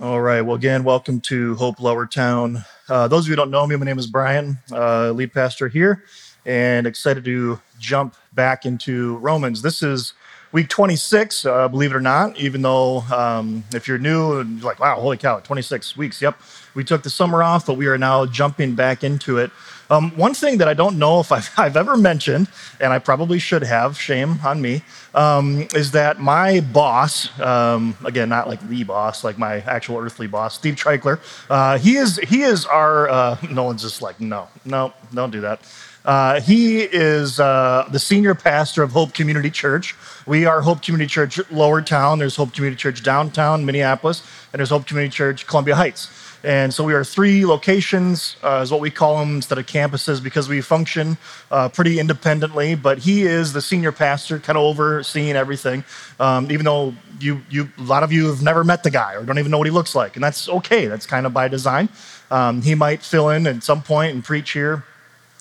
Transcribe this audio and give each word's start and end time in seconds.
All 0.00 0.20
right. 0.20 0.42
Well, 0.42 0.56
again, 0.56 0.84
welcome 0.84 1.22
to 1.22 1.54
Hope 1.54 1.78
Lowertown. 1.78 2.66
Uh, 2.88 3.08
those 3.08 3.24
of 3.24 3.28
you 3.28 3.32
who 3.32 3.36
don't 3.36 3.50
know 3.50 3.66
me, 3.66 3.76
my 3.76 3.86
name 3.86 3.98
is 3.98 4.08
Brian, 4.08 4.58
uh, 4.70 5.10
lead 5.12 5.32
pastor 5.32 5.68
here, 5.68 6.04
and 6.44 6.86
excited 6.86 7.24
to 7.24 7.60
jump 7.78 8.14
back 8.34 8.66
into 8.66 9.16
Romans. 9.18 9.62
This 9.62 9.82
is 9.82 10.12
week 10.52 10.68
26, 10.68 11.46
uh, 11.46 11.68
believe 11.68 11.92
it 11.92 11.96
or 11.96 12.00
not, 12.00 12.36
even 12.38 12.60
though 12.60 12.98
um, 13.12 13.64
if 13.72 13.88
you're 13.88 13.98
new 13.98 14.40
and 14.40 14.58
you're 14.58 14.66
like, 14.66 14.80
wow, 14.80 14.96
holy 15.00 15.16
cow, 15.16 15.38
26 15.38 15.96
weeks. 15.96 16.20
Yep. 16.20 16.40
We 16.74 16.84
took 16.84 17.02
the 17.04 17.10
summer 17.10 17.42
off, 17.42 17.64
but 17.64 17.74
we 17.78 17.86
are 17.86 17.96
now 17.96 18.26
jumping 18.26 18.74
back 18.74 19.04
into 19.04 19.38
it. 19.38 19.52
Um, 19.90 20.10
one 20.16 20.34
thing 20.34 20.58
that 20.58 20.68
I 20.68 20.74
don't 20.74 20.98
know 20.98 21.20
if 21.20 21.30
I've, 21.30 21.50
I've, 21.58 21.76
ever 21.76 21.96
mentioned, 21.96 22.48
and 22.80 22.92
I 22.92 22.98
probably 22.98 23.38
should 23.38 23.62
have, 23.62 23.98
shame 23.98 24.38
on 24.44 24.60
me, 24.60 24.82
um, 25.14 25.66
is 25.74 25.90
that 25.92 26.20
my 26.20 26.60
boss, 26.60 27.28
um, 27.40 27.96
again, 28.04 28.28
not 28.28 28.48
like 28.48 28.66
the 28.68 28.82
boss, 28.84 29.24
like 29.24 29.38
my 29.38 29.56
actual 29.60 29.98
earthly 29.98 30.26
boss, 30.26 30.54
Steve 30.54 30.74
Treichler, 30.74 31.20
uh, 31.50 31.78
he 31.78 31.96
is 31.96 32.16
he 32.18 32.42
is 32.42 32.66
our. 32.66 33.08
Uh, 33.08 33.36
no 33.50 33.64
one's 33.64 33.82
just 33.82 34.02
like, 34.02 34.20
no, 34.20 34.48
no, 34.64 34.92
don't 35.12 35.30
do 35.30 35.40
that. 35.42 35.60
Uh, 36.04 36.38
he 36.40 36.82
is 36.82 37.40
uh, 37.40 37.88
the 37.90 37.98
senior 37.98 38.34
pastor 38.34 38.82
of 38.82 38.92
Hope 38.92 39.14
Community 39.14 39.50
Church. 39.50 39.94
We 40.26 40.44
are 40.44 40.60
Hope 40.60 40.82
Community 40.82 41.08
Church 41.08 41.36
Lowertown. 41.50 42.18
There's 42.18 42.36
Hope 42.36 42.52
Community 42.52 42.78
Church 42.78 43.02
downtown 43.02 43.64
Minneapolis, 43.64 44.22
and 44.52 44.60
there's 44.60 44.68
Hope 44.68 44.86
Community 44.86 45.14
Church 45.14 45.46
Columbia 45.46 45.76
Heights. 45.76 46.08
And 46.44 46.72
so 46.74 46.84
we 46.84 46.92
are 46.92 47.02
three 47.02 47.46
locations, 47.46 48.36
uh, 48.42 48.60
is 48.62 48.70
what 48.70 48.82
we 48.82 48.90
call 48.90 49.18
them 49.18 49.36
instead 49.36 49.56
of 49.56 49.64
campuses, 49.64 50.22
because 50.22 50.46
we 50.48 50.60
function 50.60 51.16
uh, 51.50 51.70
pretty 51.70 51.98
independently. 51.98 52.74
But 52.74 52.98
he 52.98 53.22
is 53.22 53.54
the 53.54 53.62
senior 53.62 53.92
pastor, 53.92 54.38
kind 54.38 54.58
of 54.58 54.64
overseeing 54.64 55.36
everything. 55.36 55.84
Um, 56.20 56.50
even 56.50 56.66
though 56.66 56.94
you, 57.18 57.40
you, 57.48 57.70
a 57.78 57.82
lot 57.82 58.02
of 58.02 58.12
you 58.12 58.26
have 58.26 58.42
never 58.42 58.62
met 58.62 58.82
the 58.82 58.90
guy 58.90 59.14
or 59.14 59.24
don't 59.24 59.38
even 59.38 59.50
know 59.50 59.58
what 59.58 59.66
he 59.66 59.70
looks 59.70 59.94
like, 59.94 60.16
and 60.16 60.22
that's 60.22 60.48
okay. 60.48 60.86
That's 60.86 61.06
kind 61.06 61.24
of 61.24 61.32
by 61.32 61.48
design. 61.48 61.88
Um, 62.30 62.60
he 62.60 62.74
might 62.74 63.02
fill 63.02 63.30
in 63.30 63.46
at 63.46 63.62
some 63.64 63.82
point 63.82 64.14
and 64.14 64.22
preach 64.22 64.52
here 64.52 64.84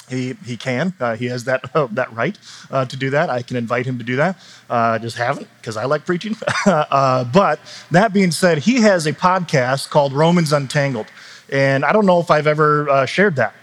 he, 0.10 0.36
he 0.46 0.58
can. 0.58 0.94
Uh, 1.00 1.16
he 1.16 1.26
has 1.28 1.44
that, 1.46 1.76
uh, 1.76 1.88
that 1.92 2.12
right 2.14 2.38
uh, 2.72 2.86
to 2.86 2.96
do 2.96 3.10
that. 3.12 3.30
I 3.30 3.42
can 3.42 3.58
invite 3.58 3.86
him 3.86 3.98
to 3.98 4.04
do 4.04 4.16
that. 4.18 4.38
I 4.70 4.96
uh, 4.96 5.00
just 5.00 5.18
haven't 5.18 5.48
because 5.58 5.78
I 5.78 5.86
like 5.86 6.06
preaching. 6.06 6.36
Uh, 6.66 7.24
but 7.26 7.60
that 7.92 8.14
being 8.14 8.32
said, 8.32 8.58
he 8.60 8.82
has 8.82 9.06
a 9.06 9.14
podcast 9.14 9.90
called 9.90 10.14
Romans 10.14 10.54
Untangled. 10.54 11.08
And 11.54 11.86
I 11.86 11.94
don't 11.94 12.08
know 12.08 12.20
if 12.20 12.32
I've 12.32 12.48
ever 12.48 12.90
uh, 12.90 13.06
shared 13.06 13.36
that. 13.36 13.54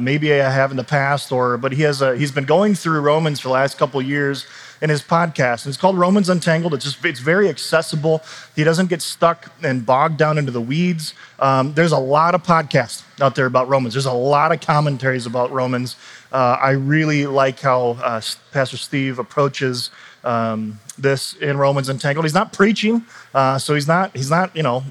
maybe 0.00 0.32
I 0.32 0.48
have 0.48 0.70
in 0.70 0.76
the 0.76 0.84
past, 0.84 1.32
or 1.32 1.58
but 1.58 1.72
he 1.72 1.82
has 1.82 2.00
a, 2.00 2.16
he's 2.16 2.30
been 2.30 2.44
going 2.44 2.76
through 2.76 3.00
Romans 3.00 3.40
for 3.40 3.48
the 3.48 3.54
last 3.54 3.76
couple 3.78 4.00
years 4.00 4.46
in 4.80 4.90
his 4.90 5.02
podcast. 5.02 5.66
It's 5.66 5.76
called 5.76 5.98
Romans 5.98 6.28
Untangled. 6.28 6.72
It's 6.74 6.84
just 6.84 7.04
it's 7.04 7.18
very 7.18 7.48
accessible. 7.48 8.22
He 8.54 8.62
doesn't 8.62 8.88
get 8.88 9.02
stuck 9.02 9.50
and 9.62 9.84
bogged 9.84 10.18
down 10.18 10.38
into 10.38 10.52
the 10.52 10.60
weeds. 10.60 11.14
Um, 11.40 11.74
there's 11.74 11.90
a 11.90 11.98
lot 11.98 12.36
of 12.36 12.44
podcasts 12.44 13.02
out 13.20 13.34
there 13.34 13.46
about 13.46 13.68
Romans. 13.68 13.94
There's 13.94 14.06
a 14.06 14.12
lot 14.12 14.52
of 14.52 14.60
commentaries 14.60 15.26
about 15.26 15.50
Romans. 15.50 15.96
Uh, 16.30 16.56
I 16.60 16.70
really 16.70 17.26
like 17.26 17.58
how 17.58 17.96
uh, 18.02 18.20
Pastor 18.52 18.76
Steve 18.76 19.18
approaches 19.18 19.90
um, 20.24 20.78
this 20.98 21.34
in 21.34 21.56
Romans 21.56 21.88
Untangled. 21.88 22.24
He's 22.24 22.34
not 22.34 22.52
preaching, 22.52 23.04
uh, 23.34 23.58
so 23.58 23.74
he's 23.74 23.88
not 23.88 24.14
he's 24.16 24.30
not 24.30 24.54
you 24.54 24.62
know 24.62 24.84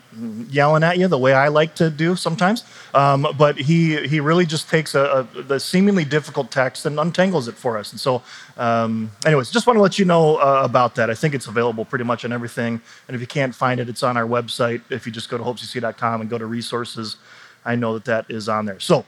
yelling 0.49 0.83
at 0.83 0.97
you 0.97 1.07
the 1.07 1.17
way 1.17 1.33
I 1.33 1.47
like 1.47 1.75
to 1.75 1.89
do 1.89 2.15
sometimes. 2.15 2.63
Um, 2.93 3.27
but 3.37 3.57
he 3.57 4.07
he 4.07 4.19
really 4.19 4.45
just 4.45 4.69
takes 4.69 4.95
a, 4.95 5.27
a, 5.35 5.41
the 5.41 5.59
seemingly 5.59 6.05
difficult 6.05 6.51
text 6.51 6.85
and 6.85 6.97
untangles 6.97 7.47
it 7.47 7.55
for 7.55 7.77
us. 7.77 7.91
And 7.91 7.99
so, 7.99 8.21
um, 8.57 9.11
anyways, 9.25 9.49
just 9.51 9.67
want 9.67 9.77
to 9.77 9.81
let 9.81 9.97
you 9.97 10.05
know 10.05 10.37
uh, 10.37 10.61
about 10.63 10.95
that. 10.95 11.09
I 11.09 11.15
think 11.15 11.33
it's 11.33 11.47
available 11.47 11.85
pretty 11.85 12.05
much 12.05 12.25
on 12.25 12.33
everything. 12.33 12.81
And 13.07 13.15
if 13.15 13.21
you 13.21 13.27
can't 13.27 13.55
find 13.55 13.79
it, 13.79 13.87
it's 13.89 14.03
on 14.03 14.17
our 14.17 14.25
website. 14.25 14.81
If 14.89 15.05
you 15.05 15.11
just 15.11 15.29
go 15.29 15.37
to 15.37 15.43
hopecc.com 15.43 16.21
and 16.21 16.29
go 16.29 16.37
to 16.37 16.45
resources, 16.45 17.17
I 17.63 17.75
know 17.75 17.93
that 17.93 18.05
that 18.05 18.25
is 18.29 18.49
on 18.49 18.65
there. 18.65 18.79
So 18.79 19.05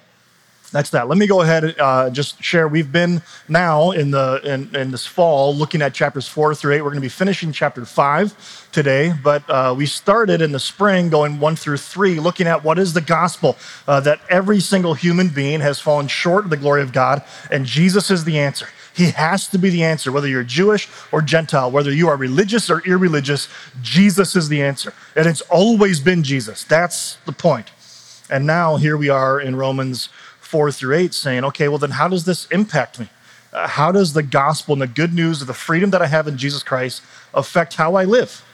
that's 0.74 0.90
that. 0.90 1.08
Let 1.08 1.20
me 1.20 1.28
go 1.28 1.42
ahead 1.42 1.64
and 1.64 1.80
uh, 1.80 2.10
just 2.10 2.44
share. 2.44 2.68
We've 2.68 2.92
been 2.92 3.22
now 3.48 3.92
in 3.92 4.10
the 4.10 4.42
in, 4.44 4.76
in, 4.76 4.92
this 4.92 5.06
fall 5.06 5.56
looking 5.56 5.84
at 5.84 5.94
chapters 5.94 6.28
four 6.28 6.56
through 6.56 6.74
eight. 6.74 6.82
We're 6.82 6.90
going 6.90 6.96
to 6.96 7.02
be 7.02 7.10
finishing 7.10 7.52
chapter 7.52 7.86
five 7.86 8.68
today, 8.72 9.14
but 9.24 9.48
uh, 9.48 9.76
we 9.78 9.86
started 9.86 10.42
in 10.42 10.52
the 10.52 10.60
spring 10.60 11.10
going 11.10 11.40
one 11.40 11.56
through 11.56 11.78
three, 11.78 12.20
looking 12.20 12.48
at 12.48 12.64
what 12.64 12.80
is 12.80 12.94
the 12.94 13.02
gospel 13.02 13.56
uh, 13.88 14.00
that 14.00 14.20
every 14.30 14.60
single 14.60 14.96
human 14.96 15.30
being 15.30 15.60
has 15.60 15.80
fallen 15.80 16.08
short 16.08 16.46
of 16.46 16.50
the 16.50 16.58
glory 16.58 16.82
of 16.82 16.92
God, 16.92 17.22
and 17.52 17.68
Jesus 17.68 18.10
is 18.10 18.24
the 18.24 18.40
answer. 18.40 18.68
He 18.96 19.12
has 19.12 19.48
to 19.50 19.60
be 19.60 19.70
the 19.70 19.84
answer, 19.84 20.12
whether 20.12 20.28
you're 20.28 20.44
Jewish 20.44 20.90
or 21.12 21.22
Gentile, 21.22 21.70
whether 21.70 21.92
you 21.92 22.08
are 22.08 22.18
religious 22.18 22.72
or 22.72 22.82
irreligious. 22.82 23.48
Jesus 23.84 24.36
is 24.36 24.50
the 24.50 24.64
answer, 24.64 24.92
and 25.16 25.28
it's 25.28 25.42
always 25.42 26.00
been 26.00 26.24
Jesus. 26.24 26.64
That's 26.64 27.18
the 27.26 27.32
point. 27.32 27.70
And 28.30 28.48
now 28.48 28.78
here 28.78 28.98
we 28.98 29.10
are 29.10 29.40
in 29.40 29.56
Romans 29.56 30.10
four 30.54 30.72
through 30.72 30.96
eight, 30.96 31.16
saying, 31.16 31.44
okay, 31.44 31.68
well, 31.68 31.80
then 31.80 31.90
how 31.90 32.08
does 32.08 32.26
this 32.26 32.46
impact 32.52 33.00
me? 33.00 33.10
Uh, 33.52 33.68
how 33.68 33.92
does 33.92 34.14
the 34.14 34.22
gospel 34.22 34.74
and 34.74 34.82
the 34.84 34.88
good 34.88 35.12
news 35.12 35.42
of 35.42 35.48
the 35.48 35.54
freedom 35.56 35.90
that 35.90 36.00
I 36.00 36.06
have 36.06 36.28
in 36.28 36.38
Jesus 36.38 36.62
Christ 36.62 37.02
affect 37.34 37.74
how 37.74 37.96
I 37.96 38.04
live? 38.04 38.46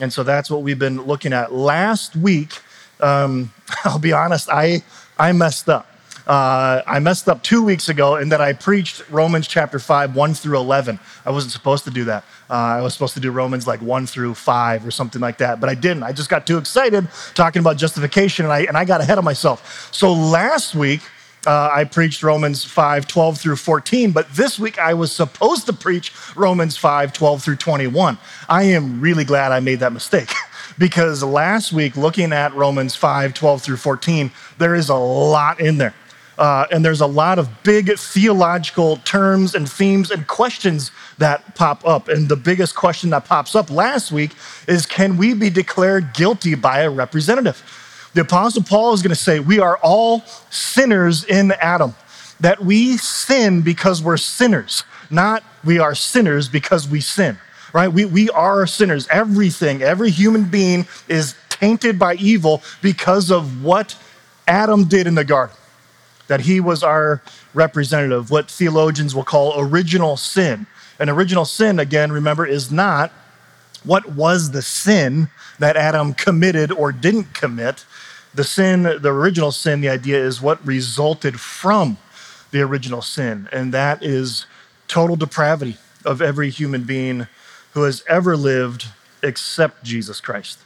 And 0.00 0.12
so 0.12 0.24
that's 0.24 0.50
what 0.50 0.62
we've 0.62 0.76
been 0.76 1.02
looking 1.02 1.32
at. 1.32 1.52
Last 1.52 2.16
week, 2.16 2.50
um, 2.98 3.52
I'll 3.84 4.00
be 4.00 4.12
honest, 4.12 4.48
I, 4.50 4.82
I 5.20 5.30
messed 5.30 5.68
up. 5.68 5.86
Uh, 6.26 6.82
I 6.84 6.98
messed 6.98 7.28
up 7.28 7.44
two 7.44 7.62
weeks 7.62 7.88
ago 7.88 8.16
in 8.16 8.30
that 8.30 8.40
I 8.40 8.52
preached 8.52 9.08
Romans 9.08 9.46
chapter 9.46 9.78
5, 9.78 10.16
1 10.16 10.34
through 10.34 10.58
11. 10.58 10.98
I 11.24 11.30
wasn't 11.30 11.52
supposed 11.52 11.84
to 11.84 11.92
do 11.92 12.02
that. 12.06 12.24
Uh, 12.50 12.54
I 12.54 12.80
was 12.80 12.92
supposed 12.92 13.14
to 13.14 13.20
do 13.20 13.30
Romans 13.30 13.68
like 13.68 13.80
1 13.80 14.06
through 14.08 14.34
5 14.34 14.84
or 14.84 14.90
something 14.90 15.20
like 15.20 15.38
that, 15.38 15.60
but 15.60 15.70
I 15.70 15.76
didn't. 15.76 16.02
I 16.02 16.10
just 16.10 16.28
got 16.28 16.44
too 16.44 16.58
excited 16.58 17.06
talking 17.34 17.60
about 17.60 17.76
justification 17.76 18.46
and 18.46 18.52
I, 18.52 18.62
and 18.62 18.76
I 18.76 18.84
got 18.84 19.00
ahead 19.00 19.18
of 19.18 19.24
myself. 19.24 19.88
So 19.94 20.12
last 20.12 20.74
week, 20.74 21.02
uh, 21.46 21.70
I 21.72 21.84
preached 21.84 22.22
Romans 22.22 22.64
5, 22.64 23.06
12 23.06 23.38
through 23.38 23.56
14, 23.56 24.10
but 24.10 24.28
this 24.34 24.58
week 24.58 24.78
I 24.78 24.94
was 24.94 25.12
supposed 25.12 25.66
to 25.66 25.72
preach 25.72 26.12
Romans 26.34 26.76
5, 26.76 27.12
12 27.12 27.42
through 27.42 27.56
21. 27.56 28.18
I 28.48 28.64
am 28.64 29.00
really 29.00 29.24
glad 29.24 29.52
I 29.52 29.60
made 29.60 29.80
that 29.80 29.92
mistake 29.92 30.30
because 30.78 31.22
last 31.22 31.72
week, 31.72 31.96
looking 31.96 32.32
at 32.32 32.52
Romans 32.54 32.96
5, 32.96 33.32
12 33.32 33.62
through 33.62 33.76
14, 33.76 34.30
there 34.58 34.74
is 34.74 34.88
a 34.88 34.96
lot 34.96 35.60
in 35.60 35.78
there. 35.78 35.94
Uh, 36.38 36.66
and 36.70 36.84
there's 36.84 37.00
a 37.00 37.06
lot 37.06 37.38
of 37.38 37.48
big 37.62 37.96
theological 37.98 38.96
terms 38.98 39.54
and 39.54 39.70
themes 39.70 40.10
and 40.10 40.26
questions 40.26 40.90
that 41.16 41.54
pop 41.54 41.86
up. 41.86 42.08
And 42.08 42.28
the 42.28 42.36
biggest 42.36 42.74
question 42.74 43.08
that 43.10 43.24
pops 43.24 43.54
up 43.54 43.70
last 43.70 44.12
week 44.12 44.32
is 44.68 44.84
can 44.84 45.16
we 45.16 45.32
be 45.32 45.48
declared 45.48 46.12
guilty 46.12 46.54
by 46.54 46.80
a 46.80 46.90
representative? 46.90 47.62
The 48.16 48.22
Apostle 48.22 48.62
Paul 48.62 48.94
is 48.94 49.02
going 49.02 49.10
to 49.10 49.14
say, 49.14 49.40
We 49.40 49.58
are 49.58 49.76
all 49.82 50.20
sinners 50.48 51.22
in 51.24 51.52
Adam, 51.60 51.94
that 52.40 52.64
we 52.64 52.96
sin 52.96 53.60
because 53.60 54.02
we're 54.02 54.16
sinners, 54.16 54.84
not 55.10 55.44
we 55.62 55.78
are 55.78 55.94
sinners 55.94 56.48
because 56.48 56.88
we 56.88 57.02
sin, 57.02 57.36
right? 57.74 57.88
We, 57.88 58.06
we 58.06 58.30
are 58.30 58.66
sinners. 58.66 59.06
Everything, 59.08 59.82
every 59.82 60.08
human 60.08 60.44
being 60.44 60.86
is 61.08 61.34
tainted 61.50 61.98
by 61.98 62.14
evil 62.14 62.62
because 62.80 63.30
of 63.30 63.62
what 63.62 63.98
Adam 64.48 64.84
did 64.84 65.06
in 65.06 65.14
the 65.14 65.24
garden, 65.24 65.54
that 66.26 66.40
he 66.40 66.58
was 66.58 66.82
our 66.82 67.20
representative, 67.52 68.30
what 68.30 68.50
theologians 68.50 69.14
will 69.14 69.24
call 69.24 69.60
original 69.60 70.16
sin. 70.16 70.66
And 70.98 71.10
original 71.10 71.44
sin, 71.44 71.78
again, 71.78 72.10
remember, 72.10 72.46
is 72.46 72.72
not 72.72 73.12
what 73.84 74.12
was 74.12 74.52
the 74.52 74.62
sin 74.62 75.28
that 75.58 75.76
Adam 75.76 76.14
committed 76.14 76.72
or 76.72 76.92
didn't 76.92 77.34
commit 77.34 77.84
the 78.36 78.44
sin, 78.44 78.82
the 78.82 79.12
original 79.12 79.50
sin, 79.50 79.80
the 79.80 79.88
idea 79.88 80.18
is 80.18 80.40
what 80.40 80.64
resulted 80.66 81.40
from 81.40 81.98
the 82.50 82.60
original 82.60 83.02
sin, 83.02 83.48
and 83.52 83.72
that 83.74 84.02
is 84.02 84.46
total 84.88 85.16
depravity 85.16 85.76
of 86.04 86.22
every 86.22 86.50
human 86.50 86.84
being 86.84 87.26
who 87.72 87.82
has 87.82 88.04
ever 88.08 88.36
lived 88.36 88.86
except 89.22 89.82
Jesus 89.82 90.20
Christ. 90.20 90.58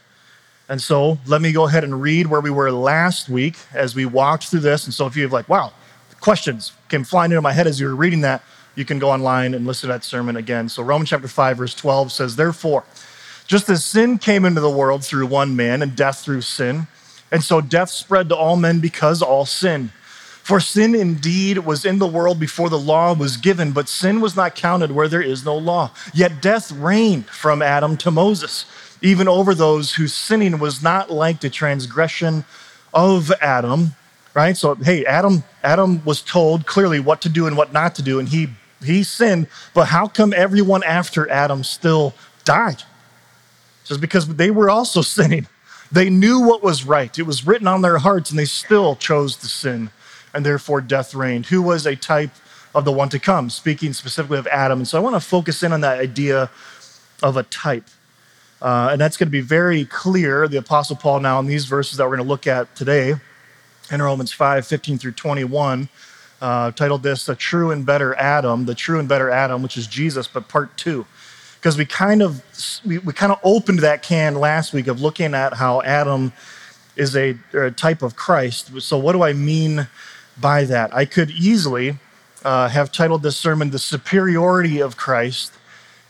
And 0.69 0.81
so 0.81 1.19
let 1.26 1.41
me 1.41 1.50
go 1.50 1.66
ahead 1.66 1.82
and 1.82 2.00
read 2.00 2.28
where 2.28 2.40
we 2.40 2.50
were 2.50 2.70
last 2.70 3.28
week 3.28 3.56
as 3.72 3.94
we 3.94 4.05
walked 4.05 4.49
through 4.49 4.61
this. 4.61 4.84
And 4.84 4.94
so 4.94 5.06
if 5.06 5.17
you 5.17 5.22
have 5.25 5.32
like, 5.32 5.49
wow, 5.49 5.72
questions 6.20 6.72
came 6.88 7.02
flying 7.02 7.32
into 7.32 7.43
my 7.43 7.52
head 7.52 7.67
as 7.67 7.81
you 7.81 7.87
were 7.88 7.96
reading 7.96 8.20
that, 8.20 8.43
you 8.76 8.84
can 8.84 9.00
go 9.00 9.11
online 9.11 9.55
and 9.55 9.67
listen 9.67 9.88
to 9.88 9.94
that 9.94 10.05
sermon 10.05 10.37
again. 10.37 10.69
So 10.69 10.82
Romans 10.82 11.11
chapter 11.11 11.26
5, 11.26 11.56
verse 11.56 11.75
12 11.75 12.12
says, 12.12 12.37
Therefore, 12.37 12.84
just 13.49 13.69
as 13.69 13.84
sin 13.84 14.19
came 14.19 14.44
into 14.44 14.61
the 14.61 14.70
world 14.70 15.05
through 15.05 15.26
one 15.26 15.56
man 15.56 15.82
and 15.82 15.96
death 15.96 16.20
through 16.20 16.43
sin, 16.43 16.87
and 17.32 17.43
so 17.43 17.61
death 17.61 17.91
spread 17.91 18.29
to 18.29 18.37
all 18.37 18.56
men 18.56 18.81
because 18.81 19.23
all 19.23 19.47
sin. 19.47 19.91
For 20.43 20.59
sin 20.59 20.94
indeed 20.94 21.59
was 21.59 21.85
in 21.85 21.99
the 21.99 22.06
world 22.06 22.41
before 22.41 22.69
the 22.71 22.79
law 22.79 23.15
was 23.15 23.37
given, 23.37 23.73
but 23.73 23.88
sin 23.88 24.21
was 24.21 24.35
not 24.35 24.56
counted 24.56 24.91
where 24.91 25.06
there 25.06 25.23
is 25.23 25.44
no 25.44 25.56
law. 25.56 25.93
Yet 26.12 26.43
death 26.43 26.73
reigned 26.73 27.27
from 27.27 27.62
Adam 27.62 27.97
to 27.99 28.11
Moses, 28.11 28.65
even 29.00 29.29
over 29.29 29.55
those 29.55 29.94
whose 29.94 30.12
sinning 30.12 30.59
was 30.59 30.82
not 30.82 31.11
like 31.11 31.41
the 31.41 31.50
transgression 31.50 32.44
of 32.93 33.31
Adam. 33.41 33.94
Right? 34.35 34.56
So 34.56 34.75
hey, 34.75 35.05
Adam, 35.05 35.44
Adam 35.62 36.05
was 36.05 36.23
told 36.23 36.67
clearly 36.67 37.00
what 37.00 37.21
to 37.23 37.29
do 37.29 37.47
and 37.47 37.56
what 37.56 37.73
not 37.73 37.94
to 37.97 38.03
do, 38.03 38.19
and 38.19 38.29
he 38.29 38.49
he 38.82 39.03
sinned, 39.03 39.47
but 39.75 39.87
how 39.87 40.06
come 40.06 40.32
everyone 40.32 40.82
after 40.85 41.31
Adam 41.31 41.62
still 41.65 42.15
died? 42.44 42.82
Just 43.85 44.00
because 44.00 44.27
they 44.27 44.50
were 44.50 44.71
also 44.71 45.03
sinning. 45.17 45.47
They 45.92 46.08
knew 46.08 46.40
what 46.40 46.62
was 46.62 46.84
right. 46.84 47.19
It 47.19 47.22
was 47.22 47.46
written 47.46 47.66
on 47.66 47.82
their 47.82 47.98
hearts, 47.98 48.31
and 48.31 48.38
they 48.38 48.44
still 48.44 48.96
chose 48.96 49.37
to 49.37 49.46
sin, 49.46 49.90
and 50.32 50.46
therefore 50.46 50.81
death 50.81 51.14
reigned. 51.14 51.46
Who 51.46 51.62
was 51.62 51.87
a 51.87 51.96
type 51.96 52.31
of 52.75 52.84
the 52.84 52.92
one 52.92 53.08
to 53.08 53.19
come, 53.19 53.50
speaking 53.50 53.92
specifically 53.92 54.38
of 54.38 54.46
Adam. 54.46 54.78
And 54.81 54.88
so 54.88 54.98
I 54.98 55.00
want 55.00 55.16
to 55.16 55.20
focus 55.20 55.62
in 55.62 55.72
on 55.72 55.81
that 55.81 55.98
idea 55.98 56.50
of 57.22 57.37
a 57.37 57.42
type. 57.44 57.84
Uh, 58.62 58.90
and 58.92 59.00
that's 59.00 59.16
going 59.16 59.26
to 59.26 59.32
be 59.32 59.40
very 59.40 59.84
clear, 59.87 60.46
the 60.46 60.58
Apostle 60.58 60.96
Paul 60.96 61.20
now 61.20 61.40
in 61.40 61.46
these 61.46 61.64
verses 61.64 61.96
that 61.96 62.04
we're 62.04 62.16
going 62.16 62.26
to 62.26 62.28
look 62.28 62.46
at 62.46 62.75
today 62.76 63.14
in 63.90 64.02
Romans 64.02 64.32
5 64.32 64.66
15 64.66 64.98
through 64.98 65.12
21. 65.12 65.88
Uh, 66.40 66.70
titled 66.70 67.02
this 67.02 67.28
"A 67.28 67.34
True 67.34 67.70
and 67.70 67.84
Better 67.84 68.14
Adam," 68.14 68.64
the 68.64 68.75
true 68.75 68.98
and 68.98 69.06
better 69.06 69.31
Adam, 69.31 69.62
which 69.62 69.76
is 69.76 69.86
Jesus, 69.86 70.26
but 70.26 70.48
part 70.48 70.75
two, 70.78 71.04
because 71.60 71.76
we 71.76 71.84
kind 71.84 72.22
of 72.22 72.42
we, 72.86 72.98
we 72.98 73.12
kind 73.12 73.30
of 73.30 73.38
opened 73.44 73.80
that 73.80 74.02
can 74.02 74.34
last 74.34 74.72
week 74.72 74.86
of 74.86 75.02
looking 75.02 75.34
at 75.34 75.52
how 75.52 75.82
Adam 75.82 76.32
is 76.96 77.14
a, 77.14 77.36
a 77.52 77.70
type 77.70 78.02
of 78.02 78.16
Christ. 78.16 78.80
So, 78.80 78.96
what 78.96 79.12
do 79.12 79.22
I 79.22 79.34
mean 79.34 79.86
by 80.40 80.64
that? 80.64 80.94
I 80.94 81.04
could 81.04 81.30
easily 81.30 81.98
uh, 82.44 82.68
have 82.68 82.90
titled 82.90 83.22
this 83.22 83.36
sermon 83.36 83.70
"The 83.70 83.78
Superiority 83.78 84.80
of 84.80 84.96
Christ," 84.96 85.52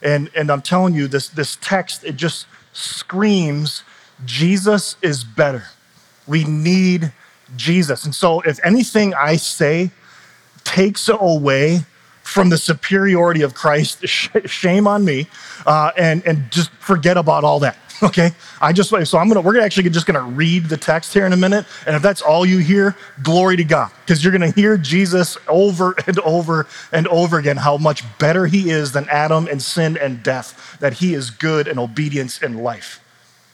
and 0.02 0.30
and 0.36 0.50
I'm 0.50 0.62
telling 0.62 0.94
you, 0.94 1.08
this 1.08 1.28
this 1.28 1.56
text 1.60 2.04
it 2.04 2.16
just 2.16 2.46
screams 2.72 3.82
Jesus 4.24 4.96
is 5.02 5.24
better. 5.24 5.64
We 6.28 6.44
need 6.44 7.12
Jesus, 7.56 8.04
and 8.04 8.14
so 8.14 8.40
if 8.42 8.60
anything 8.64 9.14
I 9.14 9.34
say 9.34 9.90
takes 10.62 11.08
away 11.08 11.80
from 12.22 12.48
the 12.48 12.58
superiority 12.58 13.42
of 13.42 13.54
Christ, 13.54 14.06
shame 14.46 14.86
on 14.86 15.04
me, 15.04 15.26
uh, 15.66 15.90
and 15.96 16.24
and 16.26 16.50
just 16.50 16.70
forget 16.72 17.16
about 17.16 17.44
all 17.44 17.60
that. 17.60 17.76
Okay, 18.02 18.32
I 18.62 18.72
just 18.72 18.88
so 18.88 19.18
I'm 19.18 19.28
gonna 19.28 19.42
we're 19.42 19.52
gonna 19.52 19.66
actually 19.66 19.90
just 19.90 20.06
gonna 20.06 20.22
read 20.22 20.70
the 20.70 20.78
text 20.78 21.12
here 21.12 21.26
in 21.26 21.34
a 21.34 21.36
minute, 21.36 21.66
and 21.86 21.94
if 21.94 22.00
that's 22.00 22.22
all 22.22 22.46
you 22.46 22.56
hear, 22.56 22.96
glory 23.22 23.58
to 23.58 23.64
God, 23.64 23.90
because 24.00 24.24
you're 24.24 24.32
gonna 24.32 24.52
hear 24.52 24.78
Jesus 24.78 25.36
over 25.48 25.94
and 26.06 26.18
over 26.20 26.66
and 26.92 27.06
over 27.08 27.38
again 27.38 27.58
how 27.58 27.76
much 27.76 28.02
better 28.18 28.46
He 28.46 28.70
is 28.70 28.92
than 28.92 29.06
Adam 29.10 29.46
and 29.48 29.60
sin 29.60 29.98
and 29.98 30.22
death, 30.22 30.78
that 30.80 30.94
He 30.94 31.12
is 31.12 31.28
good 31.28 31.68
and 31.68 31.78
obedience 31.78 32.40
and 32.40 32.62
life, 32.62 33.04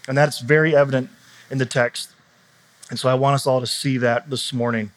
and 0.06 0.16
that's 0.16 0.38
very 0.38 0.76
evident 0.76 1.10
in 1.50 1.58
the 1.58 1.66
text. 1.66 2.10
And 2.88 3.00
so 3.00 3.08
I 3.08 3.14
want 3.14 3.34
us 3.34 3.48
all 3.48 3.58
to 3.58 3.66
see 3.66 3.98
that 3.98 4.30
this 4.30 4.52
morning, 4.52 4.92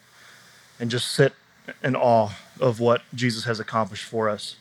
and 0.79 0.91
just 0.91 1.09
sit 1.09 1.33
in 1.81 1.95
awe 1.95 2.29
of 2.59 2.79
what 2.79 3.01
Jesus 3.13 3.45
has 3.45 3.59
accomplished 3.59 4.05
for 4.05 4.29
us. 4.29 4.55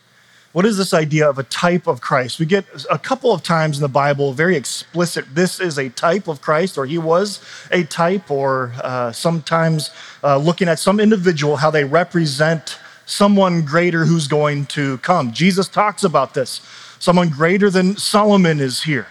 What 0.51 0.65
is 0.65 0.77
this 0.77 0.95
idea 0.95 1.29
of 1.29 1.37
a 1.37 1.43
type 1.43 1.85
of 1.85 2.01
Christ? 2.01 2.39
We 2.39 2.47
get 2.47 2.65
a 2.89 2.97
couple 2.97 3.31
of 3.31 3.43
times 3.43 3.77
in 3.77 3.83
the 3.83 3.87
Bible 3.87 4.33
very 4.33 4.55
explicit 4.55 5.25
this 5.35 5.59
is 5.59 5.77
a 5.77 5.89
type 5.89 6.27
of 6.27 6.41
Christ, 6.41 6.75
or 6.75 6.87
he 6.87 6.97
was 6.97 7.39
a 7.71 7.83
type, 7.83 8.31
or 8.31 8.73
uh, 8.81 9.11
sometimes 9.11 9.91
uh, 10.23 10.37
looking 10.37 10.67
at 10.67 10.79
some 10.79 10.99
individual, 10.99 11.57
how 11.57 11.69
they 11.69 11.83
represent 11.83 12.79
someone 13.05 13.63
greater 13.63 14.05
who's 14.05 14.27
going 14.27 14.65
to 14.67 14.97
come. 14.99 15.31
Jesus 15.33 15.67
talks 15.67 16.03
about 16.03 16.33
this. 16.33 16.61
Someone 16.97 17.29
greater 17.29 17.69
than 17.69 17.95
Solomon 17.95 18.59
is 18.59 18.83
here. 18.83 19.07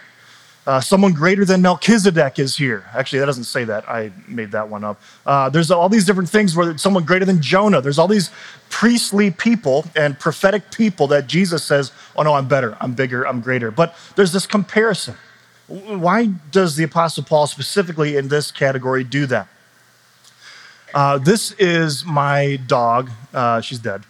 Uh, 0.69 0.79
someone 0.79 1.13
greater 1.13 1.45
than 1.45 1.63
Melchizedek 1.63 2.37
is 2.37 2.55
here. 2.55 2.85
Actually, 2.93 3.17
that 3.21 3.25
doesn't 3.25 3.45
say 3.45 3.63
that. 3.63 3.89
I 3.89 4.11
made 4.27 4.51
that 4.51 4.69
one 4.69 4.83
up. 4.83 5.01
Uh, 5.25 5.49
there's 5.49 5.71
all 5.71 5.89
these 5.89 6.05
different 6.05 6.29
things 6.29 6.55
where 6.55 6.77
someone 6.77 7.05
greater 7.05 7.25
than 7.25 7.41
Jonah. 7.41 7.81
There's 7.81 7.97
all 7.97 8.07
these 8.07 8.29
priestly 8.69 9.31
people 9.31 9.85
and 9.95 10.19
prophetic 10.19 10.69
people 10.69 11.07
that 11.07 11.25
Jesus 11.25 11.63
says, 11.63 11.91
oh 12.15 12.21
no, 12.21 12.35
I'm 12.35 12.47
better, 12.47 12.77
I'm 12.79 12.93
bigger, 12.93 13.27
I'm 13.27 13.41
greater. 13.41 13.71
But 13.71 13.95
there's 14.15 14.31
this 14.31 14.45
comparison. 14.45 15.15
Why 15.65 16.27
does 16.51 16.75
the 16.75 16.83
Apostle 16.83 17.23
Paul 17.23 17.47
specifically 17.47 18.15
in 18.15 18.27
this 18.27 18.51
category 18.51 19.03
do 19.03 19.25
that? 19.25 19.47
Uh, 20.93 21.17
this 21.17 21.51
is 21.53 22.05
my 22.05 22.59
dog. 22.67 23.09
Uh, 23.33 23.59
she's 23.61 23.79
dead. 23.79 24.03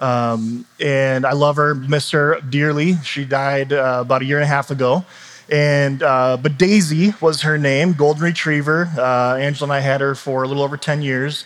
Um, 0.00 0.66
and 0.80 1.24
I 1.24 1.34
love 1.34 1.54
her, 1.54 1.72
miss 1.76 2.10
her 2.10 2.40
dearly. 2.40 2.96
She 3.04 3.24
died 3.24 3.72
uh, 3.72 3.98
about 4.00 4.22
a 4.22 4.24
year 4.24 4.38
and 4.38 4.44
a 4.44 4.48
half 4.48 4.72
ago. 4.72 5.04
And 5.50 6.02
uh, 6.02 6.36
but 6.40 6.58
Daisy 6.58 7.12
was 7.20 7.42
her 7.42 7.58
name, 7.58 7.92
golden 7.94 8.22
retriever. 8.22 8.88
Uh, 8.96 9.36
Angela 9.36 9.66
and 9.66 9.72
I 9.72 9.80
had 9.80 10.00
her 10.00 10.14
for 10.14 10.44
a 10.44 10.48
little 10.48 10.62
over 10.62 10.76
10 10.76 11.02
years, 11.02 11.44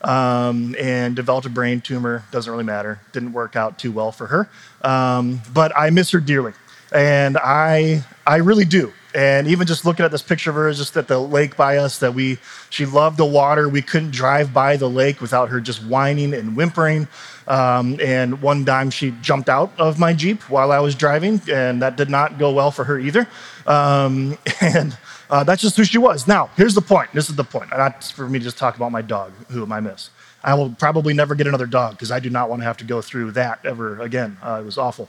um, 0.00 0.74
and 0.80 1.14
developed 1.14 1.46
a 1.46 1.50
brain 1.50 1.82
tumor. 1.82 2.24
Doesn't 2.30 2.50
really 2.50 2.64
matter. 2.64 3.00
Didn't 3.12 3.34
work 3.34 3.54
out 3.54 3.78
too 3.78 3.92
well 3.92 4.10
for 4.10 4.26
her. 4.28 4.48
Um, 4.82 5.42
but 5.52 5.70
I 5.76 5.90
miss 5.90 6.10
her 6.12 6.20
dearly, 6.20 6.54
and 6.92 7.36
I 7.36 8.02
I 8.26 8.36
really 8.36 8.64
do. 8.64 8.92
And 9.14 9.46
even 9.46 9.66
just 9.66 9.84
looking 9.84 10.06
at 10.06 10.10
this 10.10 10.22
picture 10.22 10.48
of 10.48 10.56
her, 10.56 10.72
just 10.72 10.96
at 10.96 11.06
the 11.06 11.18
lake 11.18 11.54
by 11.54 11.76
us, 11.76 11.98
that 11.98 12.14
we 12.14 12.38
she 12.70 12.86
loved 12.86 13.18
the 13.18 13.26
water. 13.26 13.68
We 13.68 13.82
couldn't 13.82 14.12
drive 14.12 14.54
by 14.54 14.78
the 14.78 14.88
lake 14.88 15.20
without 15.20 15.50
her 15.50 15.60
just 15.60 15.84
whining 15.84 16.32
and 16.32 16.56
whimpering. 16.56 17.06
Um, 17.48 17.98
and 18.00 18.40
one 18.40 18.64
time 18.64 18.90
she 18.90 19.12
jumped 19.20 19.48
out 19.48 19.72
of 19.78 19.98
my 19.98 20.12
Jeep 20.12 20.42
while 20.50 20.72
I 20.72 20.78
was 20.78 20.94
driving, 20.94 21.40
and 21.50 21.82
that 21.82 21.96
did 21.96 22.10
not 22.10 22.38
go 22.38 22.52
well 22.52 22.70
for 22.70 22.84
her 22.84 22.98
either. 22.98 23.26
Um, 23.66 24.38
and 24.60 24.96
uh, 25.30 25.44
that's 25.44 25.62
just 25.62 25.76
who 25.76 25.84
she 25.84 25.98
was. 25.98 26.28
Now, 26.28 26.50
here's 26.56 26.74
the 26.74 26.82
point. 26.82 27.12
This 27.12 27.28
is 27.28 27.36
the 27.36 27.44
point. 27.44 27.70
Not 27.70 28.04
for 28.04 28.28
me 28.28 28.38
to 28.38 28.44
just 28.44 28.58
talk 28.58 28.76
about 28.76 28.92
my 28.92 29.02
dog, 29.02 29.32
whom 29.48 29.72
I 29.72 29.80
miss. 29.80 30.10
I 30.44 30.54
will 30.54 30.70
probably 30.70 31.14
never 31.14 31.34
get 31.34 31.46
another 31.46 31.66
dog 31.66 31.92
because 31.92 32.10
I 32.10 32.18
do 32.18 32.28
not 32.28 32.50
want 32.50 32.62
to 32.62 32.64
have 32.64 32.76
to 32.78 32.84
go 32.84 33.00
through 33.00 33.32
that 33.32 33.60
ever 33.64 34.00
again. 34.00 34.36
Uh, 34.42 34.60
it 34.60 34.64
was 34.64 34.76
awful. 34.76 35.08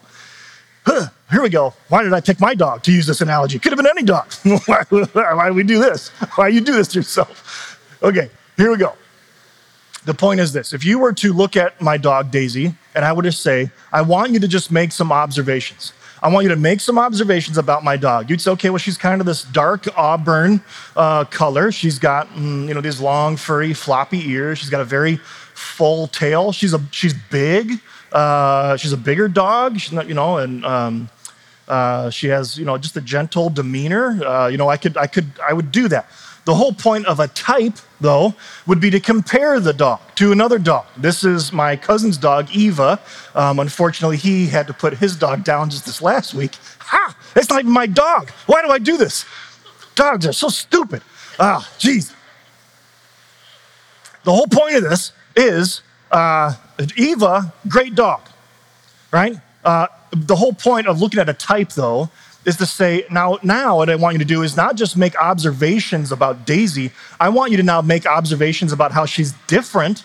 Huh, 0.86 1.08
here 1.32 1.42
we 1.42 1.50
go. 1.50 1.74
Why 1.90 2.04
did 2.04 2.14
I 2.14 2.20
pick 2.22 2.40
my 2.40 2.54
dog 2.54 2.84
to 2.84 2.92
use 2.92 3.08
this 3.08 3.22
analogy? 3.22 3.58
Could 3.58 3.72
have 3.72 3.78
been 3.78 3.88
any 3.88 4.04
dog. 4.04 4.32
why, 4.66 4.84
why 4.90 5.48
do 5.48 5.54
we 5.54 5.64
do 5.64 5.80
this? 5.80 6.10
Why 6.36 6.50
you 6.50 6.62
do 6.62 6.74
this 6.74 6.90
to 6.90 7.00
yourself? 7.00 7.80
Okay, 8.04 8.30
here 8.58 8.70
we 8.70 8.78
go. 8.78 8.94
The 10.06 10.14
point 10.14 10.40
is 10.40 10.52
this 10.52 10.74
if 10.74 10.84
you 10.84 11.00
were 11.00 11.14
to 11.14 11.34
look 11.34 11.56
at 11.56 11.80
my 11.82 11.98
dog, 11.98 12.32
Daisy, 12.32 12.74
and 12.96 13.06
I 13.06 13.14
would 13.14 13.26
just 13.26 13.42
say, 13.42 13.72
I 13.92 14.02
want 14.02 14.32
you 14.32 14.40
to 14.40 14.48
just 14.48 14.72
make 14.72 14.92
some 14.92 15.12
observations. 15.12 15.94
I 16.22 16.30
want 16.30 16.44
you 16.44 16.50
to 16.50 16.56
make 16.56 16.80
some 16.80 16.98
observations 16.98 17.58
about 17.58 17.84
my 17.84 17.98
dog. 17.98 18.30
You'd 18.30 18.40
say, 18.40 18.52
okay, 18.52 18.70
well, 18.70 18.78
she's 18.78 18.98
kind 18.98 19.20
of 19.20 19.28
this 19.28 19.44
dark 19.44 19.88
auburn 19.98 20.62
uh, 20.96 21.26
color. 21.26 21.70
She's 21.70 22.00
got, 22.00 22.30
mm, 22.30 22.66
you 22.70 22.74
know, 22.74 22.80
these 22.80 23.02
long, 23.02 23.36
furry, 23.36 23.74
floppy 23.74 24.30
ears. 24.30 24.60
She's 24.60 24.70
got 24.70 24.80
a 24.80 24.86
very 24.86 25.18
full 25.54 26.08
tail. 26.08 26.54
She's 26.54 26.74
a 26.74 26.82
she's 26.92 27.14
big. 27.14 27.80
Uh, 28.14 28.78
she's 28.78 28.94
a 28.94 28.98
bigger 28.98 29.28
dog. 29.28 29.80
She's 29.80 29.92
not, 29.92 30.08
you 30.08 30.14
know, 30.14 30.38
and 30.38 30.66
um, 30.66 31.10
uh, 31.68 32.10
she 32.10 32.28
has, 32.28 32.58
you 32.58 32.64
know, 32.64 32.78
just 32.78 32.96
a 32.96 33.02
gentle 33.02 33.50
demeanor. 33.50 34.24
Uh, 34.24 34.48
you 34.48 34.58
know, 34.58 34.70
I 34.70 34.78
could, 34.78 34.96
I 34.96 35.08
could, 35.08 35.28
I 35.46 35.52
would 35.52 35.72
do 35.72 35.90
that. 35.90 36.08
The 36.46 36.56
whole 36.56 36.74
point 36.74 37.06
of 37.06 37.20
a 37.20 37.28
type, 37.30 37.78
though, 38.02 38.34
would 38.68 38.82
be 38.82 38.90
to 38.90 39.00
compare 39.00 39.60
the 39.62 39.72
dog 39.72 40.02
to 40.16 40.32
another 40.34 40.60
dog. 40.60 40.86
This 40.98 41.24
is 41.24 41.54
my 41.54 41.76
cousin's 41.76 42.18
dog, 42.18 42.50
Eva. 42.52 43.00
Um, 43.34 43.60
unfortunately, 43.60 44.18
he 44.18 44.48
had 44.48 44.68
to 44.68 44.74
put 44.74 44.96
his 44.98 45.16
dog 45.16 45.46
down 45.46 45.70
just 45.70 45.86
this 45.86 46.02
last 46.02 46.34
week. 46.34 46.56
Ha! 46.80 47.16
It's 47.36 47.50
not 47.50 47.60
even 47.60 47.72
my 47.72 47.86
dog. 47.86 48.30
Why 48.46 48.62
do 48.62 48.70
I 48.70 48.80
do 48.80 48.98
this? 48.98 49.26
Dogs 49.96 50.26
are 50.28 50.34
so 50.34 50.50
stupid. 50.50 51.02
Ah, 51.40 51.68
jeez. 51.80 52.14
The 54.24 54.34
whole 54.34 54.48
point 54.48 54.76
of 54.76 54.84
this 54.84 55.14
is 55.36 55.82
uh, 56.12 56.54
Eva, 56.98 57.54
great 57.68 57.96
dog, 57.96 58.22
right? 59.12 59.38
Uh, 59.64 59.88
the 60.12 60.36
whole 60.36 60.54
point 60.54 60.88
of 60.88 61.02
looking 61.02 61.20
at 61.20 61.30
a 61.30 61.34
type, 61.34 61.70
though, 61.70 62.10
is 62.46 62.58
to 62.58 62.66
say, 62.66 63.06
now, 63.10 63.40
now 63.44 63.78
what 63.78 63.90
I 63.90 63.96
want 63.96 64.16
you 64.16 64.20
to 64.20 64.26
do 64.26 64.44
is 64.44 64.58
not 64.58 64.76
just 64.76 64.98
make 64.98 65.16
observations 65.16 66.12
about 66.12 66.46
Daisy. 66.46 66.92
I 67.20 67.30
want 67.30 67.52
you 67.52 67.58
to 67.58 67.64
now 67.64 67.82
make 67.82 68.06
observations 68.06 68.72
about 68.72 68.92
how 68.92 69.06
she's 69.06 69.34
different 69.48 70.04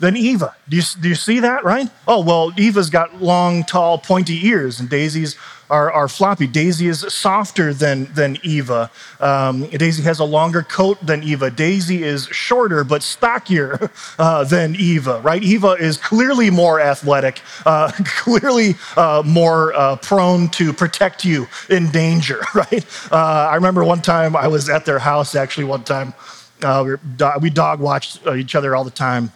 than 0.00 0.16
Eva. 0.16 0.54
Do 0.68 0.76
you, 0.76 0.82
do 1.00 1.08
you 1.08 1.14
see 1.14 1.40
that, 1.40 1.64
right? 1.64 1.88
Oh, 2.06 2.22
well, 2.22 2.52
Eva's 2.58 2.90
got 2.90 3.22
long, 3.22 3.64
tall, 3.64 3.98
pointy 3.98 4.46
ears, 4.46 4.80
and 4.80 4.88
Daisy's 4.88 5.36
are, 5.74 5.90
are 5.90 6.06
floppy. 6.06 6.46
Daisy 6.46 6.86
is 6.86 7.00
softer 7.00 7.74
than, 7.74 8.04
than 8.14 8.38
Eva. 8.44 8.92
Um, 9.18 9.66
Daisy 9.66 10.04
has 10.04 10.20
a 10.20 10.24
longer 10.24 10.62
coat 10.62 11.04
than 11.04 11.24
Eva. 11.24 11.50
Daisy 11.50 12.04
is 12.04 12.26
shorter 12.28 12.84
but 12.84 13.02
stockier 13.02 13.90
uh, 14.18 14.44
than 14.44 14.76
Eva, 14.76 15.20
right? 15.22 15.42
Eva 15.42 15.70
is 15.72 15.96
clearly 15.96 16.48
more 16.48 16.80
athletic, 16.80 17.40
uh, 17.66 17.90
clearly 18.04 18.76
uh, 18.96 19.24
more 19.26 19.74
uh, 19.74 19.96
prone 19.96 20.48
to 20.50 20.72
protect 20.72 21.24
you 21.24 21.48
in 21.68 21.90
danger, 21.90 22.40
right? 22.54 22.86
Uh, 23.10 23.48
I 23.50 23.56
remember 23.56 23.82
one 23.82 24.00
time 24.00 24.36
I 24.36 24.46
was 24.46 24.68
at 24.68 24.84
their 24.84 25.00
house, 25.00 25.34
actually, 25.34 25.64
one 25.64 25.82
time. 25.82 26.14
Uh, 26.62 26.84
we, 26.86 26.96
do- 27.16 27.38
we 27.40 27.50
dog 27.50 27.80
watched 27.80 28.24
each 28.28 28.54
other 28.54 28.76
all 28.76 28.84
the 28.84 28.90
time, 28.92 29.32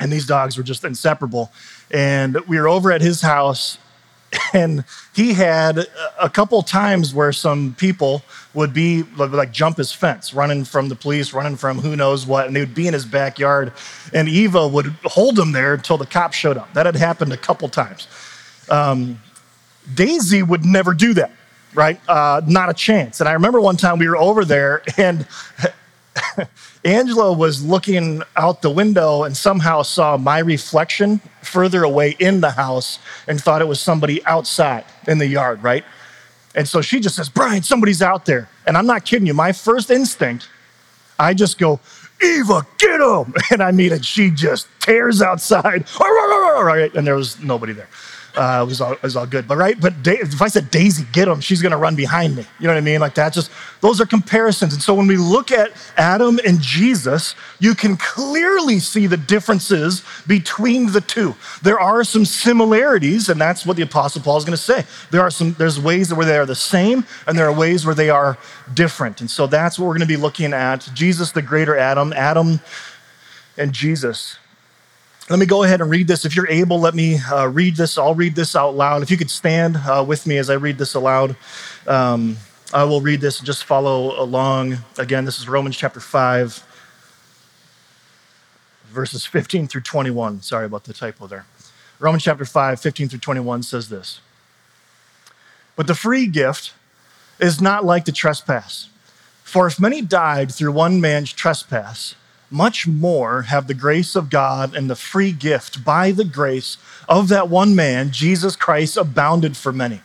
and 0.00 0.10
these 0.10 0.26
dogs 0.26 0.56
were 0.56 0.62
just 0.62 0.82
inseparable. 0.84 1.52
And 1.90 2.40
we 2.48 2.58
were 2.58 2.68
over 2.68 2.90
at 2.90 3.02
his 3.02 3.20
house 3.20 3.76
and 4.52 4.84
he 5.14 5.32
had 5.32 5.86
a 6.20 6.28
couple 6.28 6.62
times 6.62 7.14
where 7.14 7.32
some 7.32 7.74
people 7.78 8.22
would 8.54 8.72
be 8.74 9.02
like 9.16 9.52
jump 9.52 9.76
his 9.76 9.92
fence 9.92 10.34
running 10.34 10.64
from 10.64 10.88
the 10.88 10.94
police 10.94 11.32
running 11.32 11.56
from 11.56 11.78
who 11.78 11.96
knows 11.96 12.26
what 12.26 12.46
and 12.46 12.54
they 12.54 12.60
would 12.60 12.74
be 12.74 12.86
in 12.86 12.94
his 12.94 13.06
backyard 13.06 13.72
and 14.12 14.28
eva 14.28 14.68
would 14.68 14.86
hold 15.04 15.38
him 15.38 15.52
there 15.52 15.74
until 15.74 15.96
the 15.96 16.06
cops 16.06 16.36
showed 16.36 16.56
up 16.56 16.72
that 16.74 16.84
had 16.86 16.96
happened 16.96 17.32
a 17.32 17.36
couple 17.36 17.68
times 17.68 18.06
um, 18.70 19.18
daisy 19.94 20.42
would 20.42 20.64
never 20.64 20.92
do 20.92 21.14
that 21.14 21.32
right? 21.74 22.00
Uh, 22.08 22.40
not 22.46 22.68
a 22.68 22.74
chance. 22.74 23.20
And 23.20 23.28
I 23.28 23.32
remember 23.32 23.60
one 23.60 23.76
time 23.76 23.98
we 23.98 24.08
were 24.08 24.16
over 24.16 24.44
there 24.44 24.82
and 24.96 25.26
Angela 26.84 27.32
was 27.32 27.64
looking 27.64 28.22
out 28.36 28.62
the 28.62 28.70
window 28.70 29.24
and 29.24 29.36
somehow 29.36 29.82
saw 29.82 30.16
my 30.16 30.38
reflection 30.38 31.20
further 31.42 31.84
away 31.84 32.16
in 32.18 32.40
the 32.40 32.50
house 32.50 32.98
and 33.26 33.40
thought 33.40 33.62
it 33.62 33.68
was 33.68 33.80
somebody 33.80 34.24
outside 34.26 34.84
in 35.06 35.18
the 35.18 35.26
yard, 35.26 35.62
right? 35.62 35.84
And 36.54 36.68
so 36.68 36.80
she 36.80 37.00
just 37.00 37.16
says, 37.16 37.28
Brian, 37.28 37.62
somebody's 37.62 38.02
out 38.02 38.26
there. 38.26 38.48
And 38.66 38.76
I'm 38.76 38.86
not 38.86 39.04
kidding 39.04 39.26
you. 39.26 39.34
My 39.34 39.52
first 39.52 39.90
instinct, 39.90 40.48
I 41.18 41.34
just 41.34 41.58
go, 41.58 41.80
Eva, 42.22 42.66
get 42.78 43.00
him. 43.00 43.34
And 43.50 43.62
I 43.62 43.70
mean, 43.70 43.92
and 43.92 44.04
she 44.04 44.30
just 44.30 44.66
tears 44.80 45.22
outside. 45.22 45.86
And 46.00 47.06
there 47.06 47.14
was 47.14 47.40
nobody 47.40 47.72
there 47.72 47.88
uh, 48.38 48.64
was 48.64 48.80
all 48.80 48.96
was 49.02 49.16
all 49.16 49.26
good. 49.26 49.48
But 49.48 49.56
right, 49.56 49.78
but 49.80 50.02
da- 50.02 50.20
if 50.20 50.40
I 50.40 50.46
said 50.46 50.70
Daisy, 50.70 51.04
get 51.12 51.26
him, 51.26 51.40
she's 51.40 51.60
to 51.72 51.76
run 51.76 51.96
behind 51.96 52.36
me. 52.36 52.46
You 52.60 52.68
know 52.68 52.74
what 52.74 52.78
I 52.78 52.82
mean? 52.82 53.00
Like 53.00 53.14
that. 53.16 53.32
Just 53.32 53.50
those 53.80 54.00
are 54.00 54.06
comparisons. 54.06 54.72
And 54.72 54.82
so 54.82 54.94
when 54.94 55.08
we 55.08 55.16
look 55.16 55.50
at 55.50 55.72
Adam 55.96 56.38
and 56.46 56.60
Jesus, 56.60 57.34
you 57.58 57.74
can 57.74 57.96
clearly 57.96 58.78
see 58.78 59.08
the 59.08 59.16
differences 59.16 60.04
between 60.26 60.92
the 60.92 61.00
two. 61.00 61.34
There 61.62 61.80
are 61.80 62.04
some 62.04 62.24
similarities, 62.24 63.28
and 63.28 63.40
that's 63.40 63.66
what 63.66 63.76
the 63.76 63.82
Apostle 63.82 64.22
Paul 64.22 64.38
is 64.38 64.44
to 64.56 64.62
say. 64.62 64.84
There 65.10 65.20
are 65.20 65.30
some. 65.30 65.54
There's 65.54 65.80
ways 65.80 66.14
where 66.14 66.26
they 66.26 66.38
are 66.38 66.46
the 66.46 66.54
same, 66.54 67.04
and 67.26 67.36
there 67.36 67.46
are 67.48 67.52
ways 67.52 67.84
where 67.84 67.94
they 67.94 68.10
are 68.10 68.38
different. 68.72 69.20
And 69.20 69.30
so 69.30 69.48
that's 69.48 69.78
what 69.78 69.86
we're 69.86 69.94
to 70.00 70.06
be 70.06 70.16
looking 70.16 70.52
at. 70.52 70.88
Jesus, 70.94 71.32
the 71.32 71.42
greater 71.42 71.76
Adam, 71.76 72.12
Adam, 72.12 72.60
and 73.56 73.72
Jesus. 73.72 74.38
Let 75.30 75.38
me 75.38 75.44
go 75.44 75.62
ahead 75.62 75.82
and 75.82 75.90
read 75.90 76.08
this. 76.08 76.24
If 76.24 76.34
you're 76.34 76.48
able, 76.48 76.80
let 76.80 76.94
me 76.94 77.18
uh, 77.18 77.48
read 77.48 77.76
this. 77.76 77.98
I'll 77.98 78.14
read 78.14 78.34
this 78.34 78.56
out 78.56 78.74
loud. 78.74 79.02
If 79.02 79.10
you 79.10 79.18
could 79.18 79.28
stand 79.28 79.76
uh, 79.76 80.02
with 80.06 80.26
me 80.26 80.38
as 80.38 80.48
I 80.48 80.54
read 80.54 80.78
this 80.78 80.94
aloud, 80.94 81.36
um, 81.86 82.38
I 82.72 82.84
will 82.84 83.02
read 83.02 83.20
this 83.20 83.38
and 83.38 83.44
just 83.44 83.64
follow 83.64 84.18
along. 84.18 84.78
Again, 84.96 85.26
this 85.26 85.38
is 85.38 85.46
Romans 85.46 85.76
chapter 85.76 86.00
5, 86.00 86.64
verses 88.86 89.26
15 89.26 89.68
through 89.68 89.82
21. 89.82 90.40
Sorry 90.40 90.64
about 90.64 90.84
the 90.84 90.94
typo 90.94 91.26
there. 91.26 91.44
Romans 91.98 92.22
chapter 92.22 92.46
5, 92.46 92.80
15 92.80 93.10
through 93.10 93.18
21 93.18 93.62
says 93.64 93.90
this 93.90 94.20
But 95.76 95.86
the 95.86 95.94
free 95.94 96.26
gift 96.26 96.72
is 97.38 97.60
not 97.60 97.84
like 97.84 98.06
the 98.06 98.12
trespass. 98.12 98.88
For 99.44 99.66
if 99.66 99.78
many 99.78 100.00
died 100.00 100.52
through 100.52 100.72
one 100.72 101.02
man's 101.02 101.34
trespass, 101.34 102.14
much 102.50 102.86
more 102.86 103.42
have 103.42 103.66
the 103.66 103.74
grace 103.74 104.16
of 104.16 104.30
God 104.30 104.74
and 104.74 104.88
the 104.88 104.96
free 104.96 105.32
gift 105.32 105.84
by 105.84 106.12
the 106.12 106.24
grace 106.24 106.78
of 107.08 107.28
that 107.28 107.48
one 107.48 107.74
man, 107.74 108.10
Jesus 108.10 108.56
Christ, 108.56 108.96
abounded 108.96 109.56
for 109.56 109.72
many. 109.72 110.00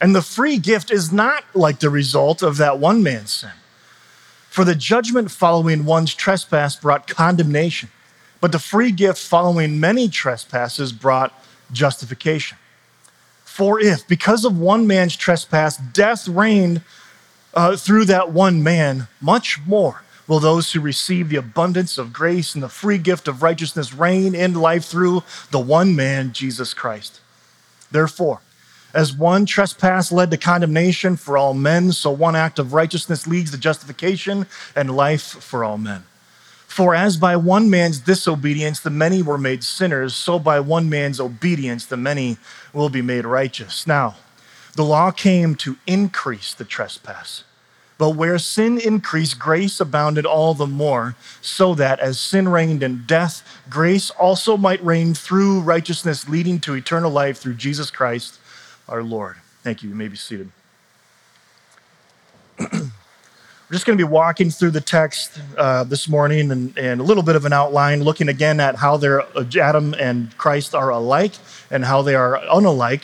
And 0.00 0.14
the 0.14 0.22
free 0.22 0.58
gift 0.58 0.90
is 0.90 1.12
not 1.12 1.44
like 1.54 1.80
the 1.80 1.90
result 1.90 2.42
of 2.42 2.56
that 2.58 2.78
one 2.78 3.02
man's 3.02 3.32
sin. 3.32 3.50
For 4.50 4.64
the 4.64 4.74
judgment 4.74 5.30
following 5.30 5.84
one's 5.84 6.14
trespass 6.14 6.76
brought 6.76 7.06
condemnation, 7.06 7.90
but 8.40 8.52
the 8.52 8.58
free 8.58 8.92
gift 8.92 9.18
following 9.18 9.80
many 9.80 10.08
trespasses 10.08 10.92
brought 10.92 11.32
justification. 11.72 12.58
For 13.44 13.80
if, 13.80 14.06
because 14.06 14.44
of 14.44 14.58
one 14.58 14.86
man's 14.86 15.16
trespass, 15.16 15.76
death 15.76 16.28
reigned 16.28 16.82
uh, 17.54 17.76
through 17.76 18.04
that 18.06 18.30
one 18.30 18.62
man, 18.62 19.08
much 19.20 19.60
more 19.66 20.02
will 20.28 20.38
those 20.38 20.72
who 20.72 20.80
receive 20.80 21.28
the 21.28 21.36
abundance 21.36 21.98
of 21.98 22.12
grace 22.12 22.54
and 22.54 22.62
the 22.62 22.68
free 22.68 22.98
gift 22.98 23.26
of 23.26 23.42
righteousness 23.42 23.92
reign 23.92 24.34
in 24.34 24.54
life 24.54 24.84
through 24.84 25.24
the 25.50 25.58
one 25.58 25.96
man, 25.96 26.32
Jesus 26.32 26.74
Christ. 26.74 27.20
Therefore, 27.90 28.40
as 28.94 29.12
one 29.12 29.46
trespass 29.46 30.12
led 30.12 30.30
to 30.30 30.36
condemnation 30.36 31.16
for 31.16 31.36
all 31.36 31.54
men, 31.54 31.92
so 31.92 32.10
one 32.10 32.36
act 32.36 32.58
of 32.58 32.72
righteousness 32.72 33.26
leads 33.26 33.50
to 33.50 33.58
justification 33.58 34.46
and 34.76 34.94
life 34.94 35.22
for 35.22 35.64
all 35.64 35.78
men. 35.78 36.04
For 36.66 36.94
as 36.94 37.16
by 37.16 37.34
one 37.36 37.70
man's 37.70 37.98
disobedience 37.98 38.80
the 38.80 38.90
many 38.90 39.20
were 39.20 39.38
made 39.38 39.64
sinners, 39.64 40.14
so 40.14 40.38
by 40.38 40.60
one 40.60 40.88
man's 40.88 41.18
obedience 41.18 41.84
the 41.86 41.96
many 41.96 42.36
will 42.72 42.88
be 42.88 43.02
made 43.02 43.24
righteous. 43.24 43.86
Now, 43.86 44.16
the 44.74 44.84
law 44.84 45.10
came 45.10 45.54
to 45.56 45.76
increase 45.86 46.54
the 46.54 46.64
trespass. 46.64 47.44
But 47.98 48.10
where 48.10 48.38
sin 48.38 48.78
increased, 48.78 49.40
grace 49.40 49.80
abounded 49.80 50.24
all 50.24 50.54
the 50.54 50.68
more, 50.68 51.16
so 51.42 51.74
that 51.74 51.98
as 51.98 52.20
sin 52.20 52.48
reigned 52.48 52.84
in 52.84 53.02
death, 53.06 53.42
grace 53.68 54.10
also 54.10 54.56
might 54.56 54.82
reign 54.84 55.14
through 55.14 55.60
righteousness, 55.60 56.28
leading 56.28 56.60
to 56.60 56.74
eternal 56.74 57.10
life 57.10 57.38
through 57.38 57.54
Jesus 57.54 57.90
Christ 57.90 58.38
our 58.88 59.02
Lord. 59.02 59.36
Thank 59.64 59.82
you. 59.82 59.88
You 59.88 59.96
may 59.96 60.06
be 60.06 60.16
seated. 60.16 60.50
We're 63.68 63.74
just 63.74 63.84
going 63.84 63.98
to 63.98 64.04
be 64.04 64.10
walking 64.10 64.50
through 64.50 64.70
the 64.70 64.80
text 64.80 65.40
uh, 65.58 65.84
this 65.84 66.08
morning 66.08 66.52
and, 66.52 66.78
and, 66.78 67.00
a 67.00 67.04
little 67.04 67.22
bit 67.22 67.36
of 67.36 67.44
an 67.44 67.52
outline, 67.52 68.02
looking 68.02 68.28
again 68.28 68.60
at 68.60 68.76
how 68.76 68.98
Adam 69.60 69.94
and 69.98 70.38
Christ 70.38 70.74
are 70.74 70.88
alike 70.88 71.34
and 71.70 71.84
how 71.84 72.00
they 72.00 72.14
are 72.14 72.40
unalike 72.50 73.02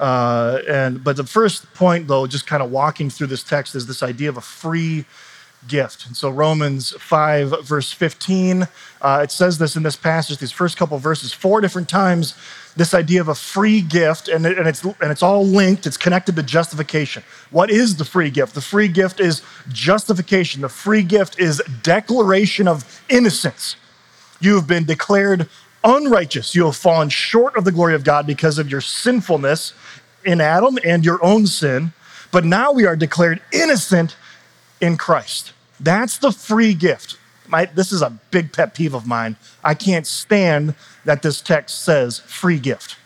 uh, 0.00 0.60
and 0.68 1.02
but 1.02 1.16
the 1.16 1.24
first 1.24 1.72
point, 1.74 2.06
though, 2.06 2.26
just 2.26 2.46
kind 2.46 2.62
of 2.62 2.70
walking 2.70 3.10
through 3.10 3.28
this 3.28 3.42
text, 3.42 3.74
is 3.74 3.86
this 3.86 4.02
idea 4.02 4.28
of 4.28 4.36
a 4.36 4.42
free 4.42 5.04
gift. 5.66 6.06
And 6.06 6.16
so 6.16 6.30
Romans 6.30 6.92
5, 6.92 7.64
verse 7.64 7.92
15, 7.92 8.68
uh, 9.02 9.20
it 9.24 9.30
says 9.32 9.58
this 9.58 9.74
in 9.74 9.82
this 9.82 9.96
passage, 9.96 10.38
these 10.38 10.52
first 10.52 10.76
couple 10.76 10.96
verses, 10.98 11.32
four 11.32 11.60
different 11.60 11.88
times, 11.88 12.34
this 12.76 12.94
idea 12.94 13.20
of 13.20 13.28
a 13.28 13.34
free 13.34 13.80
gift, 13.80 14.28
and, 14.28 14.46
and, 14.46 14.68
it's, 14.68 14.84
and 14.84 15.10
it's 15.10 15.22
all 15.22 15.44
linked, 15.44 15.86
it's 15.86 15.96
connected 15.96 16.36
to 16.36 16.42
justification. 16.42 17.24
What 17.50 17.70
is 17.70 17.96
the 17.96 18.04
free 18.04 18.30
gift? 18.30 18.54
The 18.54 18.60
free 18.60 18.88
gift 18.88 19.18
is 19.18 19.42
justification. 19.70 20.62
The 20.62 20.68
free 20.68 21.02
gift 21.02 21.40
is 21.40 21.60
declaration 21.82 22.68
of 22.68 23.02
innocence. 23.08 23.74
You 24.40 24.54
have 24.54 24.68
been 24.68 24.84
declared 24.84 25.48
unrighteous. 25.84 26.54
You 26.54 26.66
have 26.66 26.76
fallen 26.76 27.08
short 27.08 27.56
of 27.56 27.64
the 27.64 27.72
glory 27.72 27.94
of 27.94 28.04
God 28.04 28.26
because 28.26 28.58
of 28.58 28.70
your 28.70 28.80
sinfulness 28.80 29.72
in 30.24 30.40
Adam 30.40 30.78
and 30.84 31.04
your 31.04 31.22
own 31.24 31.46
sin, 31.46 31.92
but 32.30 32.44
now 32.44 32.72
we 32.72 32.86
are 32.86 32.96
declared 32.96 33.40
innocent 33.52 34.16
in 34.80 34.96
Christ. 34.96 35.52
That's 35.80 36.18
the 36.18 36.32
free 36.32 36.74
gift. 36.74 37.16
My, 37.46 37.64
this 37.64 37.92
is 37.92 38.02
a 38.02 38.10
big 38.30 38.52
pet 38.52 38.74
peeve 38.74 38.94
of 38.94 39.06
mine. 39.06 39.36
I 39.64 39.74
can't 39.74 40.06
stand 40.06 40.74
that 41.04 41.22
this 41.22 41.40
text 41.40 41.82
says 41.82 42.18
free 42.18 42.58
gift. 42.58 42.96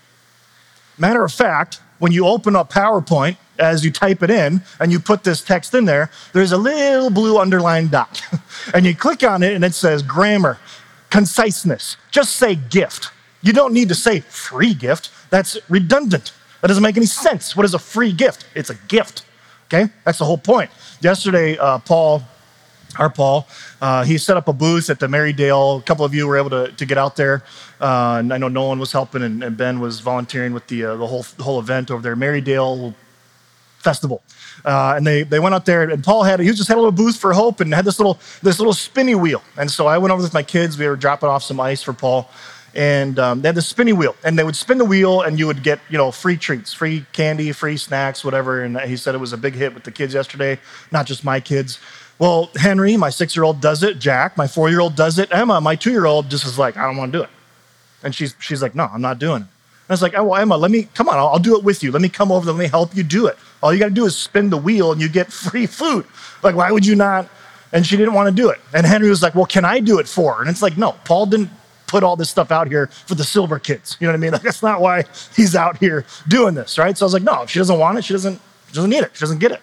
Matter 0.99 1.25
of 1.25 1.33
fact, 1.33 1.81
when 1.99 2.13
you 2.13 2.27
open 2.27 2.57
up 2.57 2.73
PowerPoint, 2.73 3.37
as 3.59 3.85
you 3.85 3.93
type 3.93 4.23
it 4.23 4.31
in 4.31 4.63
and 4.81 4.91
you 4.91 4.99
put 4.99 5.25
this 5.25 5.41
text 5.43 5.75
in 5.75 5.85
there, 5.85 6.11
there's 6.33 6.53
a 6.53 6.57
little 6.57 7.11
blue 7.11 7.39
underlined 7.39 7.91
dot. 7.91 8.23
and 8.75 8.85
you 8.85 8.95
click 8.95 9.23
on 9.23 9.43
it 9.43 9.55
and 9.55 9.65
it 9.65 9.75
says 9.75 10.03
grammar, 10.03 10.59
conciseness. 11.13 11.99
Just 12.11 12.37
say 12.37 12.55
gift. 12.55 13.11
You 13.43 13.53
don't 13.53 13.75
need 13.75 13.89
to 13.91 13.95
say 13.95 14.21
free 14.21 14.73
gift. 14.73 15.11
That's 15.29 15.59
redundant. 15.69 16.33
That 16.63 16.69
doesn't 16.69 16.83
make 16.83 16.97
any 16.97 17.07
sense. 17.07 17.55
What 17.55 17.67
is 17.67 17.75
a 17.75 17.79
free 17.79 18.13
gift? 18.13 18.47
It's 18.55 18.71
a 18.71 18.75
gift. 18.89 19.27
Okay? 19.67 19.93
That's 20.05 20.19
the 20.19 20.25
whole 20.25 20.39
point. 20.39 20.71
Yesterday, 21.03 21.59
uh, 21.59 21.81
Paul, 21.81 22.23
our 22.99 23.11
Paul, 23.11 23.47
uh, 23.83 24.05
he 24.05 24.17
set 24.17 24.39
up 24.39 24.49
a 24.49 24.55
booth 24.55 24.89
at 24.89 25.01
the 25.01 25.07
Marydale. 25.07 25.81
A 25.81 25.83
couple 25.83 26.07
of 26.07 26.15
you 26.15 26.27
were 26.27 26.39
able 26.39 26.51
to, 26.51 26.73
to 26.73 26.87
get 26.87 26.97
out 26.97 27.17
there. 27.17 27.43
Uh, 27.79 28.17
and 28.21 28.33
I 28.33 28.39
know 28.39 28.49
Nolan 28.49 28.79
was 28.79 28.93
helping, 28.93 29.23
and, 29.23 29.45
and 29.45 29.55
Ben 29.55 29.81
was 29.81 30.01
volunteering 30.01 30.55
with 30.55 30.67
the, 30.69 30.85
uh, 30.85 30.97
the, 30.97 31.07
whole, 31.07 31.27
the 31.37 31.43
whole 31.43 31.61
event 31.61 31.91
over 31.91 32.01
there, 32.01 32.17
Marydale 32.17 32.95
Festival. 33.83 34.23
Uh, 34.65 34.95
and 34.97 35.07
they, 35.07 35.25
they 35.25 35.41
went 35.41 35.55
out 35.55 35.67
there, 35.67 35.83
and 35.83 36.05
Paul 36.05 36.23
had 36.23 36.39
he 36.39 36.51
just 36.53 36.69
had 36.69 36.77
a 36.77 36.81
little 36.81 36.93
booth 36.93 37.17
for 37.17 37.33
hope 37.33 37.61
and 37.61 37.75
had 37.75 37.85
this 37.85 37.99
little 37.99 38.19
this 38.43 38.59
little 38.59 38.73
spinny 38.73 39.15
wheel. 39.15 39.43
And 39.59 39.71
so 39.71 39.87
I 39.87 39.99
went 39.99 40.13
over 40.13 40.23
with 40.23 40.33
my 40.33 40.43
kids. 40.45 40.79
We 40.79 40.87
were 40.87 40.97
dropping 40.97 41.29
off 41.29 41.43
some 41.43 41.59
ice 41.59 41.83
for 41.83 41.93
Paul, 41.93 42.31
and 42.75 43.19
um, 43.19 43.43
they 43.43 43.49
had 43.49 43.57
the 43.57 43.63
spinny 43.63 43.93
wheel, 43.93 44.15
and 44.25 44.39
they 44.39 44.45
would 44.45 44.55
spin 44.55 44.79
the 44.79 44.85
wheel, 44.85 45.23
and 45.23 45.39
you 45.39 45.49
would 45.49 45.65
get 45.65 45.81
you 45.91 45.99
know 45.99 46.13
free 46.13 46.37
treats, 46.37 46.73
free 46.73 47.05
candy, 47.13 47.51
free 47.51 47.77
snacks, 47.77 48.25
whatever. 48.25 48.63
And 48.63 48.79
he 48.83 48.97
said 48.97 49.17
it 49.17 49.19
was 49.19 49.33
a 49.33 49.39
big 49.39 49.55
hit 49.55 49.75
with 49.75 49.83
the 49.83 49.91
kids 49.91 50.15
yesterday, 50.15 50.61
not 50.93 51.07
just 51.07 51.25
my 51.25 51.41
kids. 51.41 51.81
Well, 52.21 52.51
Henry, 52.55 52.97
my 52.97 53.11
six-year-old, 53.11 53.61
does 53.61 53.83
it. 53.83 53.99
Jack, 53.99 54.37
my 54.37 54.47
four-year-old, 54.47 54.95
does 54.95 55.19
it. 55.19 55.29
Emma, 55.33 55.61
my 55.61 55.75
two-year-old, 55.75 56.31
just 56.31 56.47
is 56.47 56.57
like, 56.57 56.77
I 56.77 56.87
don't 56.87 56.97
want 56.97 57.13
to 57.13 57.19
do 57.19 57.25
it, 57.25 57.31
and 58.05 58.15
she's 58.15 58.37
she's 58.39 58.63
like, 58.63 58.77
No, 58.77 58.89
I'm 58.93 59.01
not 59.03 59.19
doing 59.19 59.43
it. 59.43 59.49
I 59.93 59.95
was 59.95 60.03
like, 60.03 60.15
Oh, 60.17 60.25
well, 60.25 60.41
Emma, 60.41 60.57
let 60.57 60.71
me 60.71 60.89
come 60.95 61.09
on, 61.09 61.19
I'll, 61.19 61.29
I'll 61.29 61.39
do 61.39 61.57
it 61.57 61.65
with 61.65 61.83
you. 61.83 61.91
Let 61.93 62.03
me 62.03 62.09
come 62.09 62.33
over, 62.33 62.51
let 62.51 62.59
me 62.59 62.69
help 62.69 62.97
you 62.97 63.03
do 63.03 63.27
it. 63.27 63.37
All 63.63 63.73
you 63.73 63.79
got 63.79 63.89
to 63.89 63.95
do 63.95 64.07
is 64.07 64.17
spin 64.17 64.51
the 64.51 64.57
wheel, 64.57 64.93
and 64.93 65.01
you 65.01 65.09
get 65.09 65.33
free 65.33 65.67
food. 65.67 66.05
Like, 66.43 66.57
why 66.57 66.71
would 66.73 66.85
you 66.85 66.97
not? 66.97 67.29
And 67.73 67.87
she 67.87 67.97
didn't 67.97 68.15
want 68.15 68.29
to 68.29 68.35
do 68.35 68.51
it. 68.51 68.61
And 68.75 68.85
Henry 68.85 69.09
was 69.09 69.23
like, 69.23 69.35
Well, 69.35 69.47
can 69.47 69.65
I 69.65 69.81
do 69.81 69.99
it 69.99 70.09
for 70.09 70.35
her? 70.35 70.41
And 70.41 70.51
it's 70.51 70.63
like, 70.63 70.77
No, 70.77 70.93
Paul 71.05 71.27
didn't 71.27 71.51
put 71.93 72.03
all 72.03 72.17
this 72.17 72.31
stuff 72.31 72.51
out 72.51 72.69
here 72.69 72.87
for 72.87 73.15
the 73.15 73.23
silver 73.23 73.59
kids. 73.59 73.99
You 74.01 74.07
know 74.07 74.15
what 74.15 74.17
I 74.17 74.21
mean? 74.21 74.33
Like, 74.33 74.43
that's 74.43 74.63
not 74.63 74.81
why 74.81 75.05
he's 75.37 75.55
out 75.55 75.77
here 75.77 76.07
doing 76.27 76.55
this, 76.55 76.79
right? 76.79 76.97
So 76.97 77.05
I 77.05 77.07
was 77.07 77.13
like, 77.13 77.23
no, 77.23 77.43
if 77.43 77.51
she 77.51 77.59
doesn't 77.59 77.79
want 77.79 77.99
it, 77.99 78.05
she 78.05 78.15
doesn't, 78.15 78.41
she 78.69 78.75
doesn't 78.75 78.89
need 78.89 79.03
it. 79.03 79.11
She 79.13 79.21
doesn't 79.21 79.41
get 79.41 79.53
it. 79.53 79.61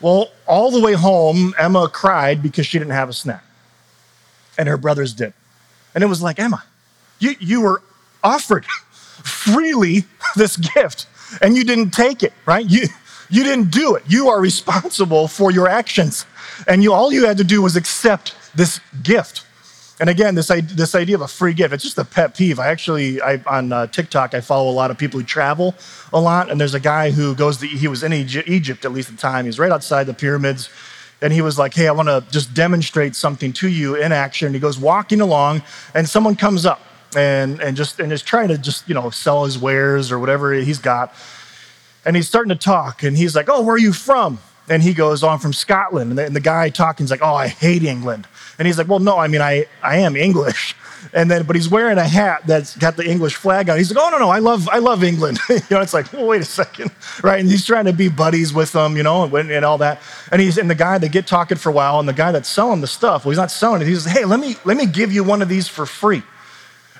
Well, 0.00 0.32
all 0.48 0.72
the 0.72 0.80
way 0.80 0.94
home, 0.94 1.54
Emma 1.56 1.88
cried 1.88 2.42
because 2.42 2.66
she 2.66 2.78
didn't 2.80 2.94
have 2.94 3.08
a 3.08 3.12
snack. 3.12 3.44
And 4.58 4.68
her 4.68 4.76
brothers 4.76 5.14
did. 5.14 5.32
And 5.94 6.02
it 6.02 6.08
was 6.08 6.20
like, 6.20 6.40
Emma, 6.40 6.64
you, 7.20 7.36
you 7.38 7.60
were 7.60 7.80
offered 8.24 8.66
freely 9.24 10.04
this 10.36 10.56
gift 10.56 11.06
and 11.42 11.56
you 11.56 11.64
didn't 11.64 11.90
take 11.90 12.22
it, 12.22 12.32
right? 12.46 12.64
You, 12.68 12.88
You 13.30 13.44
didn't 13.44 13.70
do 13.70 13.94
it. 13.94 14.04
You 14.06 14.30
are 14.30 14.40
responsible 14.40 15.28
for 15.28 15.50
your 15.50 15.68
actions. 15.68 16.24
And 16.66 16.82
you 16.82 16.94
all 16.94 17.12
you 17.12 17.26
had 17.26 17.36
to 17.36 17.44
do 17.44 17.60
was 17.60 17.76
accept 17.76 18.34
this 18.54 18.80
gift. 19.02 19.44
And 20.00 20.08
again, 20.08 20.34
this, 20.34 20.46
this 20.46 20.94
idea 20.94 21.16
of 21.16 21.20
a 21.20 21.28
free 21.28 21.52
gift, 21.52 21.74
it's 21.74 21.82
just 21.82 21.98
a 21.98 22.04
pet 22.04 22.34
peeve. 22.34 22.58
I 22.58 22.68
actually, 22.68 23.20
I, 23.20 23.42
on 23.46 23.72
uh, 23.72 23.86
TikTok, 23.88 24.32
I 24.32 24.40
follow 24.40 24.70
a 24.70 24.72
lot 24.72 24.90
of 24.90 24.96
people 24.96 25.20
who 25.20 25.26
travel 25.26 25.74
a 26.12 26.20
lot. 26.20 26.50
And 26.50 26.58
there's 26.58 26.72
a 26.72 26.80
guy 26.80 27.10
who 27.10 27.34
goes 27.34 27.58
to, 27.58 27.66
he 27.66 27.86
was 27.86 28.02
in 28.02 28.12
Egypt 28.14 28.86
at 28.86 28.92
least 28.92 29.10
at 29.10 29.16
the 29.16 29.20
time. 29.20 29.44
He's 29.44 29.58
right 29.58 29.72
outside 29.72 30.04
the 30.04 30.14
pyramids. 30.14 30.70
And 31.20 31.30
he 31.30 31.42
was 31.42 31.58
like, 31.58 31.74
hey, 31.74 31.88
I 31.88 31.92
want 31.92 32.08
to 32.08 32.24
just 32.30 32.54
demonstrate 32.54 33.14
something 33.14 33.52
to 33.54 33.68
you 33.68 33.96
in 33.96 34.10
action. 34.12 34.46
And 34.46 34.54
he 34.54 34.60
goes 34.60 34.78
walking 34.78 35.20
along, 35.20 35.62
and 35.94 36.08
someone 36.08 36.34
comes 36.34 36.64
up 36.64 36.80
and, 37.16 37.60
and 37.60 37.76
just 37.76 38.00
and 38.00 38.12
is 38.12 38.22
trying 38.22 38.48
to 38.48 38.58
just, 38.58 38.88
you 38.88 38.94
know, 38.94 39.10
sell 39.10 39.44
his 39.44 39.58
wares 39.58 40.12
or 40.12 40.18
whatever 40.18 40.52
he's 40.52 40.78
got. 40.78 41.14
And 42.04 42.16
he's 42.16 42.28
starting 42.28 42.50
to 42.50 42.56
talk, 42.56 43.02
and 43.02 43.16
he's 43.16 43.34
like, 43.36 43.48
oh, 43.48 43.62
where 43.62 43.74
are 43.74 43.78
you 43.78 43.92
from? 43.92 44.38
And 44.70 44.82
he 44.82 44.92
goes, 44.92 45.22
oh, 45.22 45.28
I'm 45.28 45.38
from 45.38 45.52
Scotland. 45.52 46.10
And 46.10 46.18
the, 46.18 46.26
and 46.26 46.36
the 46.36 46.40
guy 46.40 46.68
talking 46.68 47.04
is 47.04 47.10
like, 47.10 47.22
oh, 47.22 47.34
I 47.34 47.48
hate 47.48 47.82
England. 47.82 48.26
And 48.58 48.66
he's 48.66 48.76
like, 48.76 48.88
well, 48.88 48.98
no, 48.98 49.16
I 49.16 49.28
mean, 49.28 49.40
I, 49.40 49.66
I 49.82 49.98
am 49.98 50.16
English. 50.16 50.74
And 51.12 51.30
then, 51.30 51.44
but 51.44 51.54
he's 51.56 51.68
wearing 51.68 51.96
a 51.96 52.06
hat 52.06 52.42
that's 52.46 52.76
got 52.76 52.96
the 52.96 53.08
English 53.08 53.36
flag 53.36 53.70
on. 53.70 53.78
He's 53.78 53.94
like, 53.94 54.04
oh, 54.04 54.10
no, 54.10 54.18
no, 54.18 54.30
I 54.30 54.40
love, 54.40 54.68
I 54.68 54.78
love 54.78 55.04
England. 55.04 55.38
you 55.48 55.60
know, 55.70 55.80
it's 55.80 55.94
like, 55.94 56.12
well, 56.12 56.26
wait 56.26 56.42
a 56.42 56.44
second, 56.44 56.90
right? 57.22 57.40
And 57.40 57.48
he's 57.48 57.64
trying 57.64 57.84
to 57.86 57.92
be 57.92 58.08
buddies 58.08 58.52
with 58.52 58.72
them, 58.72 58.96
you 58.96 59.02
know, 59.02 59.24
and, 59.36 59.50
and 59.50 59.64
all 59.64 59.78
that. 59.78 60.00
And 60.32 60.42
he's, 60.42 60.58
and 60.58 60.68
the 60.68 60.74
guy, 60.74 60.98
they 60.98 61.08
get 61.08 61.26
talking 61.26 61.56
for 61.56 61.70
a 61.70 61.72
while, 61.72 62.00
and 62.00 62.08
the 62.08 62.12
guy 62.12 62.32
that's 62.32 62.48
selling 62.48 62.80
the 62.80 62.86
stuff, 62.86 63.24
well, 63.24 63.30
he's 63.30 63.38
not 63.38 63.50
selling 63.50 63.80
it. 63.80 63.86
He 63.86 63.94
says, 63.94 64.12
hey, 64.12 64.24
let 64.24 64.40
me, 64.40 64.56
let 64.64 64.76
me 64.76 64.86
give 64.86 65.12
you 65.12 65.22
one 65.22 65.40
of 65.40 65.48
these 65.48 65.68
for 65.68 65.86
free. 65.86 66.22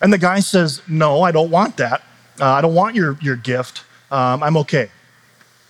And 0.01 0.13
the 0.13 0.19
guy 0.19 0.41
says, 0.41 0.83
no, 0.89 1.23
I 1.23 1.33
don't 1.33 1.51
want 1.51 1.77
that. 1.79 2.03
Uh, 2.41 2.47
I 2.47 2.61
don't 2.61 2.75
want 2.75 2.95
your, 2.95 3.19
your 3.21 3.37
gift. 3.37 3.85
Um, 4.11 4.43
I'm 4.43 4.57
okay. 4.59 4.91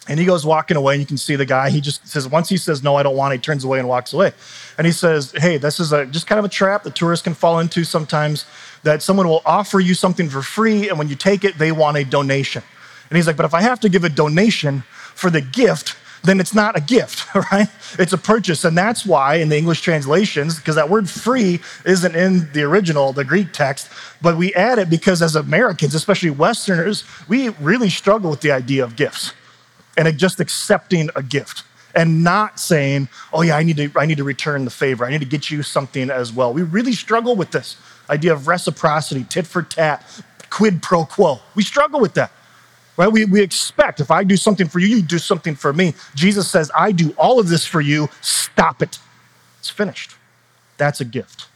And 0.08 0.18
he 0.18 0.25
goes 0.25 0.47
walking 0.47 0.76
away, 0.76 0.94
and 0.94 1.00
you 1.00 1.06
can 1.06 1.18
see 1.18 1.37
the 1.37 1.44
guy. 1.44 1.68
He 1.68 1.82
just 1.82 2.06
says, 2.08 2.26
once 2.26 2.49
he 2.49 2.56
says, 2.56 2.82
No, 2.82 2.97
I 2.97 3.02
don't 3.02 3.16
want 3.16 3.35
it, 3.35 3.37
he 3.37 3.42
turns 3.42 3.62
away 3.62 3.78
and 3.78 3.87
walks 3.87 4.14
away. 4.14 4.32
And 4.78 4.87
he 4.87 4.92
says, 4.92 5.32
Hey, 5.37 5.58
this 5.58 5.78
is 5.78 5.92
a, 5.92 6.06
just 6.06 6.26
kind 6.26 6.38
of 6.38 6.47
a 6.47 6.49
trap 6.49 6.82
that 6.85 6.97
tourists 6.97 7.23
can 7.23 7.35
fall 7.35 7.61
into 7.61 7.85
sometimes 7.85 8.47
that 8.85 9.02
someone 9.02 9.28
will 9.28 9.42
offer 9.44 9.80
you 9.80 9.92
something 9.92 10.30
for 10.30 10.40
free, 10.40 10.88
and 10.88 10.99
when 10.99 11.08
you 11.08 11.14
take 11.14 11.44
it, 11.44 11.58
they 11.58 11.73
want 11.73 11.99
a 11.99 12.04
donation. 12.04 12.62
And 13.11 13.16
he's 13.16 13.26
like, 13.26 13.37
But 13.37 13.44
if 13.44 13.52
I 13.52 13.61
have 13.61 13.80
to 13.80 13.90
give 13.90 14.04
a 14.04 14.08
donation 14.08 14.82
for 15.14 15.28
the 15.28 15.42
gift, 15.42 15.94
then 16.25 16.40
it's 16.40 16.54
not 16.54 16.76
a 16.76 16.80
gift, 16.80 17.34
right? 17.52 17.68
It's 17.98 18.12
a 18.12 18.18
purchase. 18.18 18.64
And 18.64 18.76
that's 18.76 19.06
why 19.06 19.37
in 19.37 19.48
the 19.48 19.56
English 19.56 19.82
translations, 19.82 20.56
because 20.56 20.75
that 20.75 20.90
word 20.90 21.08
free 21.08 21.60
isn't 21.84 22.14
in 22.14 22.50
the 22.52 22.62
original, 22.62 23.12
the 23.12 23.25
Greek 23.25 23.52
text, 23.52 23.88
but 24.20 24.37
we 24.37 24.52
add 24.54 24.78
it 24.78 24.90
because 24.90 25.22
as 25.22 25.37
Americans, 25.37 25.94
especially 25.94 26.30
Westerners, 26.30 27.04
we 27.28 27.50
really 27.50 27.90
struggle 27.90 28.30
with 28.30 28.40
the 28.40 28.50
idea 28.50 28.84
of 28.84 28.96
gifts 28.96 29.32
and 29.96 30.18
just 30.18 30.40
accepting 30.40 31.10
a 31.16 31.22
gift 31.22 31.64
and 31.94 32.22
not 32.22 32.60
saying, 32.60 33.08
oh 33.32 33.42
yeah, 33.42 33.56
I 33.56 33.62
need 33.62 33.76
to, 33.76 33.90
I 33.96 34.06
need 34.06 34.18
to 34.18 34.25
return 34.25 34.64
the 34.64 34.70
favor. 34.70 35.04
I 35.04 35.10
need 35.10 35.20
to 35.20 35.26
get 35.26 35.50
you 35.50 35.62
something 35.62 36.10
as 36.10 36.32
well. 36.32 36.52
We 36.52 36.62
really 36.62 36.92
struggle 36.92 37.34
with 37.34 37.50
this 37.50 37.76
idea 38.10 38.32
of 38.32 38.46
reciprocity, 38.46 39.25
tit 39.25 39.46
for 39.46 39.62
tat, 39.62 40.04
quid 40.50 40.82
pro 40.82 41.04
quo. 41.04 41.40
We 41.54 41.62
struggle 41.62 42.00
with 42.00 42.14
that. 42.14 42.30
Right? 42.98 43.10
We, 43.12 43.24
we 43.26 43.40
expect 43.40 44.00
if 44.00 44.10
I 44.10 44.24
do 44.24 44.36
something 44.36 44.66
for 44.66 44.80
you, 44.80 44.88
you 44.88 45.02
do 45.02 45.18
something 45.18 45.54
for 45.54 45.72
me. 45.72 45.94
Jesus 46.16 46.50
says, 46.50 46.68
I 46.76 46.90
do 46.90 47.14
all 47.16 47.38
of 47.38 47.48
this 47.48 47.64
for 47.64 47.80
you. 47.80 48.08
Stop 48.20 48.82
it. 48.82 48.98
It's 49.60 49.70
finished. 49.70 50.16
That's 50.78 51.00
a 51.00 51.04
gift. 51.04 51.46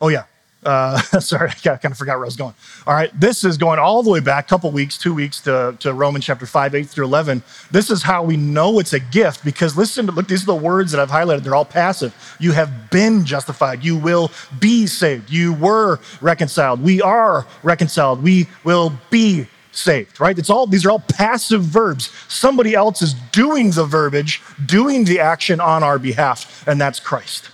Oh, 0.00 0.08
yeah. 0.08 0.24
Uh, 0.64 0.98
sorry, 1.20 1.50
I 1.50 1.76
kind 1.76 1.86
of 1.86 1.98
forgot 1.98 2.16
where 2.16 2.24
I 2.24 2.26
was 2.26 2.36
going. 2.36 2.54
All 2.86 2.94
right, 2.94 3.10
this 3.18 3.44
is 3.44 3.56
going 3.56 3.78
all 3.78 4.02
the 4.02 4.10
way 4.10 4.20
back, 4.20 4.46
a 4.46 4.48
couple 4.48 4.70
weeks, 4.70 4.96
two 4.96 5.14
weeks 5.14 5.40
to, 5.40 5.76
to 5.80 5.92
Romans 5.92 6.24
chapter 6.24 6.46
5, 6.46 6.74
8 6.74 6.88
through 6.88 7.04
11. 7.06 7.42
This 7.70 7.90
is 7.90 8.02
how 8.02 8.22
we 8.22 8.36
know 8.36 8.78
it's 8.78 8.92
a 8.92 9.00
gift 9.00 9.44
because 9.44 9.76
listen, 9.76 10.06
look, 10.06 10.28
these 10.28 10.42
are 10.42 10.46
the 10.46 10.54
words 10.54 10.92
that 10.92 11.00
I've 11.00 11.10
highlighted. 11.10 11.42
They're 11.42 11.54
all 11.54 11.64
passive. 11.64 12.14
You 12.38 12.52
have 12.52 12.90
been 12.90 13.24
justified. 13.24 13.84
You 13.84 13.96
will 13.96 14.30
be 14.60 14.86
saved. 14.86 15.30
You 15.30 15.54
were 15.54 15.98
reconciled. 16.20 16.82
We 16.82 17.02
are 17.02 17.46
reconciled. 17.62 18.22
We 18.22 18.46
will 18.64 18.92
be 19.10 19.46
saved, 19.72 20.20
right? 20.20 20.38
It's 20.38 20.50
all, 20.50 20.66
these 20.66 20.84
are 20.84 20.90
all 20.90 21.00
passive 21.00 21.62
verbs. 21.62 22.10
Somebody 22.28 22.74
else 22.74 23.02
is 23.02 23.14
doing 23.32 23.70
the 23.70 23.84
verbiage, 23.84 24.42
doing 24.64 25.04
the 25.04 25.18
action 25.18 25.60
on 25.60 25.82
our 25.82 25.98
behalf, 25.98 26.66
and 26.68 26.80
that's 26.80 27.00
Christ. 27.00 27.50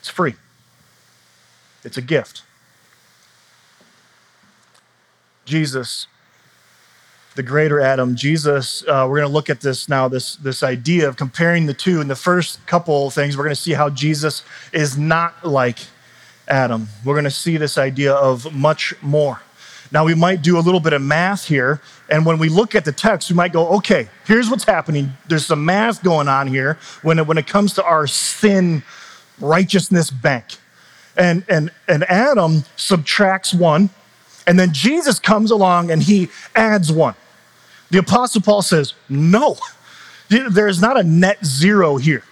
It's 0.00 0.08
free. 0.08 0.34
It's 1.86 1.96
a 1.96 2.02
gift. 2.02 2.42
Jesus, 5.44 6.08
the 7.36 7.44
greater 7.44 7.80
Adam, 7.80 8.16
Jesus, 8.16 8.82
uh, 8.88 9.06
we're 9.08 9.18
going 9.18 9.28
to 9.28 9.32
look 9.32 9.48
at 9.48 9.60
this 9.60 9.88
now, 9.88 10.08
this, 10.08 10.34
this 10.36 10.64
idea 10.64 11.08
of 11.08 11.16
comparing 11.16 11.66
the 11.66 11.74
two. 11.74 12.00
In 12.00 12.08
the 12.08 12.16
first 12.16 12.66
couple 12.66 13.08
things, 13.10 13.36
we're 13.36 13.44
going 13.44 13.54
to 13.54 13.60
see 13.60 13.72
how 13.72 13.88
Jesus 13.88 14.42
is 14.72 14.98
not 14.98 15.46
like 15.46 15.78
Adam. 16.48 16.88
We're 17.04 17.14
going 17.14 17.24
to 17.24 17.30
see 17.30 17.56
this 17.56 17.78
idea 17.78 18.12
of 18.14 18.52
much 18.52 18.92
more. 19.00 19.40
Now, 19.92 20.04
we 20.04 20.16
might 20.16 20.42
do 20.42 20.58
a 20.58 20.60
little 20.60 20.80
bit 20.80 20.92
of 20.92 21.02
math 21.02 21.46
here. 21.46 21.80
And 22.10 22.26
when 22.26 22.38
we 22.38 22.48
look 22.48 22.74
at 22.74 22.84
the 22.84 22.90
text, 22.90 23.30
we 23.30 23.36
might 23.36 23.52
go, 23.52 23.68
okay, 23.76 24.08
here's 24.26 24.50
what's 24.50 24.64
happening. 24.64 25.12
There's 25.28 25.46
some 25.46 25.64
math 25.64 26.02
going 26.02 26.26
on 26.26 26.48
here 26.48 26.80
when 27.02 27.20
it, 27.20 27.28
when 27.28 27.38
it 27.38 27.46
comes 27.46 27.74
to 27.74 27.84
our 27.84 28.08
sin 28.08 28.82
righteousness 29.38 30.10
bank 30.10 30.58
and, 31.16 31.44
and, 31.48 31.70
and 31.88 32.04
Adam 32.04 32.64
subtracts 32.76 33.54
one, 33.54 33.90
and 34.46 34.58
then 34.58 34.72
Jesus 34.72 35.18
comes 35.18 35.50
along 35.50 35.90
and 35.90 36.02
he 36.02 36.28
adds 36.54 36.92
one. 36.92 37.14
The 37.90 37.98
Apostle 37.98 38.40
Paul 38.42 38.62
says, 38.62 38.94
No, 39.08 39.56
there 40.28 40.68
is 40.68 40.80
not 40.80 40.98
a 40.98 41.02
net 41.02 41.44
zero 41.44 41.96
here. 41.96 42.22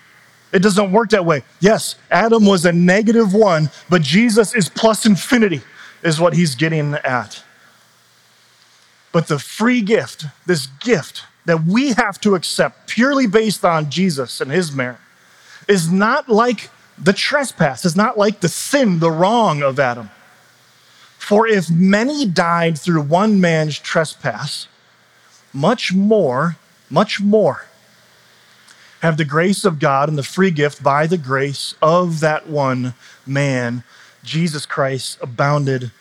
It 0.52 0.62
doesn't 0.62 0.92
work 0.92 1.10
that 1.10 1.24
way. 1.24 1.42
Yes, 1.60 1.96
Adam 2.10 2.46
was 2.46 2.64
a 2.64 2.72
negative 2.72 3.34
one, 3.34 3.70
but 3.88 4.02
Jesus 4.02 4.54
is 4.54 4.68
plus 4.68 5.04
infinity, 5.04 5.62
is 6.02 6.20
what 6.20 6.34
he's 6.34 6.54
getting 6.54 6.94
at. 6.94 7.42
But 9.10 9.26
the 9.26 9.38
free 9.38 9.82
gift, 9.82 10.26
this 10.46 10.66
gift 10.66 11.24
that 11.46 11.64
we 11.64 11.92
have 11.92 12.20
to 12.20 12.34
accept 12.34 12.88
purely 12.88 13.26
based 13.26 13.64
on 13.64 13.90
Jesus 13.90 14.40
and 14.40 14.50
his 14.50 14.72
merit, 14.72 14.98
is 15.68 15.90
not 15.90 16.28
like 16.28 16.70
the 16.98 17.12
trespass 17.12 17.84
is 17.84 17.96
not 17.96 18.18
like 18.18 18.40
the 18.40 18.48
sin, 18.48 18.98
the 18.98 19.10
wrong 19.10 19.62
of 19.62 19.78
Adam. 19.78 20.10
For 21.18 21.46
if 21.46 21.70
many 21.70 22.26
died 22.26 22.78
through 22.78 23.02
one 23.02 23.40
man's 23.40 23.78
trespass, 23.78 24.68
much 25.52 25.92
more, 25.94 26.56
much 26.90 27.20
more 27.20 27.66
have 29.00 29.16
the 29.18 29.24
grace 29.24 29.66
of 29.66 29.78
God 29.78 30.08
and 30.08 30.16
the 30.16 30.22
free 30.22 30.50
gift 30.50 30.82
by 30.82 31.06
the 31.06 31.18
grace 31.18 31.74
of 31.82 32.20
that 32.20 32.48
one 32.48 32.94
man, 33.26 33.84
Jesus 34.22 34.64
Christ, 34.64 35.18
abounded 35.20 35.92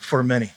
for 0.00 0.22
many. 0.22 0.52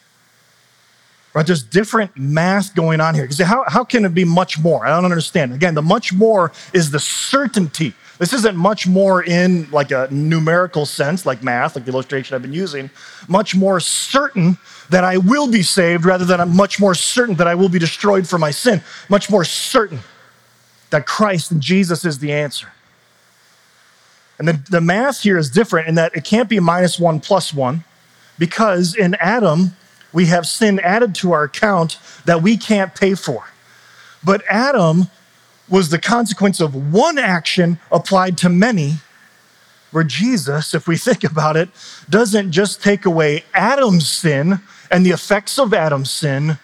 Right? 1.37 1.45
There's 1.45 1.63
different 1.63 2.17
math 2.17 2.75
going 2.75 2.99
on 2.99 3.15
here. 3.15 3.23
Because 3.23 3.39
how, 3.39 3.63
how 3.67 3.83
can 3.83 4.05
it 4.05 4.13
be 4.13 4.25
much 4.25 4.59
more? 4.59 4.85
I 4.85 4.89
don't 4.89 5.05
understand. 5.05 5.53
Again, 5.53 5.75
the 5.75 5.81
much 5.81 6.11
more 6.11 6.51
is 6.73 6.91
the 6.91 6.99
certainty 6.99 7.93
this 8.19 8.33
isn't 8.33 8.57
much 8.57 8.87
more 8.87 9.23
in 9.23 9.69
like 9.69 9.91
a 9.91 10.07
numerical 10.09 10.85
sense, 10.85 11.25
like 11.25 11.43
math, 11.43 11.75
like 11.75 11.85
the 11.85 11.91
illustration 11.91 12.35
I've 12.35 12.41
been 12.41 12.53
using, 12.53 12.89
much 13.27 13.55
more 13.55 13.79
certain 13.79 14.57
that 14.89 15.03
I 15.03 15.17
will 15.17 15.47
be 15.47 15.61
saved 15.61 16.05
rather 16.05 16.25
than 16.25 16.41
I'm 16.41 16.55
much 16.55 16.79
more 16.79 16.95
certain 16.95 17.35
that 17.35 17.47
I 17.47 17.55
will 17.55 17.69
be 17.69 17.79
destroyed 17.79 18.27
for 18.27 18.39
my 18.39 18.51
sin. 18.51 18.81
Much 19.07 19.29
more 19.29 19.45
certain 19.45 19.99
that 20.89 21.05
Christ 21.05 21.51
and 21.51 21.61
Jesus 21.61 22.05
is 22.05 22.19
the 22.19 22.31
answer. 22.31 22.71
And 24.39 24.47
the, 24.47 24.61
the 24.69 24.81
math 24.81 25.21
here 25.21 25.37
is 25.37 25.49
different 25.49 25.87
in 25.87 25.95
that 25.95 26.15
it 26.15 26.23
can't 26.23 26.49
be 26.49 26.59
minus 26.59 26.99
one 26.99 27.19
plus 27.19 27.53
one 27.53 27.83
because 28.39 28.95
in 28.95 29.15
Adam, 29.15 29.75
we 30.13 30.27
have 30.27 30.45
sin 30.45 30.79
added 30.79 31.13
to 31.15 31.31
our 31.31 31.43
account 31.43 31.99
that 32.25 32.41
we 32.41 32.57
can't 32.57 32.95
pay 32.95 33.15
for. 33.15 33.45
But 34.23 34.43
Adam 34.49 35.07
was 35.69 35.89
the 35.89 35.99
consequence 35.99 36.59
of 36.59 36.93
one 36.93 37.17
action 37.17 37.79
applied 37.91 38.37
to 38.39 38.49
many, 38.49 38.95
where 39.91 40.03
Jesus, 40.03 40.73
if 40.73 40.87
we 40.87 40.97
think 40.97 41.23
about 41.23 41.57
it, 41.57 41.69
doesn't 42.09 42.51
just 42.51 42.81
take 42.81 43.05
away 43.05 43.43
Adam's 43.53 44.07
sin 44.07 44.59
and 44.89 45.05
the 45.05 45.11
effects 45.11 45.59
of 45.59 45.73
Adam's 45.73 46.11
sin, 46.11 46.57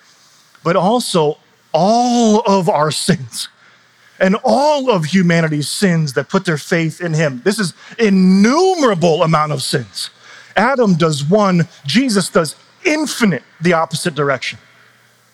but 0.64 0.76
also 0.76 1.38
all 1.74 2.42
of 2.42 2.70
our 2.70 2.92
sins 2.92 3.50
and 4.20 4.38
all 4.44 4.90
of 4.90 5.06
humanity's 5.06 5.68
sins 5.68 6.14
that 6.14 6.30
put 6.30 6.46
their 6.46 6.58
faith 6.58 7.02
in 7.02 7.14
him. 7.14 7.42
This 7.44 7.60
is 7.60 7.74
innumerable 8.00 9.24
amount 9.24 9.52
of 9.52 9.62
sins. 9.62 10.10
Adam 10.56 10.94
does 10.96 11.24
one, 11.24 11.68
Jesus 11.86 12.30
does 12.30 12.56
infinite 12.86 13.44
the 13.62 13.74
opposite 13.74 14.16
direction 14.16 14.60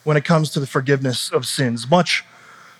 when 0.03 0.17
it 0.17 0.25
comes 0.25 0.49
to 0.51 0.59
the 0.59 0.67
forgiveness 0.67 1.31
of 1.31 1.45
sins. 1.45 1.89
Much 1.89 2.23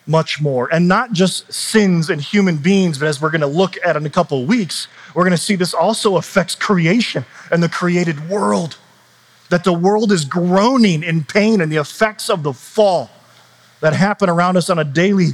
much 0.07 0.41
more. 0.41 0.67
And 0.73 0.87
not 0.87 1.13
just 1.13 1.51
sins 1.53 2.09
in 2.09 2.17
human 2.17 2.57
beings, 2.57 2.97
but 2.97 3.07
as 3.07 3.21
we're 3.21 3.29
going 3.29 3.41
to 3.41 3.47
look 3.47 3.77
at 3.85 3.95
in 3.95 4.05
a 4.07 4.09
couple 4.09 4.41
of 4.41 4.47
weeks, 4.47 4.87
we're 5.13 5.23
going 5.23 5.31
to 5.31 5.37
see 5.37 5.55
this 5.55 5.73
also 5.73 6.17
affects 6.17 6.55
creation 6.55 7.25
and 7.51 7.61
the 7.61 7.69
created 7.69 8.29
world. 8.29 8.77
that 9.49 9.63
the 9.63 9.73
world 9.73 10.11
is 10.11 10.25
groaning 10.25 11.03
in 11.03 11.23
pain 11.23 11.61
and 11.61 11.71
the 11.71 11.77
effects 11.77 12.29
of 12.29 12.43
the 12.43 12.53
fall 12.53 13.09
that 13.81 13.93
happen 13.93 14.29
around 14.29 14.57
us 14.57 14.69
on 14.69 14.77
a 14.79 14.83
daily 14.83 15.29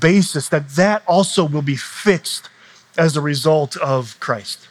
basis, 0.00 0.48
that 0.48 0.68
that 0.70 1.02
also 1.06 1.44
will 1.44 1.62
be 1.62 1.76
fixed 1.76 2.48
as 2.96 3.16
a 3.16 3.20
result 3.20 3.76
of 3.78 4.18
Christ. 4.20 4.68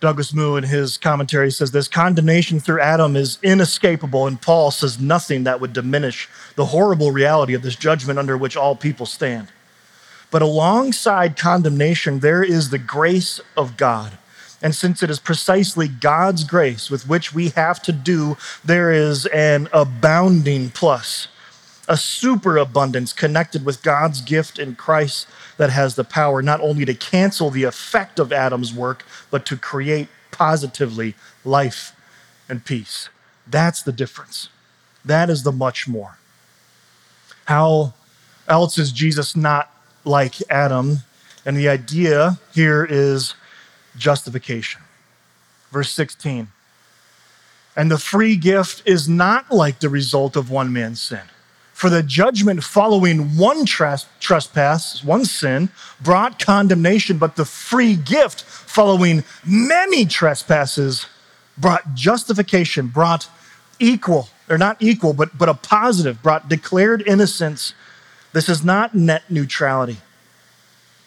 Douglas 0.00 0.34
Moo, 0.34 0.56
in 0.56 0.64
his 0.64 0.98
commentary, 0.98 1.50
says 1.50 1.70
this 1.70 1.88
condemnation 1.88 2.60
through 2.60 2.80
Adam 2.80 3.16
is 3.16 3.38
inescapable, 3.42 4.26
and 4.26 4.40
Paul 4.40 4.70
says 4.70 5.00
nothing 5.00 5.44
that 5.44 5.60
would 5.60 5.72
diminish 5.72 6.28
the 6.56 6.66
horrible 6.66 7.10
reality 7.10 7.54
of 7.54 7.62
this 7.62 7.76
judgment 7.76 8.18
under 8.18 8.36
which 8.36 8.56
all 8.56 8.76
people 8.76 9.06
stand. 9.06 9.48
But 10.30 10.42
alongside 10.42 11.36
condemnation, 11.36 12.18
there 12.18 12.42
is 12.42 12.70
the 12.70 12.78
grace 12.78 13.40
of 13.56 13.76
God. 13.76 14.18
And 14.60 14.74
since 14.74 15.02
it 15.02 15.10
is 15.10 15.20
precisely 15.20 15.88
God's 15.88 16.42
grace 16.42 16.90
with 16.90 17.06
which 17.06 17.34
we 17.34 17.50
have 17.50 17.80
to 17.82 17.92
do, 17.92 18.36
there 18.64 18.90
is 18.90 19.26
an 19.26 19.68
abounding 19.72 20.70
plus, 20.70 21.28
a 21.88 21.96
superabundance 21.96 23.12
connected 23.12 23.64
with 23.64 23.82
God's 23.82 24.20
gift 24.20 24.58
in 24.58 24.74
Christ 24.74 25.26
that 25.56 25.70
has 25.70 25.94
the 25.94 26.04
power 26.04 26.42
not 26.42 26.60
only 26.60 26.84
to 26.84 26.94
cancel 26.94 27.50
the 27.50 27.64
effect 27.64 28.18
of 28.18 28.32
Adam's 28.32 28.72
work, 28.72 29.04
but 29.30 29.44
to 29.46 29.56
create 29.56 30.08
positively 30.30 31.14
life 31.44 31.92
and 32.48 32.64
peace. 32.64 33.08
That's 33.46 33.82
the 33.82 33.92
difference. 33.92 34.48
That 35.04 35.28
is 35.28 35.42
the 35.42 35.52
much 35.52 35.86
more. 35.86 36.18
How 37.44 37.92
else 38.48 38.78
is 38.78 38.90
Jesus 38.90 39.36
not 39.36 39.70
like 40.04 40.36
Adam? 40.50 40.98
And 41.44 41.56
the 41.56 41.68
idea 41.68 42.38
here 42.54 42.86
is 42.88 43.34
justification. 43.96 44.80
Verse 45.70 45.92
16. 45.92 46.48
And 47.76 47.90
the 47.90 47.98
free 47.98 48.36
gift 48.36 48.82
is 48.86 49.08
not 49.08 49.50
like 49.50 49.80
the 49.80 49.88
result 49.88 50.36
of 50.36 50.50
one 50.50 50.72
man's 50.72 51.02
sin. 51.02 51.20
For 51.84 51.90
the 51.90 52.02
judgment 52.02 52.64
following 52.64 53.36
one 53.36 53.66
trespass, 53.66 55.04
one 55.04 55.26
sin, 55.26 55.68
brought 56.00 56.42
condemnation, 56.42 57.18
but 57.18 57.36
the 57.36 57.44
free 57.44 57.94
gift 57.94 58.40
following 58.40 59.22
many 59.44 60.06
trespasses 60.06 61.04
brought 61.58 61.92
justification, 61.92 62.86
brought 62.86 63.28
equal, 63.78 64.30
or 64.48 64.56
not 64.56 64.78
equal, 64.80 65.12
but, 65.12 65.36
but 65.36 65.50
a 65.50 65.52
positive, 65.52 66.22
brought 66.22 66.48
declared 66.48 67.06
innocence. 67.06 67.74
This 68.32 68.48
is 68.48 68.64
not 68.64 68.94
net 68.94 69.30
neutrality. 69.30 69.98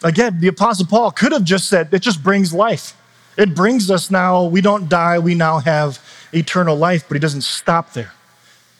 Again, 0.04 0.38
the 0.38 0.46
Apostle 0.46 0.86
Paul 0.86 1.10
could 1.10 1.32
have 1.32 1.42
just 1.42 1.68
said, 1.68 1.92
it 1.92 2.02
just 2.02 2.22
brings 2.22 2.54
life. 2.54 2.96
It 3.36 3.52
brings 3.52 3.90
us 3.90 4.12
now, 4.12 4.44
we 4.44 4.60
don't 4.60 4.88
die, 4.88 5.18
we 5.18 5.34
now 5.34 5.58
have 5.58 5.98
eternal 6.32 6.76
life, 6.76 7.04
but 7.08 7.16
he 7.16 7.18
doesn't 7.18 7.40
stop 7.40 7.94
there. 7.94 8.12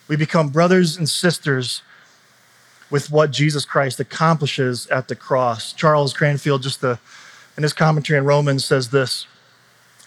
We 0.07 0.15
become 0.15 0.47
brothers 0.47 0.95
and 0.95 1.09
sisters 1.09 1.81
with 2.89 3.11
what 3.11 3.31
Jesus 3.31 3.65
Christ 3.65 3.99
accomplishes 3.99 4.87
at 4.87 5.07
the 5.07 5.15
cross. 5.15 5.73
Charles 5.73 6.13
Cranfield, 6.13 6.63
just 6.63 6.81
the, 6.81 6.99
in 7.55 7.63
his 7.63 7.73
commentary 7.73 8.19
on 8.19 8.25
Romans, 8.25 8.65
says 8.65 8.89
this 8.89 9.27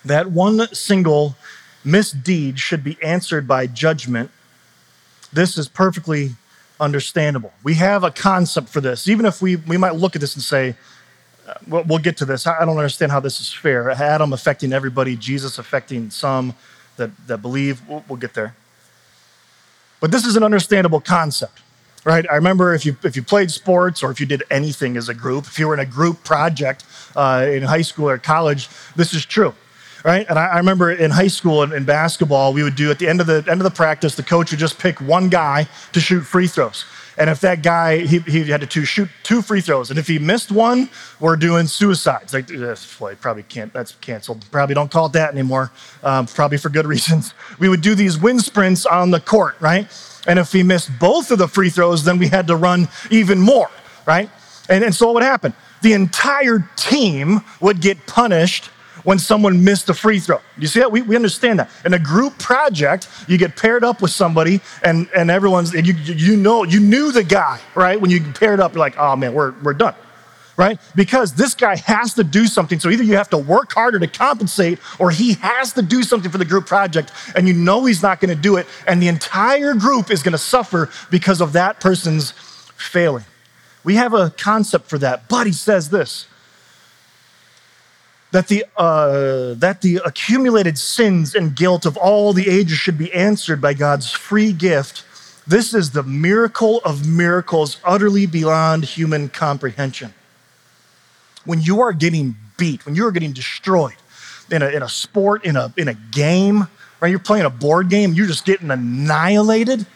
that 0.05 0.33
one 0.33 0.67
single 0.75 1.37
misdeed 1.85 2.59
should 2.59 2.83
be 2.83 2.99
answered 3.03 3.47
by 3.47 3.67
judgment. 3.67 4.31
This 5.33 5.57
is 5.57 5.69
perfectly 5.69 6.31
understandable. 6.81 7.53
We 7.63 7.75
have 7.75 8.05
a 8.05 8.11
concept 8.11 8.69
for 8.69 8.81
this. 8.81 9.09
Even 9.09 9.27
if 9.27 9.41
we, 9.41 9.57
we 9.57 9.77
might 9.77 9.95
look 9.95 10.15
at 10.17 10.21
this 10.21 10.35
and 10.35 10.43
say, 10.43 10.75
we'll, 11.67 11.85
we'll 11.85 11.99
get 11.99 12.17
to 12.19 12.25
this. 12.25 12.47
I 12.47 12.65
don't 12.65 12.77
understand 12.77 13.13
how 13.13 13.21
this 13.21 13.41
is 13.41 13.53
fair. 13.53 13.91
Adam 13.91 14.33
affecting 14.33 14.73
everybody, 14.73 15.17
Jesus 15.17 15.59
affecting 15.59 16.11
some 16.11 16.55
that, 16.97 17.11
that 17.27 17.39
believe. 17.39 17.81
We'll, 17.89 18.05
we'll 18.09 18.19
get 18.19 18.35
there. 18.35 18.55
But 20.01 20.11
this 20.11 20.27
is 20.27 20.37
an 20.37 20.43
understandable 20.43 21.01
concept, 21.01 21.61
right? 22.05 22.27
I 22.31 22.37
remember 22.37 22.75
if 22.75 22.85
you 22.85 22.97
if 23.05 23.17
you 23.17 23.23
played 23.23 23.51
sports 23.51 24.03
or 24.03 24.11
if 24.11 24.21
you 24.21 24.27
did 24.27 24.43
anything 24.51 24.97
as 24.97 25.09
a 25.09 25.15
group, 25.15 25.47
if 25.47 25.59
you 25.59 25.69
were 25.69 25.75
in 25.75 25.81
a 25.81 25.87
group 25.87 26.25
project 26.25 26.85
uh, 27.17 27.47
in 27.49 27.63
high 27.63 27.83
school 27.83 28.09
or 28.09 28.19
college, 28.19 28.69
this 28.97 29.15
is 29.15 29.25
true, 29.25 29.55
right? 30.05 30.27
And 30.29 30.39
I, 30.39 30.47
I 30.47 30.57
remember 30.59 30.91
in 30.91 31.11
high 31.11 31.29
school 31.29 31.63
in, 31.63 31.73
in 31.73 31.85
basketball, 31.85 32.53
we 32.53 32.63
would 32.63 32.77
do 32.77 32.91
at 32.91 32.99
the 32.99 33.09
end 33.09 33.21
of 33.21 33.27
the 33.27 33.45
end 33.49 33.61
of 33.61 33.65
the 33.65 33.71
practice, 33.71 34.15
the 34.15 34.23
coach 34.23 34.51
would 34.51 34.61
just 34.61 34.79
pick 34.79 35.01
one 35.01 35.29
guy 35.29 35.69
to 35.93 36.01
shoot 36.01 36.23
free 36.23 36.47
throws. 36.47 36.85
And 37.19 37.29
if 37.29 37.41
that 37.41 37.63
guy, 37.63 37.99
he, 37.99 38.21
he 38.21 38.45
had 38.45 38.69
to 38.69 38.85
shoot 38.85 39.09
two 39.23 39.43
free 39.43 39.61
throws. 39.61 39.91
And 39.91 39.99
if 39.99 40.09
he 40.09 40.19
missed 40.19 40.51
one, 40.51 40.89
we're 41.21 41.37
doing 41.37 41.67
suicides. 41.67 42.33
Like, 42.33 42.49
boy, 42.99 43.17
probably 43.17 43.43
can't, 43.43 43.73
that's 43.73 43.93
canceled. 43.97 44.47
Probably 44.51 44.75
don't 44.75 44.91
call 44.91 45.07
it 45.07 45.13
that 45.13 45.31
anymore, 45.31 45.71
um, 46.03 46.27
probably 46.27 46.57
for 46.57 46.71
good 46.71 46.87
reasons. 46.87 47.35
We 47.59 47.69
would 47.69 47.83
do 47.83 47.95
these 47.95 48.19
wind 48.19 48.41
sprints 48.41 48.87
on 48.87 49.11
the 49.11 49.21
court, 49.21 49.57
right? 49.61 49.89
And 50.27 50.39
if 50.39 50.53
we 50.53 50.63
missed 50.63 50.91
both 50.99 51.31
of 51.31 51.39
the 51.39 51.49
free 51.49 51.71
throws, 51.71 52.05
then 52.05 52.19
we 52.19 52.29
had 52.29 52.47
to 52.47 52.57
run 52.57 52.89
even 53.11 53.41
more, 53.41 53.71
right? 54.07 54.31
And, 54.69 54.85
and 54.85 54.95
so 54.95 55.07
what 55.07 55.15
would 55.15 55.23
happen? 55.25 55.53
The 55.83 55.95
entire 55.95 56.69
team 56.77 57.41
would 57.61 57.81
get 57.81 58.07
punished 58.07 58.71
when 59.05 59.19
someone 59.19 59.65
missed 59.65 59.89
a 59.89 59.95
free 59.95 60.21
throw. 60.21 60.41
You 60.57 60.69
see 60.69 60.81
that? 60.81 60.93
We, 60.93 61.03
we 61.03 61.17
understand 61.17 61.59
that. 61.59 61.71
In 61.85 61.95
a 61.95 61.99
group 61.99 62.39
project, 62.39 63.09
you 63.27 63.37
get 63.37 63.57
paired 63.57 63.83
up 63.83 64.01
with 64.01 64.13
somebody 64.13 64.61
and, 64.85 65.09
and 65.17 65.31
everyone's, 65.31 65.73
you, 65.73 65.93
you 65.95 66.37
know, 66.37 66.63
you 66.63 66.79
knew 66.79 67.11
the 67.11 67.25
guy, 67.25 67.59
right? 67.75 68.01
When 68.01 68.11
you 68.11 68.23
paired 68.33 68.61
up, 68.61 68.75
you're 68.75 68.81
like, 68.81 68.97
oh 68.99 69.17
man, 69.17 69.35
we're, 69.35 69.55
we're 69.63 69.75
done, 69.75 69.95
right? 70.57 70.79
Because 70.95 71.35
this 71.35 71.55
guy 71.55 71.77
has 71.77 72.15
to 72.15 72.25
do 72.25 72.47
something. 72.47 72.79
So 72.79 72.91
either 72.91 73.03
you 73.03 73.17
have 73.17 73.31
to 73.31 73.39
work 73.39 73.73
harder 73.73 73.99
to 73.99 74.07
compensate 74.07 74.79
or 74.99 75.11
he 75.11 75.35
has 75.35 75.73
to 75.75 75.83
do 75.83 76.03
something 76.03 76.31
for 76.31 76.39
the 76.39 76.45
group 76.45 76.67
project 76.67 77.13
and 77.35 77.49
you 77.49 77.55
know 77.55 77.85
he's 77.85 78.03
not 78.03 78.21
going 78.21 78.35
to 78.35 78.41
do 78.41 78.57
it. 78.57 78.67
And 78.87 79.03
the 79.03 79.09
entire 79.09 79.75
group 79.75 80.11
is 80.11 80.23
going 80.23 80.33
to 80.33 80.39
suffer 80.39 80.91
because 81.11 81.41
of 81.41 81.53
that 81.55 81.81
person's 81.81 82.33
failing. 82.77 83.25
We 83.85 83.97
have 83.97 84.15
a 84.15 84.31
concept 84.31 84.89
for 84.89 84.99
that. 84.99 85.29
But 85.29 85.47
he 85.47 85.53
says 85.53 85.91
this 85.91 86.27
that 88.33 88.49
the, 88.49 88.65
uh, 88.79 89.53
that 89.55 89.83
the 89.83 90.01
accumulated 90.07 90.79
sins 90.79 91.35
and 91.35 91.55
guilt 91.55 91.85
of 91.85 91.99
all 91.99 92.33
the 92.33 92.49
ages 92.49 92.79
should 92.79 92.97
be 92.97 93.13
answered 93.13 93.61
by 93.61 93.75
God's 93.75 94.11
free 94.11 94.55
gift. 94.55 95.05
This 95.47 95.75
is 95.75 95.91
the 95.91 96.03
miracle 96.03 96.81
of 96.83 97.07
miracles, 97.07 97.79
utterly 97.85 98.25
beyond 98.25 98.85
human 98.85 99.29
comprehension. 99.29 100.15
When 101.45 101.61
you 101.61 101.81
are 101.81 101.93
getting 101.93 102.37
beat, 102.57 102.85
when 102.87 102.95
you 102.95 103.07
are 103.07 103.13
getting 103.13 103.33
destroyed 103.33 103.95
in 104.51 104.63
a, 104.63 104.69
in 104.69 104.83
a 104.83 104.89
sport, 104.89 105.45
in 105.45 105.57
a, 105.57 105.73
in 105.77 105.89
a 105.89 105.95
game, 105.95 106.69
right? 107.01 107.09
You're 107.09 107.19
playing 107.19 107.45
a 107.45 107.51
board 107.51 107.89
game, 107.89 108.13
you're 108.13 108.27
just 108.27 108.45
getting 108.45 108.71
annihilated. 108.71 109.87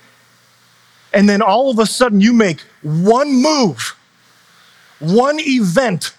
And 1.13 1.29
then 1.29 1.41
all 1.41 1.71
of 1.71 1.79
a 1.79 1.87
sudden, 1.87 2.21
you 2.21 2.33
make 2.33 2.61
one 2.83 3.33
move, 3.33 3.97
one 4.99 5.39
event 5.41 6.13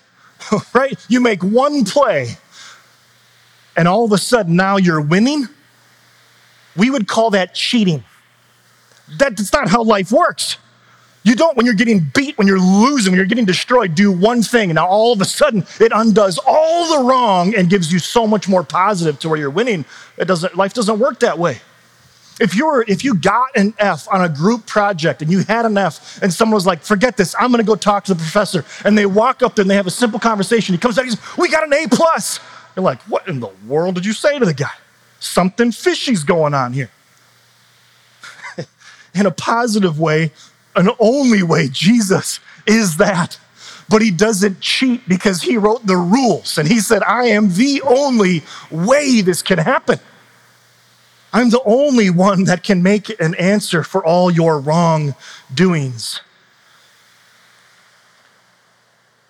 right? 0.74 0.98
You 1.10 1.20
make 1.20 1.44
one 1.44 1.86
play, 1.86 2.38
and 3.76 3.88
all 3.88 4.06
of 4.06 4.12
a 4.12 4.18
sudden 4.18 4.56
now 4.56 4.78
you're 4.78 5.02
winning. 5.02 5.48
We 6.76 6.90
would 6.90 7.08
call 7.08 7.32
that 7.32 7.56
cheating. 7.56 8.04
That's 9.18 9.52
not 9.54 9.68
how 9.68 9.84
life 9.84 10.12
works. 10.12 10.58
You 11.28 11.36
don't, 11.36 11.58
when 11.58 11.66
you're 11.66 11.76
getting 11.76 12.10
beat, 12.13 12.38
when 12.38 12.48
you're 12.48 12.58
losing, 12.58 13.12
when 13.12 13.18
you're 13.18 13.26
getting 13.26 13.44
destroyed, 13.44 13.96
do 13.96 14.13
one 14.13 14.42
thing. 14.42 14.70
And 14.70 14.76
now 14.76 14.88
all 14.88 15.12
of 15.12 15.20
a 15.20 15.26
sudden 15.26 15.68
it 15.78 15.92
undoes 15.94 16.40
all 16.48 16.98
the 16.98 17.06
wrong 17.06 17.54
and 17.54 17.70
gives 17.70 17.92
you 17.92 18.00
so 18.00 18.26
much 18.26 18.48
more 18.48 18.63
positive 18.63 19.20
to 19.20 19.28
where 19.28 19.38
you're 19.38 19.50
winning. 19.50 19.84
It 20.18 20.24
doesn't, 20.24 20.56
life 20.56 20.74
doesn't 20.74 21.00
work 21.00 21.20
that 21.20 21.38
way. 21.38 21.60
If 22.40 22.56
you 22.56 22.68
were, 22.68 22.86
if 22.88 23.04
you 23.04 23.13
got 23.13 23.58
an 23.58 23.74
F 23.78 24.08
on 24.10 24.24
a 24.24 24.30
group 24.30 24.68
project 24.68 25.22
and 25.22 25.30
you 25.30 25.40
had 25.40 25.66
an 25.66 25.78
F 25.78 26.22
and 26.22 26.32
someone 26.32 26.56
was 26.56 26.66
like, 26.66 26.82
forget 26.82 27.18
this, 27.18 27.36
I'm 27.38 27.52
gonna 27.52 27.66
go 27.66 27.76
talk 27.76 28.06
to 28.06 28.13
the 28.13 28.20
professor. 28.20 28.63
And 28.86 28.98
they 28.98 29.06
walk 29.06 29.44
up 29.44 29.54
there 29.54 29.63
and 29.63 29.70
they 29.70 29.76
have 29.76 29.88
a 29.88 29.92
simple 29.92 30.22
conversation. 30.22 30.76
He 30.76 30.80
comes 30.80 30.98
out, 30.98 31.04
he 31.04 31.12
says, 31.12 31.38
we 31.38 31.50
got 31.50 31.66
an 31.66 31.74
A 31.74 31.88
plus. 31.90 32.40
You're 32.78 32.86
like, 32.86 33.02
what 33.02 33.28
in 33.28 33.42
the 33.42 33.50
world 33.68 33.96
did 33.96 34.06
you 34.06 34.13
say 34.13 34.40
to 34.40 34.46
the 34.46 34.54
guy? 34.54 34.72
Something 35.20 35.74
fishy's 35.74 36.24
going 36.24 36.54
on 36.54 36.72
here. 36.72 36.90
in 39.13 39.26
a 39.26 39.32
positive 39.32 40.00
way, 40.00 40.32
an 40.78 40.90
only 41.00 41.44
way, 41.44 41.68
Jesus 41.70 42.40
is 42.66 42.98
that. 42.98 43.40
But 43.90 44.02
he 44.02 44.12
doesn't 44.12 44.60
cheat 44.60 45.08
because 45.08 45.42
he 45.42 45.58
wrote 45.58 45.86
the 45.86 45.96
rules 45.96 46.58
and 46.58 46.68
he 46.68 46.80
said, 46.80 47.04
I 47.04 47.26
am 47.26 47.54
the 47.54 47.82
only 47.84 48.44
way 48.70 49.22
this 49.22 49.42
can 49.42 49.60
happen. 49.60 50.00
I'm 51.34 51.50
the 51.50 51.62
only 51.66 52.10
one 52.10 52.46
that 52.46 52.63
can 52.63 52.84
make 52.84 53.20
an 53.22 53.36
answer 53.36 53.84
for 53.84 54.06
all 54.06 54.32
your 54.32 54.60
wrongdoings. 54.60 56.22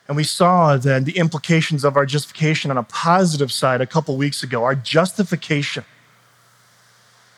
And 0.08 0.16
we 0.16 0.24
saw 0.24 0.78
then 0.78 1.04
the 1.04 1.18
implications 1.18 1.84
of 1.84 1.98
our 1.98 2.06
justification 2.06 2.72
on 2.72 2.78
a 2.78 2.84
positive 2.84 3.52
side 3.52 3.82
a 3.82 3.86
couple 3.86 4.16
weeks 4.16 4.42
ago. 4.42 4.64
Our 4.64 4.76
justification, 4.76 5.84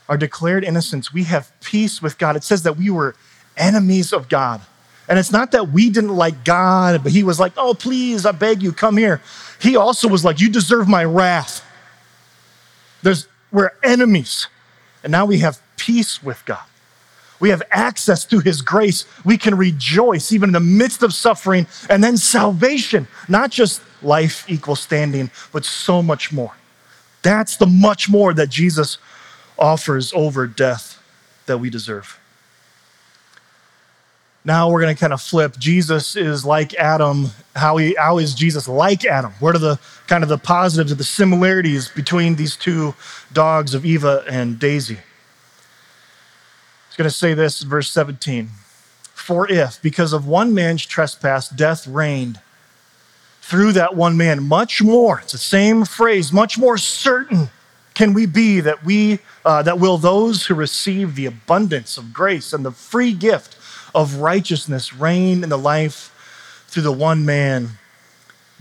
our 0.07 0.17
declared 0.17 0.63
innocence, 0.63 1.11
we 1.11 1.23
have 1.23 1.51
peace 1.61 2.01
with 2.01 2.17
God. 2.17 2.35
It 2.35 2.43
says 2.43 2.63
that 2.63 2.77
we 2.77 2.89
were 2.89 3.15
enemies 3.59 4.13
of 4.13 4.29
God. 4.29 4.61
And 5.07 5.19
it's 5.19 5.31
not 5.31 5.51
that 5.51 5.69
we 5.69 5.89
didn't 5.89 6.15
like 6.15 6.43
God, 6.43 7.03
but 7.03 7.11
He 7.11 7.23
was 7.23 7.39
like, 7.39 7.53
oh, 7.57 7.73
please, 7.73 8.25
I 8.25 8.31
beg 8.31 8.61
you, 8.61 8.71
come 8.71 8.97
here. 8.97 9.21
He 9.59 9.75
also 9.75 10.07
was 10.07 10.23
like, 10.23 10.39
you 10.39 10.49
deserve 10.49 10.87
my 10.87 11.03
wrath. 11.03 11.63
There's 13.01 13.27
we're 13.51 13.71
enemies. 13.83 14.47
And 15.03 15.11
now 15.11 15.25
we 15.25 15.39
have 15.39 15.61
peace 15.77 16.21
with 16.21 16.43
God. 16.45 16.63
We 17.39 17.49
have 17.49 17.63
access 17.71 18.25
to 18.25 18.39
his 18.39 18.61
grace. 18.61 19.05
We 19.23 19.37
can 19.37 19.55
rejoice 19.55 20.31
even 20.31 20.49
in 20.49 20.53
the 20.53 20.59
midst 20.59 21.03
of 21.03 21.13
suffering 21.13 21.67
and 21.89 22.03
then 22.03 22.17
salvation, 22.17 23.07
not 23.29 23.49
just 23.49 23.81
life 24.01 24.45
equals 24.49 24.81
standing, 24.81 25.31
but 25.53 25.63
so 25.63 26.03
much 26.03 26.33
more. 26.33 26.53
That's 27.21 27.55
the 27.57 27.65
much 27.65 28.09
more 28.09 28.33
that 28.33 28.49
Jesus 28.49 28.97
offers 29.57 30.13
over 30.13 30.47
death 30.47 31.01
that 31.45 31.57
we 31.59 31.69
deserve. 31.69 32.18
Now 34.45 34.69
we're 34.69 34.81
going 34.81 34.95
to 34.95 34.99
kind 34.99 35.13
of 35.13 35.21
flip. 35.21 35.57
Jesus 35.57 36.15
is 36.15 36.45
like 36.45 36.73
Adam. 36.75 37.27
How, 37.55 37.77
he, 37.77 37.95
how 37.95 38.17
is 38.19 38.33
Jesus 38.33 38.67
like 38.67 39.05
Adam? 39.05 39.33
What 39.39 39.55
are 39.55 39.59
the 39.59 39.79
kind 40.07 40.23
of 40.23 40.29
the 40.29 40.37
positives 40.37 40.91
of 40.91 40.97
the 40.97 41.03
similarities 41.03 41.89
between 41.89 42.35
these 42.35 42.55
two 42.55 42.95
dogs 43.33 43.73
of 43.73 43.85
Eva 43.85 44.23
and 44.29 44.57
Daisy? 44.57 44.99
He's 46.87 46.95
going 46.95 47.09
to 47.09 47.15
say 47.15 47.33
this 47.33 47.61
in 47.61 47.69
verse 47.69 47.91
17. 47.91 48.49
For 49.13 49.51
if, 49.51 49.81
because 49.81 50.13
of 50.13 50.25
one 50.25 50.53
man's 50.53 50.85
trespass, 50.85 51.49
death 51.49 51.85
reigned 51.85 52.39
through 53.41 53.73
that 53.73 53.95
one 53.95 54.15
man, 54.15 54.43
much 54.43 54.81
more, 54.81 55.19
it's 55.19 55.33
the 55.33 55.37
same 55.37 55.83
phrase, 55.83 56.31
much 56.31 56.57
more 56.57 56.77
certain 56.77 57.49
can 57.93 58.13
we 58.13 58.25
be 58.25 58.61
that 58.61 58.85
we, 58.85 59.19
uh, 59.43 59.61
that 59.63 59.77
will 59.77 59.97
those 59.97 60.45
who 60.45 60.55
receive 60.55 61.15
the 61.15 61.25
abundance 61.25 61.97
of 61.97 62.13
grace 62.13 62.53
and 62.53 62.63
the 62.63 62.71
free 62.71 63.11
gift 63.11 63.58
of 63.93 64.15
righteousness 64.15 64.93
reign 64.93 65.43
in 65.43 65.49
the 65.49 65.57
life 65.57 66.13
through 66.67 66.83
the 66.83 66.91
one 66.91 67.25
man, 67.25 67.71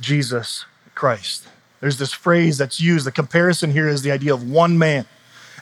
Jesus 0.00 0.64
Christ. 0.94 1.46
There's 1.80 1.98
this 1.98 2.12
phrase 2.12 2.58
that's 2.58 2.80
used. 2.80 3.06
The 3.06 3.12
comparison 3.12 3.70
here 3.70 3.88
is 3.88 4.02
the 4.02 4.10
idea 4.10 4.34
of 4.34 4.48
one 4.48 4.78
man. 4.78 5.06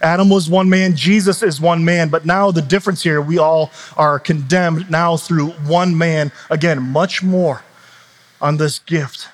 Adam 0.01 0.29
was 0.29 0.49
one 0.49 0.69
man, 0.69 0.95
Jesus 0.95 1.43
is 1.43 1.61
one 1.61 1.85
man, 1.85 2.11
but 2.11 2.27
now 2.27 2.51
the 2.51 2.61
difference 2.61 3.03
here, 3.03 3.21
we 3.21 3.39
all 3.39 3.71
are 3.97 4.19
condemned 4.19 4.91
now 4.91 5.17
through 5.17 5.49
one 5.49 5.97
man. 5.97 6.33
Again, 6.51 6.83
much 6.83 7.23
more 7.23 7.63
on 8.41 8.59
this 8.59 8.79
gift. 8.81 9.29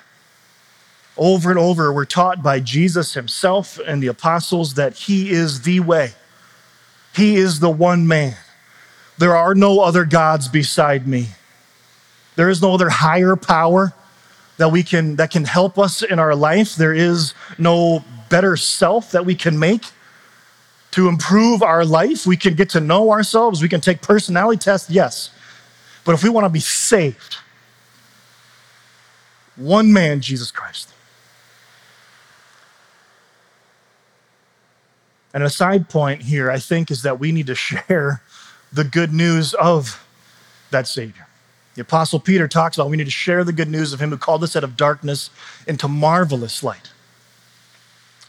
Over 1.17 1.49
and 1.49 1.59
over, 1.59 1.91
we're 1.91 2.05
taught 2.05 2.41
by 2.41 2.59
Jesus 2.59 3.13
himself 3.13 3.77
and 3.85 4.01
the 4.01 4.07
apostles 4.07 4.75
that 4.75 4.93
he 4.93 5.31
is 5.31 5.61
the 5.61 5.81
way, 5.81 6.13
he 7.15 7.35
is 7.35 7.59
the 7.59 7.69
one 7.69 8.07
man. 8.07 8.37
There 9.23 9.37
are 9.37 9.55
no 9.55 9.79
other 9.79 10.03
gods 10.03 10.49
beside 10.49 11.07
me. 11.07 11.27
There 12.35 12.49
is 12.49 12.61
no 12.61 12.73
other 12.73 12.89
higher 12.89 13.37
power 13.37 13.93
that 14.57 14.69
we 14.69 14.83
can 14.83 15.15
that 15.15 15.31
can 15.31 15.45
help 15.45 15.79
us 15.79 16.01
in 16.01 16.19
our 16.19 16.35
life. 16.35 16.75
There 16.75 16.93
is 16.93 17.33
no 17.57 18.03
better 18.27 18.57
self 18.57 19.11
that 19.11 19.25
we 19.25 19.33
can 19.33 19.57
make 19.57 19.85
to 20.91 21.07
improve 21.07 21.63
our 21.63 21.85
life. 21.85 22.25
We 22.25 22.35
can 22.35 22.55
get 22.55 22.69
to 22.71 22.81
know 22.81 23.11
ourselves. 23.11 23.61
We 23.61 23.69
can 23.69 23.79
take 23.79 24.01
personality 24.01 24.59
tests, 24.59 24.89
yes. 24.89 25.29
But 26.03 26.15
if 26.15 26.21
we 26.21 26.29
want 26.29 26.43
to 26.43 26.49
be 26.49 26.59
saved, 26.59 27.37
one 29.55 29.93
man, 29.93 30.19
Jesus 30.19 30.51
Christ. 30.51 30.89
And 35.33 35.43
a 35.43 35.49
side 35.49 35.87
point 35.87 36.23
here, 36.23 36.51
I 36.51 36.59
think, 36.59 36.91
is 36.91 37.03
that 37.03 37.21
we 37.21 37.31
need 37.31 37.47
to 37.47 37.55
share 37.71 38.21
the 38.73 38.83
good 38.83 39.13
news 39.13 39.53
of 39.53 40.05
that 40.71 40.87
Savior. 40.87 41.27
The 41.75 41.81
Apostle 41.81 42.19
Peter 42.19 42.47
talks 42.47 42.77
about 42.77 42.89
we 42.89 42.97
need 42.97 43.05
to 43.05 43.11
share 43.11 43.43
the 43.43 43.53
good 43.53 43.69
news 43.69 43.93
of 43.93 43.99
Him 43.99 44.09
who 44.09 44.17
called 44.17 44.43
us 44.43 44.55
out 44.55 44.63
of 44.63 44.75
darkness 44.75 45.29
into 45.67 45.87
marvelous 45.87 46.63
light. 46.63 46.92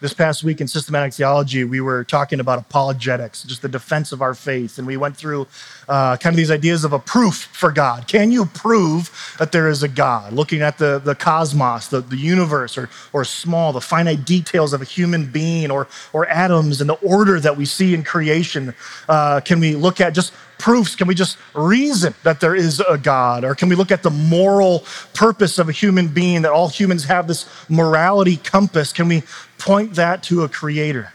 This 0.04 0.12
past 0.12 0.44
week 0.44 0.60
in 0.60 0.68
systematic 0.68 1.14
theology, 1.14 1.64
we 1.64 1.80
were 1.80 2.04
talking 2.04 2.38
about 2.38 2.58
apologetics, 2.58 3.42
just 3.42 3.62
the 3.62 3.70
defense 3.70 4.12
of 4.12 4.20
our 4.20 4.34
faith. 4.34 4.76
And 4.76 4.86
we 4.86 4.98
went 4.98 5.16
through 5.16 5.46
uh, 5.88 6.18
kind 6.18 6.34
of 6.34 6.36
these 6.36 6.50
ideas 6.50 6.84
of 6.84 6.92
a 6.92 6.98
proof 6.98 7.48
for 7.54 7.72
God. 7.72 8.06
Can 8.06 8.30
you 8.30 8.44
prove 8.44 9.34
that 9.38 9.50
there 9.50 9.66
is 9.66 9.82
a 9.82 9.88
God? 9.88 10.34
Looking 10.34 10.60
at 10.60 10.76
the, 10.76 11.00
the 11.02 11.14
cosmos, 11.14 11.88
the, 11.88 12.02
the 12.02 12.18
universe, 12.18 12.76
or, 12.76 12.90
or 13.14 13.24
small, 13.24 13.72
the 13.72 13.80
finite 13.80 14.26
details 14.26 14.74
of 14.74 14.82
a 14.82 14.84
human 14.84 15.24
being, 15.32 15.70
or, 15.70 15.88
or 16.12 16.28
atoms 16.28 16.82
and 16.82 16.90
the 16.90 17.00
order 17.00 17.40
that 17.40 17.56
we 17.56 17.64
see 17.64 17.94
in 17.94 18.04
creation. 18.04 18.74
Uh, 19.08 19.40
can 19.40 19.58
we 19.58 19.74
look 19.74 20.02
at 20.02 20.12
just 20.12 20.34
proofs? 20.58 20.94
Can 20.94 21.08
we 21.08 21.14
just 21.14 21.38
reason 21.54 22.14
that 22.24 22.40
there 22.40 22.54
is 22.54 22.80
a 22.80 22.98
God? 22.98 23.42
Or 23.42 23.54
can 23.54 23.70
we 23.70 23.74
look 23.74 23.90
at 23.90 24.02
the 24.02 24.10
moral 24.10 24.84
purpose 25.14 25.58
of 25.58 25.70
a 25.70 25.72
human 25.72 26.08
being, 26.08 26.42
that 26.42 26.52
all 26.52 26.68
humans 26.68 27.04
have 27.04 27.26
this 27.26 27.48
morality 27.70 28.36
compass? 28.36 28.92
Can 28.92 29.08
we 29.08 29.22
point 29.64 29.94
that 29.94 30.22
to 30.24 30.42
a 30.44 30.48
creator? 30.48 31.12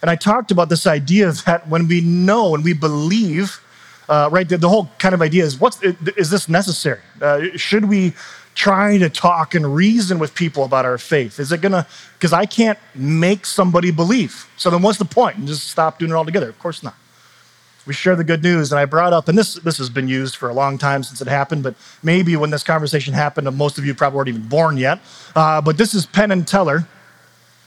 And 0.00 0.10
I 0.10 0.16
talked 0.16 0.50
about 0.50 0.68
this 0.68 0.86
idea 0.86 1.30
that 1.46 1.68
when 1.68 1.88
we 1.88 2.00
know 2.00 2.54
and 2.54 2.64
we 2.64 2.72
believe, 2.72 3.60
uh, 4.08 4.28
right, 4.32 4.48
the, 4.48 4.58
the, 4.58 4.68
whole 4.68 4.90
kind 4.98 5.14
of 5.14 5.22
idea 5.22 5.44
is 5.44 5.58
what's, 5.58 5.80
is 5.82 6.30
this 6.30 6.48
necessary? 6.48 7.00
Uh, 7.20 7.56
should 7.56 7.84
we 7.84 8.14
try 8.54 8.98
to 8.98 9.08
talk 9.08 9.54
and 9.54 9.74
reason 9.74 10.18
with 10.18 10.34
people 10.34 10.64
about 10.64 10.84
our 10.84 10.98
faith? 10.98 11.40
Is 11.40 11.52
it 11.52 11.60
gonna, 11.60 11.86
because 12.18 12.32
I 12.32 12.44
can't 12.44 12.78
make 12.94 13.46
somebody 13.46 13.90
believe. 13.90 14.46
So 14.56 14.68
then 14.68 14.82
what's 14.82 14.98
the 14.98 15.06
point? 15.06 15.38
And 15.38 15.46
just 15.46 15.68
stop 15.70 15.98
doing 15.98 16.10
it 16.10 16.14
altogether? 16.14 16.48
Of 16.48 16.58
course 16.58 16.82
not 16.82 16.94
we 17.86 17.92
share 17.92 18.16
the 18.16 18.24
good 18.24 18.42
news. 18.42 18.72
And 18.72 18.78
I 18.78 18.84
brought 18.84 19.12
up, 19.12 19.28
and 19.28 19.36
this, 19.36 19.54
this 19.54 19.78
has 19.78 19.90
been 19.90 20.08
used 20.08 20.36
for 20.36 20.48
a 20.48 20.54
long 20.54 20.78
time 20.78 21.02
since 21.02 21.20
it 21.20 21.28
happened, 21.28 21.62
but 21.62 21.74
maybe 22.02 22.36
when 22.36 22.50
this 22.50 22.62
conversation 22.62 23.14
happened, 23.14 23.50
most 23.56 23.78
of 23.78 23.84
you 23.84 23.94
probably 23.94 24.16
weren't 24.16 24.28
even 24.28 24.48
born 24.48 24.76
yet. 24.76 25.00
Uh, 25.34 25.60
but 25.60 25.76
this 25.76 25.94
is 25.94 26.06
Penn 26.06 26.30
and 26.30 26.46
Teller. 26.46 26.86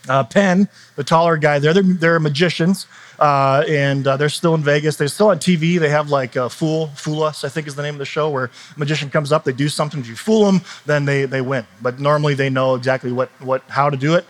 Uh, 0.08 0.24
Penn, 0.24 0.70
the 0.96 1.04
taller 1.04 1.38
guy 1.38 1.60
there, 1.60 1.74
they're, 1.74 1.84
they're 1.84 2.20
magicians, 2.20 2.86
uh, 3.20 3.63
and 3.68 4.06
uh, 4.06 4.18
they're 4.18 4.30
still 4.30 4.54
in 4.56 4.62
Vegas. 4.62 4.98
They're 4.98 5.08
still 5.08 5.30
on 5.30 5.39
TV. 5.39 5.80
They 5.80 5.89
have 5.89 6.10
like 6.10 6.38
uh, 6.38 6.50
Fool, 6.50 6.88
Fool 6.88 7.24
Us, 7.24 7.44
I 7.44 7.50
think 7.50 7.68
is 7.68 7.76
the 7.76 7.82
name 7.82 7.96
of 7.96 8.00
the 8.00 8.06
show, 8.06 8.30
where 8.30 8.46
a 8.46 8.80
magician 8.80 9.10
comes 9.10 9.32
up, 9.32 9.44
they 9.44 9.54
do 9.54 9.70
something. 9.70 10.00
If 10.00 10.08
you 10.08 10.15
fool 10.15 10.46
them, 10.46 10.62
then 10.86 11.06
they, 11.06 11.26
they 11.26 11.41
win. 11.41 11.65
But 11.82 12.00
normally 12.00 12.34
they 12.34 12.50
know 12.50 12.76
exactly 12.76 13.12
what, 13.12 13.30
what, 13.39 13.63
how 13.68 13.89
to 13.89 13.98
do 13.98 14.15
it. 14.15 14.26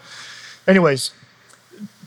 Anyways, 0.67 1.11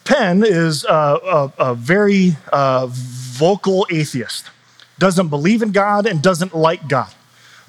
Penn 0.05 0.43
is 0.43 0.85
a, 0.85 0.91
a, 0.91 1.53
a 1.59 1.75
very 1.75 2.37
uh, 2.53 2.87
vocal 2.89 3.87
atheist, 3.91 4.51
doesn't 4.99 5.29
believe 5.29 5.61
in 5.61 5.71
God 5.71 6.07
and 6.07 6.23
doesn't 6.23 6.55
like 6.55 6.89
God, 6.89 7.13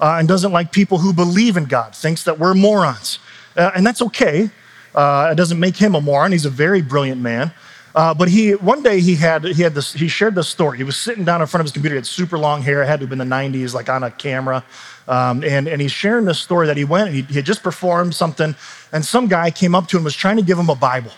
uh, 0.00 0.16
and 0.18 0.26
doesn't 0.26 0.50
like 0.50 0.72
people 0.72 0.98
who 0.98 1.12
believe 1.12 1.58
in 1.58 1.66
God, 1.66 1.94
thinks 1.94 2.24
that 2.24 2.38
we're 2.38 2.54
morons. 2.54 3.18
Uh, 3.56 3.70
and 3.74 3.86
that's 3.86 4.00
okay. 4.00 4.50
Uh, 4.94 5.30
it 5.32 5.36
doesn't 5.36 5.60
make 5.60 5.76
him 5.76 5.94
a 5.94 6.00
moron. 6.00 6.32
He's 6.32 6.46
a 6.46 6.50
very 6.50 6.82
brilliant 6.82 7.20
man. 7.20 7.52
Uh, 7.94 8.14
but 8.14 8.28
he 8.28 8.52
one 8.52 8.82
day 8.82 9.00
he 9.00 9.16
had 9.16 9.44
he 9.44 9.62
had 9.62 9.74
this 9.74 9.92
he 9.92 10.06
shared 10.06 10.34
this 10.34 10.48
story. 10.48 10.78
He 10.78 10.84
was 10.84 10.96
sitting 10.96 11.24
down 11.24 11.40
in 11.40 11.46
front 11.48 11.60
of 11.60 11.64
his 11.66 11.72
computer. 11.72 11.94
He 11.94 11.98
had 11.98 12.06
super 12.06 12.38
long 12.38 12.62
hair. 12.62 12.82
It 12.82 12.86
had 12.86 13.00
to 13.00 13.06
have 13.06 13.10
been 13.10 13.18
the 13.18 13.24
90s, 13.24 13.74
like 13.74 13.88
on 13.88 14.04
a 14.04 14.10
camera. 14.10 14.64
Um, 15.08 15.42
and, 15.42 15.66
and 15.66 15.82
he's 15.82 15.90
sharing 15.90 16.24
this 16.24 16.38
story 16.38 16.68
that 16.68 16.76
he 16.76 16.84
went 16.84 17.08
and 17.08 17.16
he, 17.16 17.22
he 17.22 17.34
had 17.34 17.44
just 17.44 17.64
performed 17.64 18.14
something, 18.14 18.54
and 18.92 19.04
some 19.04 19.26
guy 19.26 19.50
came 19.50 19.74
up 19.74 19.88
to 19.88 19.96
him 19.96 20.04
was 20.04 20.14
trying 20.14 20.36
to 20.36 20.42
give 20.42 20.56
him 20.56 20.68
a 20.68 20.76
Bible. 20.76 21.10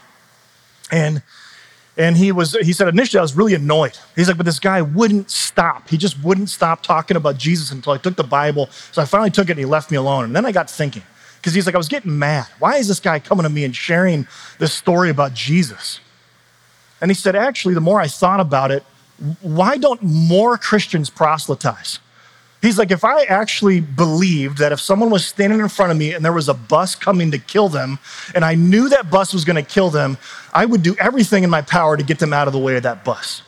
And 0.90 1.22
and 1.98 2.16
he 2.16 2.32
was 2.32 2.52
he 2.52 2.72
said 2.72 2.88
initially 2.88 3.18
I 3.18 3.22
was 3.22 3.36
really 3.36 3.52
annoyed. 3.54 3.98
He's 4.16 4.28
like, 4.28 4.38
but 4.38 4.46
this 4.46 4.58
guy 4.58 4.80
wouldn't 4.80 5.30
stop. 5.30 5.90
He 5.90 5.98
just 5.98 6.22
wouldn't 6.22 6.48
stop 6.48 6.82
talking 6.82 7.18
about 7.18 7.36
Jesus 7.36 7.70
until 7.70 7.92
I 7.92 7.98
took 7.98 8.16
the 8.16 8.24
Bible. 8.24 8.70
So 8.92 9.02
I 9.02 9.04
finally 9.04 9.30
took 9.30 9.48
it 9.48 9.52
and 9.52 9.58
he 9.58 9.66
left 9.66 9.90
me 9.90 9.98
alone. 9.98 10.24
And 10.24 10.34
then 10.34 10.46
I 10.46 10.52
got 10.52 10.70
thinking, 10.70 11.02
because 11.42 11.54
he's 11.54 11.66
like, 11.66 11.74
I 11.74 11.78
was 11.78 11.88
getting 11.88 12.16
mad. 12.16 12.46
Why 12.60 12.76
is 12.76 12.86
this 12.86 13.00
guy 13.00 13.18
coming 13.18 13.42
to 13.42 13.50
me 13.50 13.64
and 13.64 13.74
sharing 13.74 14.28
this 14.60 14.72
story 14.72 15.10
about 15.10 15.34
Jesus? 15.34 15.98
And 17.00 17.10
he 17.10 17.16
said, 17.16 17.34
actually, 17.34 17.74
the 17.74 17.80
more 17.80 18.00
I 18.00 18.06
thought 18.06 18.38
about 18.38 18.70
it, 18.70 18.84
why 19.40 19.76
don't 19.76 20.00
more 20.04 20.56
Christians 20.56 21.10
proselytize? 21.10 21.98
He's 22.60 22.78
like, 22.78 22.92
if 22.92 23.02
I 23.02 23.24
actually 23.24 23.80
believed 23.80 24.58
that 24.58 24.70
if 24.70 24.80
someone 24.80 25.10
was 25.10 25.26
standing 25.26 25.58
in 25.58 25.68
front 25.68 25.90
of 25.90 25.98
me 25.98 26.14
and 26.14 26.24
there 26.24 26.32
was 26.32 26.48
a 26.48 26.54
bus 26.54 26.94
coming 26.94 27.32
to 27.32 27.38
kill 27.38 27.68
them, 27.68 27.98
and 28.36 28.44
I 28.44 28.54
knew 28.54 28.88
that 28.90 29.10
bus 29.10 29.34
was 29.34 29.44
going 29.44 29.56
to 29.56 29.68
kill 29.68 29.90
them, 29.90 30.16
I 30.54 30.64
would 30.64 30.84
do 30.84 30.94
everything 31.00 31.42
in 31.42 31.50
my 31.50 31.62
power 31.62 31.96
to 31.96 32.04
get 32.04 32.20
them 32.20 32.32
out 32.32 32.46
of 32.46 32.52
the 32.52 32.60
way 32.60 32.76
of 32.76 32.84
that 32.84 33.04
bus. 33.04 33.42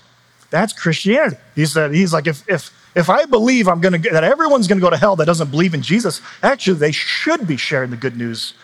That's 0.50 0.72
Christianity. 0.72 1.36
He 1.54 1.64
said, 1.64 1.94
he's 1.94 2.12
like, 2.12 2.26
if, 2.26 2.42
if, 2.48 2.72
if 2.94 3.10
I 3.10 3.24
believe 3.24 3.68
I'm 3.68 3.80
going 3.80 4.00
to, 4.00 4.10
that 4.10 4.24
everyone's 4.24 4.68
going 4.68 4.78
to 4.78 4.84
go 4.84 4.90
to 4.90 4.96
hell 4.96 5.16
that 5.16 5.26
doesn't 5.26 5.50
believe 5.50 5.74
in 5.74 5.82
Jesus, 5.82 6.20
actually, 6.42 6.78
they 6.78 6.92
should 6.92 7.46
be 7.46 7.56
sharing 7.56 7.90
the 7.90 7.96
good 7.96 8.16
news 8.16 8.54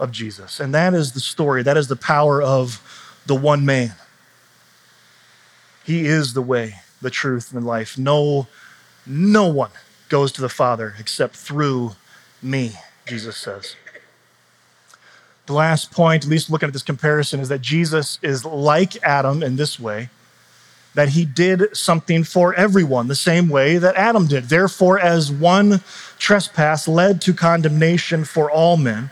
of 0.00 0.10
Jesus. 0.10 0.60
And 0.60 0.74
that 0.74 0.94
is 0.94 1.12
the 1.12 1.20
story. 1.20 1.62
That 1.62 1.76
is 1.76 1.88
the 1.88 1.96
power 1.96 2.42
of 2.42 2.82
the 3.26 3.34
one 3.34 3.64
man. 3.64 3.94
He 5.84 6.06
is 6.06 6.34
the 6.34 6.42
way, 6.42 6.74
the 7.00 7.10
truth, 7.10 7.52
and 7.52 7.62
the 7.62 7.66
life. 7.66 7.96
No, 7.96 8.46
no 9.06 9.46
one 9.46 9.70
goes 10.08 10.32
to 10.32 10.40
the 10.40 10.48
Father 10.48 10.94
except 10.98 11.36
through 11.36 11.92
me, 12.42 12.72
Jesus 13.06 13.36
says. 13.36 13.76
The 15.46 15.54
last 15.54 15.90
point, 15.90 16.24
at 16.24 16.30
least 16.30 16.50
looking 16.50 16.66
at 16.66 16.74
this 16.74 16.82
comparison, 16.82 17.40
is 17.40 17.48
that 17.48 17.62
Jesus 17.62 18.18
is 18.22 18.44
like 18.44 19.02
Adam 19.02 19.42
in 19.42 19.56
this 19.56 19.80
way 19.80 20.10
that 20.98 21.10
he 21.10 21.24
did 21.24 21.76
something 21.76 22.24
for 22.24 22.52
everyone 22.54 23.06
the 23.06 23.14
same 23.14 23.48
way 23.48 23.78
that 23.78 23.94
Adam 23.94 24.26
did. 24.26 24.42
Therefore, 24.48 24.98
as 24.98 25.30
one 25.30 25.80
trespass 26.18 26.88
led 26.88 27.20
to 27.20 27.32
condemnation 27.32 28.24
for 28.24 28.50
all 28.50 28.76
men, 28.76 29.08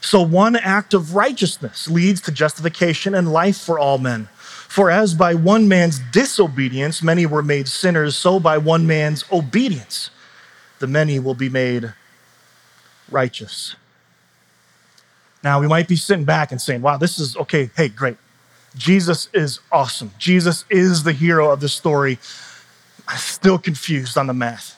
so 0.00 0.20
one 0.20 0.56
act 0.56 0.94
of 0.94 1.14
righteousness 1.14 1.86
leads 1.86 2.20
to 2.22 2.32
justification 2.32 3.14
and 3.14 3.32
life 3.32 3.56
for 3.56 3.78
all 3.78 3.98
men. 3.98 4.28
For 4.66 4.90
as 4.90 5.14
by 5.14 5.34
one 5.34 5.68
man's 5.68 6.00
disobedience 6.10 7.04
many 7.04 7.24
were 7.24 7.44
made 7.44 7.68
sinners, 7.68 8.16
so 8.16 8.40
by 8.40 8.58
one 8.58 8.84
man's 8.84 9.24
obedience 9.30 10.10
the 10.80 10.88
many 10.88 11.20
will 11.20 11.34
be 11.34 11.48
made 11.48 11.92
righteous. 13.12 13.76
Now, 15.44 15.60
we 15.60 15.68
might 15.68 15.86
be 15.86 15.94
sitting 15.94 16.24
back 16.24 16.50
and 16.50 16.60
saying, 16.60 16.82
wow, 16.82 16.96
this 16.96 17.20
is 17.20 17.36
okay, 17.36 17.70
hey, 17.76 17.90
great. 17.90 18.16
Jesus 18.78 19.28
is 19.34 19.60
awesome. 19.70 20.12
Jesus 20.18 20.64
is 20.70 21.02
the 21.02 21.12
hero 21.12 21.50
of 21.50 21.60
the 21.60 21.68
story. 21.68 22.18
I'm 23.06 23.18
still 23.18 23.58
confused 23.58 24.16
on 24.16 24.26
the 24.26 24.34
math. 24.34 24.76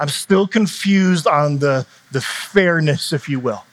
I'm 0.00 0.08
still 0.08 0.48
confused 0.48 1.26
on 1.26 1.58
the, 1.58 1.86
the 2.10 2.20
fairness, 2.20 3.12
if 3.12 3.28
you 3.28 3.38
will. 3.38 3.64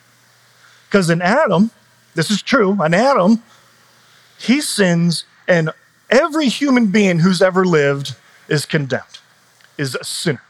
Because 0.88 1.10
in 1.10 1.22
Adam, 1.22 1.72
this 2.14 2.30
is 2.30 2.42
true, 2.42 2.84
in 2.84 2.94
Adam, 2.94 3.42
he 4.38 4.62
sins, 4.62 5.26
and 5.48 5.72
every 6.10 6.50
human 6.50 6.88
being 6.88 7.20
who's 7.20 7.42
ever 7.42 7.66
lived 7.66 8.16
is 8.48 8.66
condemned, 8.66 9.20
is 9.78 9.96
a 9.96 10.04
sinner. 10.04 10.44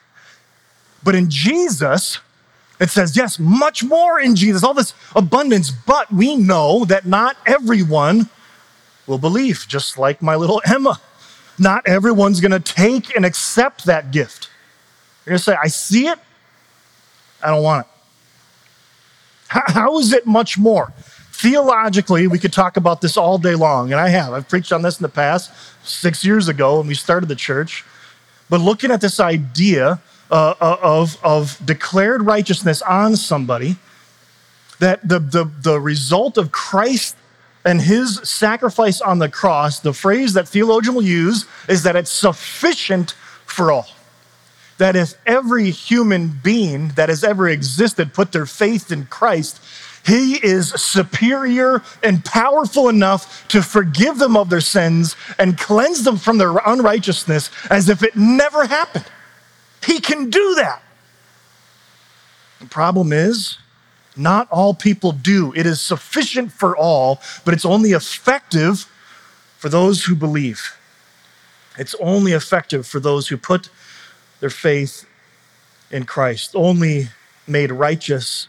But 1.03 1.15
in 1.15 1.29
Jesus, 1.29 2.19
it 2.79 2.89
says, 2.89 3.15
yes, 3.15 3.37
much 3.39 3.83
more 3.83 4.19
in 4.19 4.35
Jesus, 4.35 4.63
all 4.63 4.73
this 4.73 4.93
abundance, 5.15 5.69
but 5.69 6.11
we 6.11 6.35
know 6.35 6.85
that 6.85 7.05
not 7.05 7.37
everyone 7.45 8.29
will 9.09 9.17
believe, 9.17 9.65
just 9.67 9.97
like 9.97 10.21
my 10.21 10.35
little 10.35 10.61
Emma. 10.65 11.01
Not 11.57 11.85
everyone's 11.87 12.39
gonna 12.39 12.59
take 12.59 13.13
and 13.15 13.25
accept 13.25 13.85
that 13.85 14.11
gift. 14.11 14.49
You're 15.25 15.31
gonna 15.31 15.39
say, 15.39 15.57
I 15.61 15.67
see 15.67 16.07
it, 16.07 16.19
I 17.43 17.49
don't 17.49 17.63
want 17.63 17.85
it. 17.85 17.91
How 19.49 19.97
is 19.97 20.13
it 20.13 20.25
much 20.27 20.57
more? 20.57 20.93
Theologically, 21.31 22.27
we 22.27 22.37
could 22.37 22.53
talk 22.53 22.77
about 22.77 23.01
this 23.01 23.17
all 23.17 23.37
day 23.37 23.55
long, 23.55 23.91
and 23.91 23.99
I 23.99 24.09
have. 24.09 24.31
I've 24.33 24.47
preached 24.47 24.71
on 24.71 24.83
this 24.83 24.99
in 24.99 25.03
the 25.03 25.09
past, 25.09 25.51
six 25.83 26.23
years 26.23 26.47
ago 26.47 26.77
when 26.77 26.87
we 26.87 26.93
started 26.93 27.27
the 27.27 27.35
church. 27.35 27.83
But 28.49 28.61
looking 28.61 28.91
at 28.91 29.01
this 29.01 29.19
idea 29.19 30.01
uh, 30.29 30.53
uh, 30.61 30.77
of, 30.81 31.17
of 31.23 31.59
declared 31.65 32.23
righteousness 32.23 32.81
on 32.81 33.15
somebody, 33.15 33.77
that 34.79 35.07
the, 35.07 35.19
the, 35.19 35.49
the 35.61 35.79
result 35.79 36.37
of 36.37 36.51
Christ 36.51 37.15
and 37.65 37.81
his 37.81 38.19
sacrifice 38.23 39.01
on 39.01 39.19
the 39.19 39.29
cross, 39.29 39.79
the 39.79 39.93
phrase 39.93 40.33
that 40.33 40.47
theologians 40.47 40.95
will 40.95 41.03
use 41.03 41.45
is 41.67 41.83
that 41.83 41.95
it's 41.95 42.11
sufficient 42.11 43.11
for 43.45 43.71
all. 43.71 43.87
That 44.77 44.95
if 44.95 45.15
every 45.25 45.69
human 45.71 46.39
being 46.41 46.89
that 46.89 47.09
has 47.09 47.23
ever 47.23 47.49
existed 47.49 48.13
put 48.13 48.31
their 48.31 48.45
faith 48.45 48.91
in 48.91 49.05
Christ, 49.07 49.61
he 50.05 50.35
is 50.35 50.69
superior 50.69 51.83
and 52.01 52.23
powerful 52.23 52.87
enough 52.87 53.47
to 53.49 53.61
forgive 53.61 54.17
them 54.17 54.37
of 54.37 54.49
their 54.49 54.61
sins 54.61 55.17
and 55.37 55.57
cleanse 55.57 56.03
them 56.03 56.17
from 56.17 56.37
their 56.37 56.55
unrighteousness 56.65 57.51
as 57.69 57.89
if 57.89 58.03
it 58.03 58.15
never 58.15 58.65
happened. 58.65 59.05
He 59.85 59.99
can 59.99 60.29
do 60.29 60.55
that. 60.55 60.81
The 62.59 62.67
problem 62.67 63.11
is, 63.11 63.57
not 64.19 64.47
all 64.51 64.73
people 64.73 65.11
do. 65.11 65.53
It 65.55 65.65
is 65.65 65.79
sufficient 65.79 66.51
for 66.51 66.75
all, 66.75 67.21
but 67.45 67.53
it's 67.53 67.65
only 67.65 67.91
effective 67.91 68.85
for 69.57 69.69
those 69.69 70.05
who 70.05 70.15
believe. 70.15 70.77
It's 71.77 71.95
only 71.99 72.33
effective 72.33 72.85
for 72.85 72.99
those 72.99 73.29
who 73.29 73.37
put 73.37 73.69
their 74.41 74.49
faith 74.49 75.05
in 75.89 76.05
Christ. 76.05 76.51
Only 76.55 77.07
made 77.47 77.71
righteous. 77.71 78.47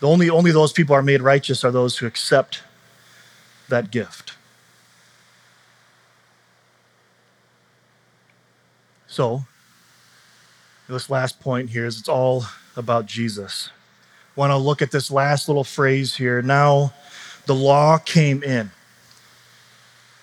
The 0.00 0.08
only, 0.08 0.30
only 0.30 0.52
those 0.52 0.72
people 0.72 0.94
are 0.94 1.02
made 1.02 1.22
righteous 1.22 1.64
are 1.64 1.70
those 1.70 1.98
who 1.98 2.06
accept 2.06 2.62
that 3.68 3.90
gift. 3.90 4.34
So, 9.06 9.44
this 10.88 11.10
last 11.10 11.40
point 11.40 11.70
here 11.70 11.86
is 11.86 11.98
it's 11.98 12.08
all 12.08 12.44
about 12.76 13.06
Jesus. 13.06 13.70
Want 14.34 14.50
to 14.50 14.56
look 14.56 14.80
at 14.80 14.90
this 14.90 15.10
last 15.10 15.48
little 15.48 15.64
phrase 15.64 16.16
here. 16.16 16.40
Now 16.40 16.92
the 17.46 17.54
law 17.54 17.98
came 17.98 18.42
in. 18.42 18.70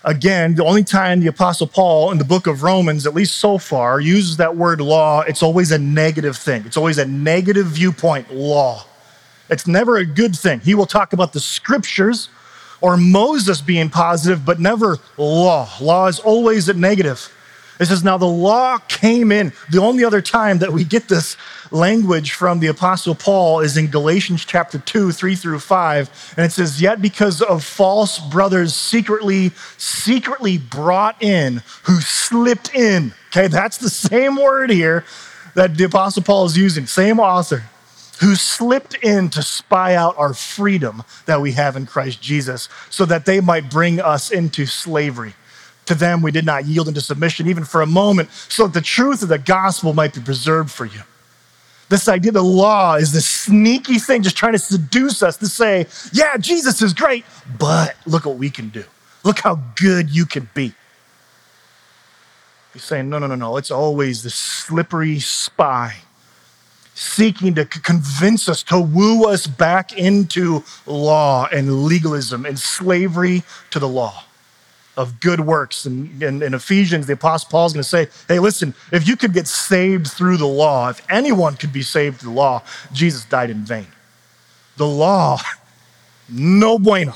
Again, 0.03 0.55
the 0.55 0.63
only 0.63 0.83
time 0.83 1.19
the 1.19 1.27
Apostle 1.27 1.67
Paul 1.67 2.11
in 2.11 2.17
the 2.17 2.23
book 2.23 2.47
of 2.47 2.63
Romans, 2.63 3.05
at 3.05 3.13
least 3.13 3.37
so 3.37 3.57
far, 3.57 3.99
uses 3.99 4.37
that 4.37 4.55
word 4.55 4.79
law, 4.79 5.21
it's 5.21 5.43
always 5.43 5.71
a 5.71 5.77
negative 5.77 6.37
thing. 6.37 6.63
It's 6.65 6.77
always 6.77 6.97
a 6.97 7.05
negative 7.05 7.67
viewpoint, 7.67 8.33
law. 8.33 8.85
It's 9.49 9.67
never 9.67 9.97
a 9.97 10.05
good 10.05 10.35
thing. 10.35 10.61
He 10.61 10.73
will 10.73 10.85
talk 10.85 11.11
about 11.11 11.33
the 11.33 11.39
scriptures 11.39 12.29
or 12.81 12.95
Moses 12.95 13.59
being 13.59 13.89
positive, 13.89 14.45
but 14.45 14.59
never 14.59 14.97
law. 15.17 15.69
Law 15.81 16.07
is 16.07 16.19
always 16.19 16.69
a 16.69 16.73
negative. 16.73 17.29
It 17.79 17.85
says, 17.85 18.03
Now 18.03 18.17
the 18.17 18.25
law 18.25 18.77
came 18.77 19.31
in. 19.31 19.53
The 19.71 19.79
only 19.79 20.03
other 20.03 20.21
time 20.21 20.59
that 20.59 20.73
we 20.73 20.83
get 20.83 21.07
this 21.07 21.37
language 21.71 22.33
from 22.33 22.59
the 22.59 22.67
Apostle 22.67 23.15
Paul 23.15 23.61
is 23.61 23.77
in 23.77 23.87
Galatians 23.87 24.43
chapter 24.45 24.79
2, 24.79 25.11
3 25.11 25.35
through 25.35 25.59
5. 25.59 26.33
And 26.37 26.45
it 26.45 26.51
says, 26.51 26.81
Yet 26.81 27.01
because 27.01 27.41
of 27.41 27.63
false 27.63 28.19
brothers 28.19 28.75
secretly, 28.75 29.51
secretly 29.77 30.57
brought 30.57 31.21
in, 31.23 31.61
who 31.83 32.01
slipped 32.01 32.75
in. 32.75 33.13
Okay, 33.29 33.47
that's 33.47 33.77
the 33.77 33.89
same 33.89 34.35
word 34.35 34.69
here 34.69 35.05
that 35.55 35.77
the 35.77 35.85
Apostle 35.85 36.23
Paul 36.23 36.45
is 36.45 36.57
using, 36.57 36.85
same 36.85 37.19
author 37.19 37.63
who 38.19 38.35
slipped 38.35 38.95
in 38.95 39.29
to 39.29 39.41
spy 39.41 39.95
out 39.95 40.17
our 40.17 40.33
freedom 40.33 41.03
that 41.25 41.39
we 41.39 41.53
have 41.53 41.77
in 41.77 41.85
Christ 41.85 42.21
Jesus 42.21 42.67
so 42.89 43.05
that 43.05 43.25
they 43.25 43.39
might 43.39 43.71
bring 43.71 44.01
us 44.01 44.29
into 44.29 44.65
slavery. 44.65 45.33
To 45.89 45.95
them, 45.95 46.21
we 46.21 46.29
did 46.29 46.45
not 46.45 46.65
yield 46.65 46.87
into 46.87 47.01
submission 47.01 47.47
even 47.47 47.63
for 47.63 47.81
a 47.81 47.87
moment, 47.87 48.29
so 48.31 48.67
that 48.67 48.75
the 48.75 48.81
truth 48.81 49.23
of 49.23 49.29
the 49.29 49.39
gospel 49.39 49.91
might 49.91 50.13
be 50.13 50.21
preserved 50.21 50.69
for 50.69 50.85
you. 50.85 51.01
This 51.89 52.07
idea 52.07 52.31
the 52.31 52.43
law 52.43 52.93
is 52.93 53.11
this 53.11 53.25
sneaky 53.25 53.97
thing 53.97 54.21
just 54.21 54.37
trying 54.37 54.51
to 54.51 54.59
seduce 54.59 55.23
us 55.23 55.37
to 55.37 55.47
say, 55.47 55.87
yeah, 56.13 56.37
Jesus 56.37 56.83
is 56.83 56.93
great, 56.93 57.25
but 57.57 57.95
look 58.05 58.27
what 58.27 58.37
we 58.37 58.51
can 58.51 58.69
do. 58.69 58.83
Look 59.23 59.39
how 59.39 59.59
good 59.75 60.11
you 60.11 60.27
can 60.27 60.47
be. 60.53 60.75
He's 62.73 62.83
saying, 62.83 63.09
no, 63.09 63.17
no, 63.17 63.25
no, 63.25 63.33
no. 63.33 63.57
It's 63.57 63.71
always 63.71 64.21
this 64.21 64.35
slippery 64.35 65.17
spy 65.17 65.95
seeking 66.93 67.55
to 67.55 67.65
convince 67.65 68.47
us, 68.47 68.61
to 68.61 68.79
woo 68.79 69.25
us 69.25 69.47
back 69.47 69.97
into 69.97 70.63
law 70.85 71.47
and 71.51 71.85
legalism 71.85 72.45
and 72.45 72.59
slavery 72.59 73.41
to 73.71 73.79
the 73.79 73.87
law 73.87 74.25
of 74.99 75.19
good 75.21 75.39
works. 75.39 75.85
And 75.85 76.21
in, 76.21 76.53
Ephesians, 76.53 77.07
the 77.07 77.13
Apostle 77.13 77.49
Paul 77.49 77.67
is 77.67 77.73
going 77.73 77.83
to 77.83 77.87
say, 77.87 78.09
hey, 78.27 78.39
listen, 78.39 78.75
if 78.91 79.07
you 79.07 79.15
could 79.15 79.33
get 79.33 79.47
saved 79.47 80.07
through 80.07 80.35
the 80.35 80.45
law, 80.45 80.89
if 80.89 81.01
anyone 81.09 81.55
could 81.55 81.71
be 81.71 81.81
saved 81.81 82.19
through 82.19 82.31
the 82.31 82.35
law, 82.35 82.61
Jesus 82.91 83.23
died 83.23 83.49
in 83.49 83.59
vain. 83.63 83.87
The 84.75 84.85
law, 84.85 85.39
no 86.29 86.77
bueno. 86.77 87.13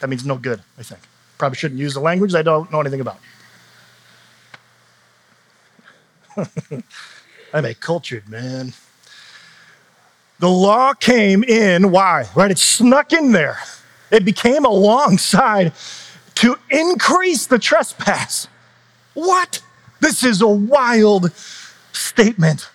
That 0.00 0.08
means 0.10 0.26
no 0.26 0.36
good, 0.36 0.60
I 0.76 0.82
think. 0.82 1.00
Probably 1.38 1.56
shouldn't 1.56 1.78
use 1.78 1.94
the 1.94 2.00
language 2.00 2.34
I 2.34 2.42
don't 2.42 2.70
know 2.72 2.80
anything 2.80 3.00
about. 3.00 3.20
I'm 7.54 7.64
a 7.64 7.74
cultured 7.74 8.28
man. 8.28 8.72
The 10.40 10.48
law 10.48 10.94
came 10.94 11.44
in, 11.44 11.92
why? 11.92 12.28
Right? 12.34 12.50
It 12.50 12.58
snuck 12.58 13.12
in 13.12 13.30
there. 13.30 13.58
It 14.10 14.24
became 14.24 14.64
alongside 14.64 15.74
to 16.40 16.56
increase 16.70 17.46
the 17.46 17.58
trespass. 17.58 18.48
What? 19.12 19.62
This 20.00 20.24
is 20.24 20.40
a 20.40 20.48
wild 20.48 21.32
statement. 21.92 22.70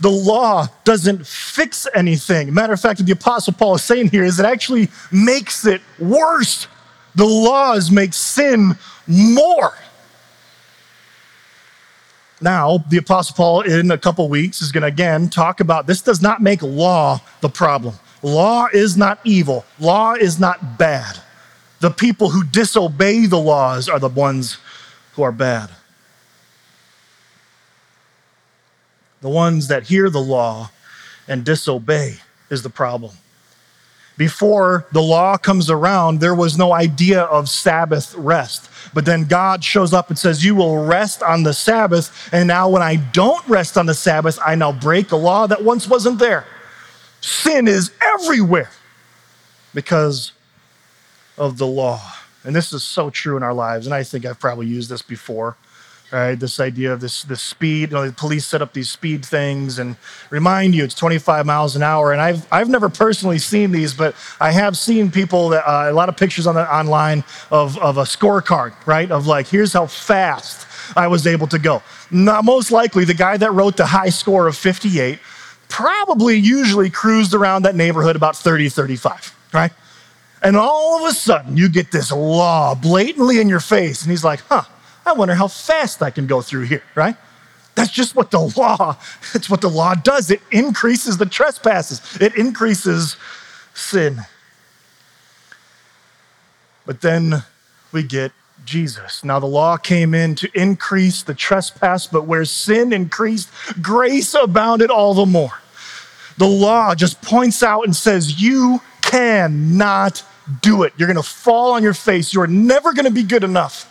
The 0.00 0.08
law 0.08 0.68
doesn't 0.84 1.26
fix 1.26 1.86
anything. 1.94 2.54
Matter 2.54 2.72
of 2.72 2.80
fact, 2.80 2.98
what 2.98 3.06
the 3.06 3.12
Apostle 3.12 3.52
Paul 3.52 3.74
is 3.74 3.84
saying 3.84 4.08
here 4.08 4.24
is 4.24 4.40
it 4.40 4.46
actually 4.46 4.88
makes 5.10 5.66
it 5.66 5.82
worse. 5.98 6.66
The 7.14 7.26
laws 7.26 7.90
make 7.90 8.14
sin 8.14 8.78
more. 9.06 9.74
Now, 12.40 12.78
the 12.88 12.96
Apostle 12.96 13.36
Paul, 13.36 13.60
in 13.60 13.90
a 13.90 13.98
couple 13.98 14.26
weeks, 14.30 14.62
is 14.62 14.72
going 14.72 14.80
to 14.80 14.88
again 14.88 15.28
talk 15.28 15.60
about 15.60 15.86
this 15.86 16.00
does 16.00 16.22
not 16.22 16.40
make 16.40 16.62
law 16.62 17.20
the 17.42 17.50
problem. 17.50 17.96
Law 18.22 18.68
is 18.72 18.96
not 18.96 19.20
evil, 19.24 19.66
law 19.78 20.14
is 20.14 20.40
not 20.40 20.78
bad. 20.78 21.20
The 21.82 21.90
people 21.90 22.30
who 22.30 22.44
disobey 22.44 23.26
the 23.26 23.40
laws 23.40 23.88
are 23.88 23.98
the 23.98 24.08
ones 24.08 24.56
who 25.14 25.22
are 25.22 25.32
bad. 25.32 25.68
The 29.20 29.28
ones 29.28 29.66
that 29.66 29.82
hear 29.82 30.08
the 30.08 30.20
law 30.20 30.70
and 31.26 31.44
disobey 31.44 32.18
is 32.50 32.62
the 32.62 32.70
problem. 32.70 33.16
Before 34.16 34.86
the 34.92 35.02
law 35.02 35.36
comes 35.36 35.70
around, 35.70 36.20
there 36.20 36.36
was 36.36 36.56
no 36.56 36.72
idea 36.72 37.22
of 37.22 37.48
Sabbath 37.48 38.14
rest. 38.14 38.70
But 38.94 39.04
then 39.04 39.24
God 39.24 39.64
shows 39.64 39.92
up 39.92 40.08
and 40.08 40.16
says, 40.16 40.44
You 40.44 40.54
will 40.54 40.84
rest 40.84 41.20
on 41.20 41.42
the 41.42 41.52
Sabbath. 41.52 42.32
And 42.32 42.46
now, 42.46 42.68
when 42.68 42.82
I 42.82 42.94
don't 42.94 43.44
rest 43.48 43.76
on 43.76 43.86
the 43.86 43.94
Sabbath, 43.94 44.38
I 44.46 44.54
now 44.54 44.70
break 44.70 45.10
a 45.10 45.16
law 45.16 45.48
that 45.48 45.64
once 45.64 45.88
wasn't 45.88 46.20
there. 46.20 46.46
Sin 47.20 47.66
is 47.66 47.90
everywhere 48.00 48.70
because 49.74 50.30
of 51.38 51.58
the 51.58 51.66
law. 51.66 52.00
and 52.44 52.56
this 52.56 52.72
is 52.72 52.82
so 52.82 53.08
true 53.08 53.36
in 53.36 53.42
our 53.42 53.54
lives, 53.54 53.86
and 53.86 53.94
I 53.94 54.02
think 54.02 54.26
I've 54.26 54.40
probably 54.40 54.66
used 54.66 54.90
this 54.90 55.02
before. 55.02 55.56
Right, 56.10 56.38
this 56.38 56.60
idea 56.60 56.92
of 56.92 57.00
this 57.00 57.22
this 57.22 57.40
speed. 57.40 57.90
You 57.90 57.96
know, 57.96 58.06
the 58.06 58.12
police 58.12 58.46
set 58.46 58.60
up 58.60 58.74
these 58.74 58.90
speed 58.90 59.24
things 59.24 59.78
and 59.78 59.96
remind 60.28 60.74
you 60.74 60.84
it's 60.84 60.94
25 60.94 61.46
miles 61.46 61.74
an 61.74 61.82
hour. 61.82 62.12
And 62.12 62.20
I've 62.20 62.46
I've 62.52 62.68
never 62.68 62.90
personally 62.90 63.38
seen 63.38 63.72
these, 63.72 63.94
but 63.94 64.14
I 64.38 64.50
have 64.50 64.76
seen 64.76 65.10
people 65.10 65.48
that 65.50 65.66
uh, 65.66 65.90
a 65.90 65.94
lot 65.94 66.10
of 66.10 66.18
pictures 66.18 66.46
on 66.46 66.54
the 66.54 66.70
online 66.70 67.24
of 67.50 67.78
of 67.78 67.96
a 67.96 68.02
scorecard, 68.02 68.74
right? 68.84 69.10
Of 69.10 69.26
like, 69.26 69.46
here's 69.46 69.72
how 69.72 69.86
fast 69.86 70.66
I 70.94 71.06
was 71.06 71.26
able 71.26 71.46
to 71.46 71.58
go. 71.58 71.82
Now, 72.10 72.42
most 72.42 72.70
likely, 72.70 73.06
the 73.06 73.14
guy 73.14 73.38
that 73.38 73.52
wrote 73.52 73.78
the 73.78 73.86
high 73.86 74.10
score 74.10 74.46
of 74.46 74.54
58 74.54 75.18
probably 75.70 76.36
usually 76.36 76.90
cruised 76.90 77.32
around 77.32 77.62
that 77.62 77.74
neighborhood 77.74 78.16
about 78.16 78.36
30, 78.36 78.68
35, 78.68 79.34
right? 79.54 79.72
And 80.42 80.56
all 80.56 81.04
of 81.04 81.10
a 81.10 81.14
sudden, 81.14 81.56
you 81.56 81.68
get 81.68 81.92
this 81.92 82.10
law 82.10 82.74
blatantly 82.74 83.40
in 83.40 83.48
your 83.48 83.60
face, 83.60 84.02
and 84.02 84.10
he's 84.10 84.24
like, 84.24 84.40
huh, 84.48 84.64
I 85.06 85.12
wonder 85.12 85.34
how 85.34 85.48
fast 85.48 86.02
I 86.02 86.10
can 86.10 86.26
go 86.26 86.42
through 86.42 86.64
here, 86.64 86.82
right? 86.96 87.16
That's 87.74 87.92
just 87.92 88.16
what 88.16 88.30
the 88.30 88.40
law, 88.40 88.96
that's 89.32 89.48
what 89.48 89.60
the 89.60 89.70
law 89.70 89.94
does. 89.94 90.30
It 90.30 90.42
increases 90.50 91.16
the 91.16 91.26
trespasses, 91.26 92.00
it 92.20 92.36
increases 92.36 93.16
sin. 93.74 94.20
But 96.84 97.00
then 97.00 97.44
we 97.92 98.02
get 98.02 98.32
Jesus. 98.64 99.22
Now, 99.22 99.38
the 99.38 99.46
law 99.46 99.76
came 99.76 100.14
in 100.14 100.34
to 100.36 100.50
increase 100.54 101.22
the 101.22 101.34
trespass, 101.34 102.06
but 102.08 102.26
where 102.26 102.44
sin 102.44 102.92
increased, 102.92 103.48
grace 103.80 104.34
abounded 104.34 104.90
all 104.90 105.14
the 105.14 105.26
more. 105.26 105.52
The 106.38 106.48
law 106.48 106.94
just 106.94 107.22
points 107.22 107.62
out 107.62 107.84
and 107.84 107.94
says, 107.94 108.42
You 108.42 108.80
cannot 109.00 110.24
do 110.60 110.82
it. 110.82 110.92
You're 110.96 111.08
going 111.08 111.16
to 111.16 111.22
fall 111.22 111.72
on 111.72 111.82
your 111.82 111.94
face. 111.94 112.32
You're 112.32 112.46
never 112.46 112.92
going 112.92 113.04
to 113.04 113.10
be 113.10 113.22
good 113.22 113.44
enough. 113.44 113.88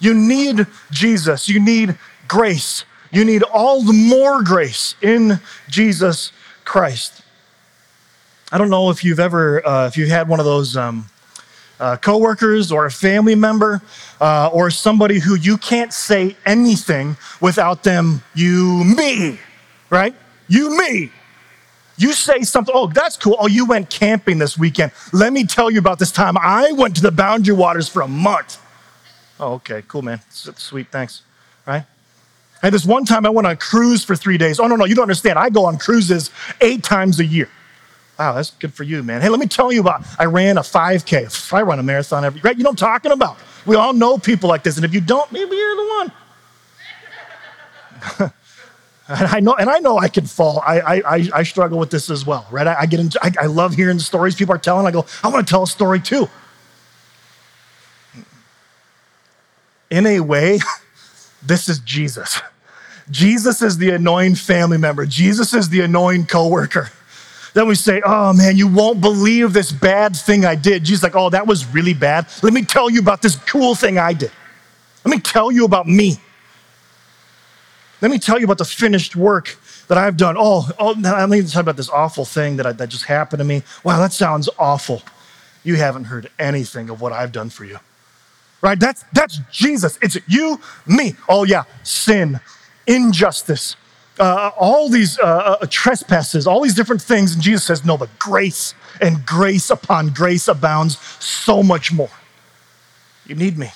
You 0.00 0.14
need 0.14 0.66
Jesus. 0.90 1.48
You 1.48 1.60
need 1.60 1.96
grace. 2.28 2.84
You 3.10 3.24
need 3.24 3.42
all 3.42 3.82
the 3.82 3.92
more 3.92 4.42
grace 4.42 4.96
in 5.00 5.40
Jesus 5.68 6.32
Christ. 6.64 7.22
I 8.52 8.58
don't 8.58 8.70
know 8.70 8.90
if 8.90 9.04
you've 9.04 9.20
ever, 9.20 9.66
uh, 9.66 9.86
if 9.86 9.96
you've 9.96 10.10
had 10.10 10.28
one 10.28 10.40
of 10.40 10.46
those 10.46 10.76
um, 10.76 11.06
uh, 11.80 11.96
coworkers 11.96 12.70
or 12.70 12.86
a 12.86 12.90
family 12.90 13.34
member 13.34 13.82
uh, 14.20 14.48
or 14.52 14.70
somebody 14.70 15.18
who 15.18 15.36
you 15.36 15.56
can't 15.58 15.92
say 15.92 16.36
anything 16.44 17.16
without 17.40 17.82
them, 17.82 18.22
you, 18.34 18.84
me, 18.84 19.38
right? 19.90 20.14
You, 20.48 20.76
me. 20.78 21.10
You 21.96 22.12
say 22.12 22.42
something, 22.42 22.74
oh, 22.76 22.88
that's 22.88 23.16
cool. 23.16 23.36
Oh, 23.38 23.46
you 23.46 23.66
went 23.66 23.88
camping 23.88 24.38
this 24.38 24.58
weekend. 24.58 24.92
Let 25.12 25.32
me 25.32 25.44
tell 25.44 25.70
you 25.70 25.78
about 25.78 25.98
this 25.98 26.10
time 26.10 26.36
I 26.38 26.72
went 26.72 26.96
to 26.96 27.02
the 27.02 27.12
Boundary 27.12 27.54
Waters 27.54 27.88
for 27.88 28.02
a 28.02 28.08
month. 28.08 28.60
Oh, 29.38 29.54
okay, 29.54 29.82
cool, 29.86 30.02
man. 30.02 30.20
Sweet, 30.30 30.88
thanks. 30.90 31.22
Right? 31.66 31.84
And 32.62 32.74
this 32.74 32.84
one 32.84 33.04
time 33.04 33.26
I 33.26 33.28
went 33.30 33.46
on 33.46 33.52
a 33.52 33.56
cruise 33.56 34.04
for 34.04 34.16
three 34.16 34.38
days. 34.38 34.58
Oh, 34.58 34.66
no, 34.66 34.76
no, 34.76 34.84
you 34.86 34.94
don't 34.94 35.02
understand. 35.02 35.38
I 35.38 35.50
go 35.50 35.66
on 35.66 35.78
cruises 35.78 36.30
eight 36.60 36.82
times 36.82 37.20
a 37.20 37.24
year. 37.24 37.48
Wow, 38.18 38.34
that's 38.34 38.50
good 38.52 38.72
for 38.72 38.84
you, 38.84 39.02
man. 39.02 39.20
Hey, 39.20 39.28
let 39.28 39.40
me 39.40 39.46
tell 39.46 39.72
you 39.72 39.80
about 39.80 40.04
I 40.18 40.24
ran 40.26 40.56
a 40.56 40.62
5K. 40.62 41.52
I 41.52 41.62
run 41.62 41.78
a 41.78 41.82
marathon 41.82 42.24
every 42.24 42.40
right. 42.42 42.56
You 42.56 42.62
know 42.62 42.70
what 42.70 42.82
I'm 42.82 42.88
talking 42.88 43.10
about? 43.12 43.38
We 43.66 43.76
all 43.76 43.92
know 43.92 44.18
people 44.18 44.48
like 44.48 44.62
this, 44.62 44.76
and 44.76 44.84
if 44.84 44.94
you 44.94 45.00
don't, 45.00 45.30
maybe 45.32 45.56
you're 45.56 45.76
the 45.76 46.10
one. 48.20 48.32
I 49.08 49.40
know, 49.40 49.54
and 49.54 49.68
I 49.68 49.78
know 49.80 49.98
I 49.98 50.08
can 50.08 50.26
fall. 50.26 50.62
I, 50.66 51.02
I, 51.06 51.28
I 51.34 51.42
struggle 51.42 51.78
with 51.78 51.90
this 51.90 52.10
as 52.10 52.24
well, 52.24 52.46
right? 52.50 52.66
I, 52.66 52.80
I 52.80 52.86
get 52.86 53.00
into, 53.00 53.18
I, 53.22 53.32
I 53.42 53.46
love 53.46 53.74
hearing 53.74 53.98
the 53.98 54.02
stories 54.02 54.34
people 54.34 54.54
are 54.54 54.58
telling. 54.58 54.86
I 54.86 54.90
go, 54.90 55.04
I 55.22 55.28
want 55.28 55.46
to 55.46 55.50
tell 55.50 55.62
a 55.62 55.66
story 55.66 56.00
too. 56.00 56.28
In 59.90 60.06
a 60.06 60.20
way, 60.20 60.58
this 61.42 61.68
is 61.68 61.80
Jesus. 61.80 62.40
Jesus 63.10 63.60
is 63.60 63.76
the 63.76 63.90
annoying 63.90 64.34
family 64.34 64.78
member. 64.78 65.04
Jesus 65.04 65.52
is 65.52 65.68
the 65.68 65.82
annoying 65.82 66.24
coworker. 66.24 66.90
Then 67.52 67.68
we 67.68 67.74
say, 67.74 68.00
Oh 68.04 68.32
man, 68.32 68.56
you 68.56 68.66
won't 68.66 69.00
believe 69.00 69.52
this 69.52 69.70
bad 69.70 70.16
thing 70.16 70.44
I 70.44 70.54
did. 70.54 70.84
Jesus 70.84 71.02
like, 71.02 71.14
Oh, 71.14 71.30
that 71.30 71.46
was 71.46 71.66
really 71.66 71.94
bad. 71.94 72.26
Let 72.42 72.52
me 72.52 72.62
tell 72.62 72.90
you 72.90 73.00
about 73.00 73.22
this 73.22 73.36
cool 73.36 73.74
thing 73.74 73.98
I 73.98 74.14
did. 74.14 74.32
Let 75.04 75.14
me 75.14 75.20
tell 75.20 75.52
you 75.52 75.64
about 75.64 75.86
me. 75.86 76.18
Let 78.04 78.10
me 78.10 78.18
tell 78.18 78.38
you 78.38 78.44
about 78.44 78.58
the 78.58 78.66
finished 78.66 79.16
work 79.16 79.56
that 79.88 79.96
I've 79.96 80.18
done. 80.18 80.36
Oh, 80.38 80.68
oh 80.78 80.94
I'm 81.06 81.30
me 81.30 81.40
tell 81.40 81.60
you 81.60 81.62
about 81.62 81.78
this 81.78 81.88
awful 81.88 82.26
thing 82.26 82.56
that, 82.58 82.66
I, 82.66 82.72
that 82.72 82.90
just 82.90 83.06
happened 83.06 83.38
to 83.38 83.46
me. 83.46 83.62
Wow, 83.82 83.98
that 83.98 84.12
sounds 84.12 84.46
awful. 84.58 85.00
You 85.62 85.76
haven't 85.76 86.04
heard 86.04 86.30
anything 86.38 86.90
of 86.90 87.00
what 87.00 87.14
I've 87.14 87.32
done 87.32 87.48
for 87.48 87.64
you. 87.64 87.78
Right? 88.60 88.78
That's 88.78 89.06
that's 89.14 89.40
Jesus. 89.50 89.98
It's 90.02 90.18
you, 90.26 90.60
me. 90.86 91.16
Oh 91.30 91.44
yeah, 91.44 91.64
sin, 91.82 92.40
injustice, 92.86 93.74
uh, 94.20 94.50
all 94.54 94.90
these 94.90 95.18
uh, 95.18 95.56
uh, 95.62 95.66
trespasses, 95.70 96.46
all 96.46 96.60
these 96.60 96.74
different 96.74 97.00
things. 97.00 97.32
And 97.32 97.42
Jesus 97.42 97.64
says, 97.64 97.86
no, 97.86 97.96
but 97.96 98.10
grace 98.18 98.74
and 99.00 99.24
grace 99.24 99.70
upon 99.70 100.10
grace 100.10 100.46
abounds 100.46 100.98
so 101.24 101.62
much 101.62 101.90
more. 101.90 102.10
You 103.24 103.34
need 103.34 103.56
me. 103.56 103.70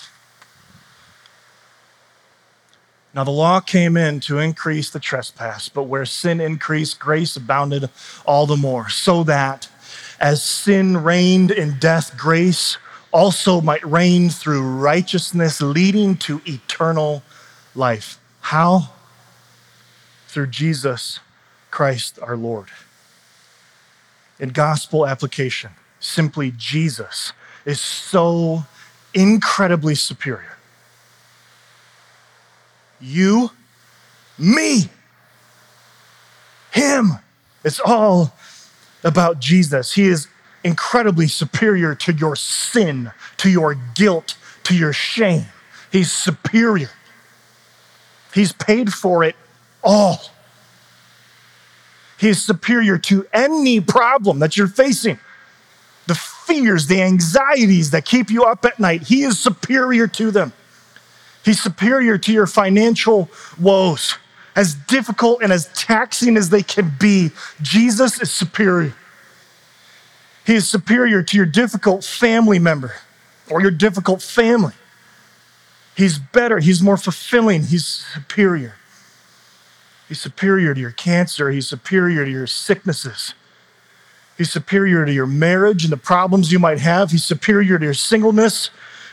Now, 3.18 3.24
the 3.24 3.32
law 3.32 3.58
came 3.58 3.96
in 3.96 4.20
to 4.20 4.38
increase 4.38 4.90
the 4.90 5.00
trespass, 5.00 5.68
but 5.68 5.88
where 5.88 6.06
sin 6.06 6.40
increased, 6.40 7.00
grace 7.00 7.34
abounded 7.34 7.90
all 8.24 8.46
the 8.46 8.56
more, 8.56 8.88
so 8.88 9.24
that 9.24 9.68
as 10.20 10.40
sin 10.40 10.96
reigned 11.02 11.50
in 11.50 11.80
death, 11.80 12.16
grace 12.16 12.78
also 13.10 13.60
might 13.60 13.84
reign 13.84 14.30
through 14.30 14.62
righteousness, 14.62 15.60
leading 15.60 16.16
to 16.18 16.40
eternal 16.46 17.24
life. 17.74 18.20
How? 18.40 18.90
through 20.28 20.46
Jesus 20.46 21.18
Christ 21.72 22.20
our 22.22 22.36
Lord. 22.36 22.68
In 24.38 24.50
gospel 24.50 25.04
application, 25.04 25.72
simply 25.98 26.52
Jesus 26.56 27.32
is 27.64 27.80
so 27.80 28.62
incredibly 29.12 29.96
superior. 29.96 30.57
You, 33.00 33.50
me, 34.38 34.88
him. 36.70 37.12
It's 37.64 37.80
all 37.80 38.32
about 39.04 39.40
Jesus. 39.40 39.92
He 39.92 40.08
is 40.08 40.28
incredibly 40.64 41.28
superior 41.28 41.94
to 41.94 42.12
your 42.12 42.36
sin, 42.36 43.12
to 43.38 43.50
your 43.50 43.74
guilt, 43.94 44.36
to 44.64 44.76
your 44.76 44.92
shame. 44.92 45.46
He's 45.90 46.12
superior. 46.12 46.90
He's 48.34 48.52
paid 48.52 48.92
for 48.92 49.24
it 49.24 49.36
all. 49.82 50.20
He 52.18 52.28
is 52.28 52.42
superior 52.42 52.98
to 52.98 53.26
any 53.32 53.80
problem 53.80 54.40
that 54.40 54.56
you're 54.56 54.66
facing. 54.66 55.18
The 56.06 56.14
fears, 56.14 56.86
the 56.86 57.00
anxieties 57.02 57.90
that 57.92 58.04
keep 58.04 58.30
you 58.30 58.44
up 58.44 58.64
at 58.64 58.80
night, 58.80 59.02
He 59.02 59.22
is 59.22 59.38
superior 59.38 60.06
to 60.08 60.30
them. 60.30 60.52
He's 61.48 61.62
superior 61.62 62.18
to 62.18 62.30
your 62.30 62.46
financial 62.46 63.30
woes. 63.58 64.18
As 64.54 64.74
difficult 64.74 65.42
and 65.42 65.50
as 65.50 65.72
taxing 65.72 66.36
as 66.36 66.50
they 66.50 66.62
can 66.62 66.92
be, 67.00 67.30
Jesus 67.62 68.20
is 68.20 68.30
superior. 68.30 68.92
He 70.44 70.56
is 70.56 70.68
superior 70.68 71.22
to 71.22 71.36
your 71.38 71.46
difficult 71.46 72.04
family 72.04 72.58
member 72.58 72.96
or 73.50 73.62
your 73.62 73.70
difficult 73.70 74.20
family. 74.20 74.74
He's 75.96 76.18
better, 76.18 76.58
he's 76.58 76.82
more 76.82 76.98
fulfilling, 76.98 77.62
he's 77.62 77.86
superior. 77.86 78.74
He's 80.06 80.20
superior 80.20 80.74
to 80.74 80.80
your 80.82 80.90
cancer. 80.90 81.48
He's 81.48 81.66
superior 81.66 82.26
to 82.26 82.30
your 82.30 82.46
sicknesses. 82.46 83.32
He's 84.36 84.50
superior 84.50 85.06
to 85.06 85.12
your 85.12 85.26
marriage 85.26 85.84
and 85.84 85.92
the 85.94 85.96
problems 85.96 86.52
you 86.52 86.58
might 86.58 86.80
have. 86.80 87.10
He's 87.10 87.24
superior 87.24 87.78
to 87.78 87.84
your 87.86 87.94
singleness 87.94 88.68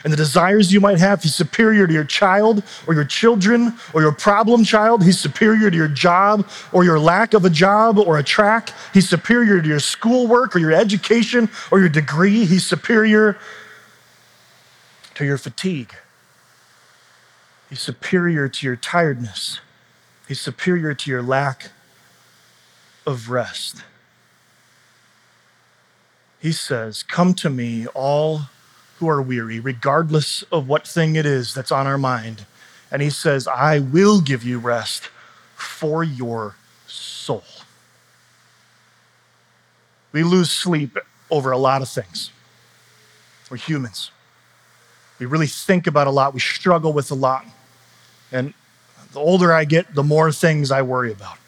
and 0.06 0.12
the 0.12 0.16
desires 0.16 0.72
you 0.72 0.78
might 0.78 1.00
have. 1.00 1.20
He's 1.20 1.34
superior 1.34 1.84
to 1.84 1.92
your 1.92 2.04
child 2.04 2.62
or 2.86 2.94
your 2.94 3.04
children 3.04 3.74
or 3.92 4.02
your 4.02 4.12
problem 4.12 4.62
child. 4.62 5.02
He's 5.02 5.18
superior 5.18 5.68
to 5.68 5.76
your 5.76 5.88
job 5.88 6.48
or 6.70 6.84
your 6.84 7.00
lack 7.00 7.34
of 7.34 7.44
a 7.44 7.50
job 7.50 7.98
or 7.98 8.16
a 8.16 8.22
track. 8.22 8.70
He's 8.94 9.08
superior 9.08 9.60
to 9.60 9.68
your 9.68 9.80
schoolwork 9.80 10.54
or 10.54 10.60
your 10.60 10.72
education 10.72 11.50
or 11.72 11.80
your 11.80 11.88
degree. 11.88 12.44
He's 12.44 12.64
superior 12.64 13.36
to 15.14 15.24
your 15.24 15.38
fatigue. 15.38 15.92
He's 17.68 17.80
superior 17.80 18.48
to 18.48 18.64
your 18.64 18.76
tiredness. 18.76 19.58
He's 20.28 20.40
superior 20.40 20.94
to 20.94 21.10
your 21.10 21.22
lack 21.22 21.72
of 23.04 23.28
rest. 23.28 23.82
He 26.38 26.52
says, 26.52 27.02
Come 27.02 27.34
to 27.34 27.50
me, 27.50 27.88
all 27.88 28.42
who 28.98 29.08
are 29.08 29.20
weary, 29.20 29.60
regardless 29.60 30.42
of 30.44 30.68
what 30.68 30.86
thing 30.86 31.16
it 31.16 31.26
is 31.26 31.52
that's 31.52 31.72
on 31.72 31.86
our 31.86 31.98
mind. 31.98 32.46
And 32.90 33.02
he 33.02 33.10
says, 33.10 33.46
I 33.46 33.78
will 33.78 34.20
give 34.20 34.42
you 34.42 34.58
rest 34.58 35.10
for 35.54 36.02
your 36.02 36.54
soul. 36.86 37.44
We 40.12 40.22
lose 40.22 40.50
sleep 40.50 40.96
over 41.30 41.50
a 41.50 41.58
lot 41.58 41.82
of 41.82 41.88
things. 41.88 42.30
We're 43.50 43.58
humans. 43.58 44.10
We 45.18 45.26
really 45.26 45.46
think 45.46 45.86
about 45.86 46.06
a 46.06 46.10
lot. 46.10 46.34
We 46.34 46.40
struggle 46.40 46.92
with 46.92 47.10
a 47.10 47.14
lot. 47.14 47.44
And 48.32 48.54
the 49.12 49.20
older 49.20 49.52
I 49.52 49.64
get, 49.64 49.94
the 49.94 50.02
more 50.02 50.32
things 50.32 50.70
I 50.70 50.82
worry 50.82 51.12
about. 51.12 51.38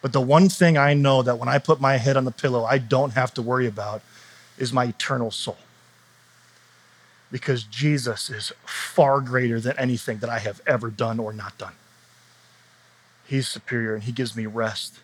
But 0.00 0.12
the 0.12 0.20
one 0.20 0.48
thing 0.48 0.78
I 0.78 0.94
know 0.94 1.22
that 1.22 1.38
when 1.38 1.48
I 1.48 1.58
put 1.58 1.80
my 1.80 1.96
head 1.96 2.16
on 2.16 2.24
the 2.24 2.30
pillow, 2.30 2.64
I 2.64 2.78
don't 2.78 3.10
have 3.10 3.34
to 3.34 3.42
worry 3.42 3.66
about 3.66 4.02
is 4.58 4.72
my 4.72 4.84
eternal 4.84 5.30
soul. 5.30 5.56
Because 7.30 7.64
Jesus 7.64 8.30
is 8.30 8.52
far 8.64 9.20
greater 9.20 9.60
than 9.60 9.78
anything 9.78 10.18
that 10.18 10.30
I 10.30 10.38
have 10.40 10.60
ever 10.66 10.90
done 10.90 11.18
or 11.18 11.32
not 11.32 11.56
done. 11.58 11.74
He's 13.26 13.46
superior 13.46 13.94
and 13.94 14.04
He 14.04 14.12
gives 14.12 14.34
me 14.36 14.46
rest 14.46 15.00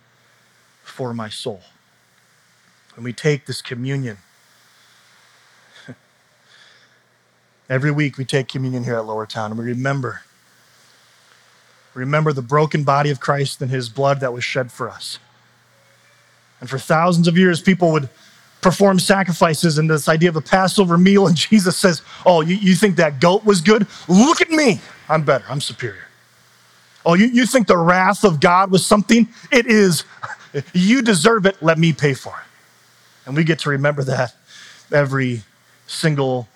for 0.82 1.12
my 1.14 1.28
soul. 1.28 1.62
When 2.94 3.04
we 3.04 3.12
take 3.12 3.46
this 3.46 3.60
communion, 3.60 4.18
every 7.68 7.90
week 7.90 8.16
we 8.16 8.24
take 8.24 8.48
communion 8.48 8.84
here 8.84 8.96
at 8.96 9.04
Lowertown 9.04 9.46
and 9.46 9.58
we 9.58 9.64
remember 9.64 10.22
remember 11.94 12.32
the 12.32 12.42
broken 12.42 12.82
body 12.82 13.10
of 13.10 13.20
Christ 13.20 13.62
and 13.62 13.70
his 13.70 13.88
blood 13.88 14.18
that 14.18 14.32
was 14.32 14.42
shed 14.42 14.72
for 14.72 14.90
us. 14.90 15.20
And 16.60 16.68
for 16.68 16.78
thousands 16.78 17.28
of 17.28 17.38
years, 17.38 17.60
people 17.60 17.92
would 17.92 18.08
perform 18.64 18.98
sacrifices 18.98 19.76
and 19.76 19.90
this 19.90 20.08
idea 20.08 20.30
of 20.30 20.36
a 20.36 20.40
Passover 20.40 20.96
meal. 20.96 21.26
And 21.26 21.36
Jesus 21.50 21.76
says, 21.76 22.00
Oh, 22.24 22.40
you, 22.40 22.56
you 22.56 22.74
think 22.74 22.96
that 22.96 23.20
goat 23.20 23.44
was 23.44 23.60
good? 23.60 23.86
Look 24.08 24.40
at 24.40 24.50
me. 24.50 24.80
I'm 25.08 25.22
better. 25.22 25.44
I'm 25.50 25.60
superior. 25.60 26.06
Oh, 27.04 27.12
you, 27.12 27.26
you 27.26 27.44
think 27.44 27.66
the 27.66 27.76
wrath 27.76 28.24
of 28.24 28.40
God 28.40 28.70
was 28.70 28.84
something? 28.84 29.28
It 29.52 29.66
is. 29.66 30.04
You 30.72 31.02
deserve 31.02 31.46
it. 31.46 31.60
Let 31.60 31.78
me 31.78 31.92
pay 31.92 32.14
for 32.14 32.30
it. 32.30 33.26
And 33.26 33.34
we 33.34 33.42
get 33.42 33.58
to 33.60 33.70
remember 33.70 34.04
that 34.04 34.36
every 34.92 35.42
single 35.88 36.46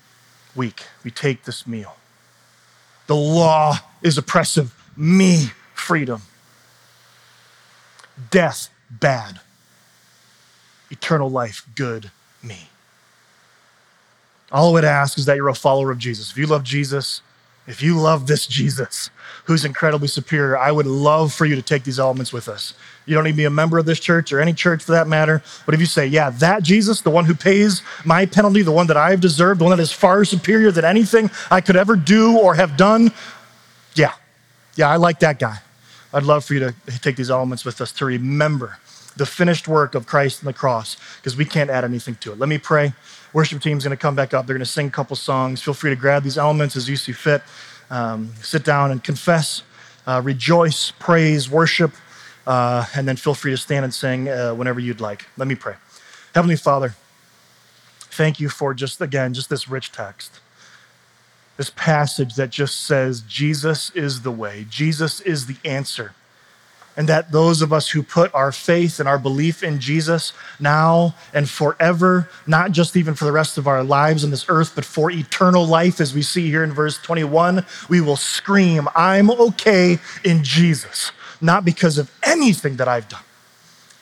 week. 0.54 0.84
We 1.02 1.10
take 1.10 1.42
this 1.42 1.66
meal. 1.66 1.96
The 3.08 3.16
law 3.16 3.74
is 4.00 4.16
oppressive. 4.16 4.72
Me, 4.96 5.50
freedom. 5.74 6.22
Death, 8.30 8.70
bad. 8.88 9.40
Eternal 10.90 11.30
life, 11.30 11.66
good. 11.74 12.10
Me. 12.42 12.68
All 14.50 14.70
I 14.70 14.72
would 14.72 14.84
ask 14.84 15.18
is 15.18 15.26
that 15.26 15.36
you're 15.36 15.48
a 15.48 15.54
follower 15.54 15.90
of 15.90 15.98
Jesus. 15.98 16.30
If 16.30 16.38
you 16.38 16.46
love 16.46 16.64
Jesus, 16.64 17.20
if 17.66 17.82
you 17.82 17.98
love 17.98 18.26
this 18.26 18.46
Jesus 18.46 19.10
who's 19.44 19.64
incredibly 19.64 20.08
superior, 20.08 20.56
I 20.56 20.72
would 20.72 20.86
love 20.86 21.34
for 21.34 21.44
you 21.44 21.54
to 21.54 21.62
take 21.62 21.84
these 21.84 21.98
elements 21.98 22.32
with 22.32 22.48
us. 22.48 22.72
You 23.04 23.14
don't 23.14 23.24
need 23.24 23.32
to 23.32 23.36
be 23.36 23.44
a 23.44 23.50
member 23.50 23.78
of 23.78 23.84
this 23.84 24.00
church 24.00 24.32
or 24.32 24.40
any 24.40 24.54
church 24.54 24.84
for 24.84 24.92
that 24.92 25.06
matter. 25.06 25.42
But 25.66 25.74
if 25.74 25.80
you 25.80 25.86
say, 25.86 26.06
yeah, 26.06 26.30
that 26.30 26.62
Jesus, 26.62 27.02
the 27.02 27.10
one 27.10 27.26
who 27.26 27.34
pays 27.34 27.82
my 28.04 28.24
penalty, 28.24 28.62
the 28.62 28.72
one 28.72 28.86
that 28.86 28.96
I've 28.96 29.20
deserved, 29.20 29.60
the 29.60 29.64
one 29.64 29.76
that 29.76 29.82
is 29.82 29.92
far 29.92 30.24
superior 30.24 30.70
than 30.70 30.84
anything 30.84 31.30
I 31.50 31.60
could 31.60 31.76
ever 31.76 31.96
do 31.96 32.38
or 32.38 32.54
have 32.54 32.76
done, 32.76 33.12
yeah, 33.94 34.12
yeah, 34.76 34.88
I 34.88 34.96
like 34.96 35.20
that 35.20 35.38
guy. 35.38 35.58
I'd 36.12 36.22
love 36.22 36.44
for 36.44 36.54
you 36.54 36.60
to 36.60 36.74
take 37.00 37.16
these 37.16 37.30
elements 37.30 37.64
with 37.64 37.80
us 37.82 37.92
to 37.92 38.06
remember 38.06 38.78
the 39.18 39.26
finished 39.26 39.68
work 39.68 39.94
of 39.94 40.06
Christ 40.06 40.42
on 40.42 40.46
the 40.46 40.52
cross 40.52 40.96
because 41.16 41.36
we 41.36 41.44
can't 41.44 41.68
add 41.68 41.84
anything 41.84 42.14
to 42.16 42.32
it. 42.32 42.38
Let 42.38 42.48
me 42.48 42.58
pray. 42.58 42.94
Worship 43.32 43.60
team's 43.60 43.84
going 43.84 43.96
to 43.96 44.00
come 44.00 44.14
back 44.14 44.32
up. 44.32 44.46
They're 44.46 44.54
going 44.54 44.64
to 44.64 44.70
sing 44.70 44.86
a 44.86 44.90
couple 44.90 45.16
songs. 45.16 45.60
Feel 45.60 45.74
free 45.74 45.90
to 45.90 45.96
grab 45.96 46.22
these 46.22 46.38
elements 46.38 46.76
as 46.76 46.88
you 46.88 46.96
see 46.96 47.12
fit. 47.12 47.42
Um, 47.90 48.32
sit 48.42 48.64
down 48.64 48.90
and 48.90 49.02
confess, 49.02 49.62
uh, 50.06 50.20
rejoice, 50.24 50.92
praise, 50.98 51.50
worship, 51.50 51.92
uh, 52.46 52.84
and 52.94 53.08
then 53.08 53.16
feel 53.16 53.34
free 53.34 53.50
to 53.50 53.56
stand 53.56 53.84
and 53.84 53.92
sing 53.92 54.28
uh, 54.28 54.54
whenever 54.54 54.78
you'd 54.78 55.00
like. 55.00 55.26
Let 55.36 55.48
me 55.48 55.54
pray. 55.54 55.74
Heavenly 56.34 56.56
Father, 56.56 56.94
thank 58.00 58.40
you 58.40 58.48
for 58.48 58.74
just, 58.74 59.00
again, 59.00 59.34
just 59.34 59.50
this 59.50 59.68
rich 59.68 59.90
text. 59.90 60.40
This 61.56 61.70
passage 61.70 62.34
that 62.36 62.50
just 62.50 62.82
says 62.82 63.22
Jesus 63.22 63.90
is 63.90 64.22
the 64.22 64.30
way, 64.30 64.66
Jesus 64.70 65.20
is 65.22 65.46
the 65.46 65.56
answer 65.64 66.14
and 66.98 67.08
that 67.08 67.30
those 67.30 67.62
of 67.62 67.72
us 67.72 67.88
who 67.88 68.02
put 68.02 68.34
our 68.34 68.50
faith 68.50 68.98
and 68.98 69.08
our 69.08 69.20
belief 69.20 69.62
in 69.62 69.78
Jesus 69.78 70.32
now 70.58 71.14
and 71.32 71.48
forever, 71.48 72.28
not 72.44 72.72
just 72.72 72.96
even 72.96 73.14
for 73.14 73.24
the 73.24 73.30
rest 73.30 73.56
of 73.56 73.68
our 73.68 73.84
lives 73.84 74.24
on 74.24 74.30
this 74.30 74.46
earth, 74.48 74.72
but 74.74 74.84
for 74.84 75.08
eternal 75.08 75.64
life, 75.64 76.00
as 76.00 76.12
we 76.12 76.22
see 76.22 76.50
here 76.50 76.64
in 76.64 76.72
verse 76.72 76.98
21, 76.98 77.64
we 77.88 78.00
will 78.00 78.16
scream, 78.16 78.88
I'm 78.96 79.30
okay 79.30 79.98
in 80.24 80.42
Jesus, 80.42 81.12
not 81.40 81.64
because 81.64 81.98
of 81.98 82.10
anything 82.24 82.76
that 82.78 82.88
I've 82.88 83.08
done, 83.08 83.22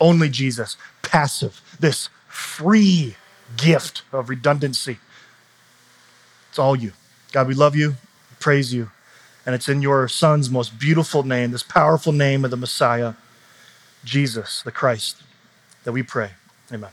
only 0.00 0.30
Jesus, 0.30 0.78
passive, 1.02 1.60
this 1.78 2.08
free 2.28 3.14
gift 3.58 4.04
of 4.10 4.30
redundancy. 4.30 4.96
It's 6.48 6.58
all 6.58 6.74
you. 6.74 6.92
God, 7.32 7.46
we 7.46 7.52
love 7.52 7.76
you, 7.76 7.96
praise 8.40 8.72
you. 8.72 8.90
And 9.46 9.54
it's 9.54 9.68
in 9.68 9.80
your 9.80 10.08
Son's 10.08 10.50
most 10.50 10.78
beautiful 10.78 11.22
name, 11.22 11.52
this 11.52 11.62
powerful 11.62 12.12
name 12.12 12.44
of 12.44 12.50
the 12.50 12.56
Messiah, 12.56 13.14
Jesus, 14.04 14.60
the 14.62 14.72
Christ, 14.72 15.22
that 15.84 15.92
we 15.92 16.02
pray. 16.02 16.32
Amen. 16.72 16.90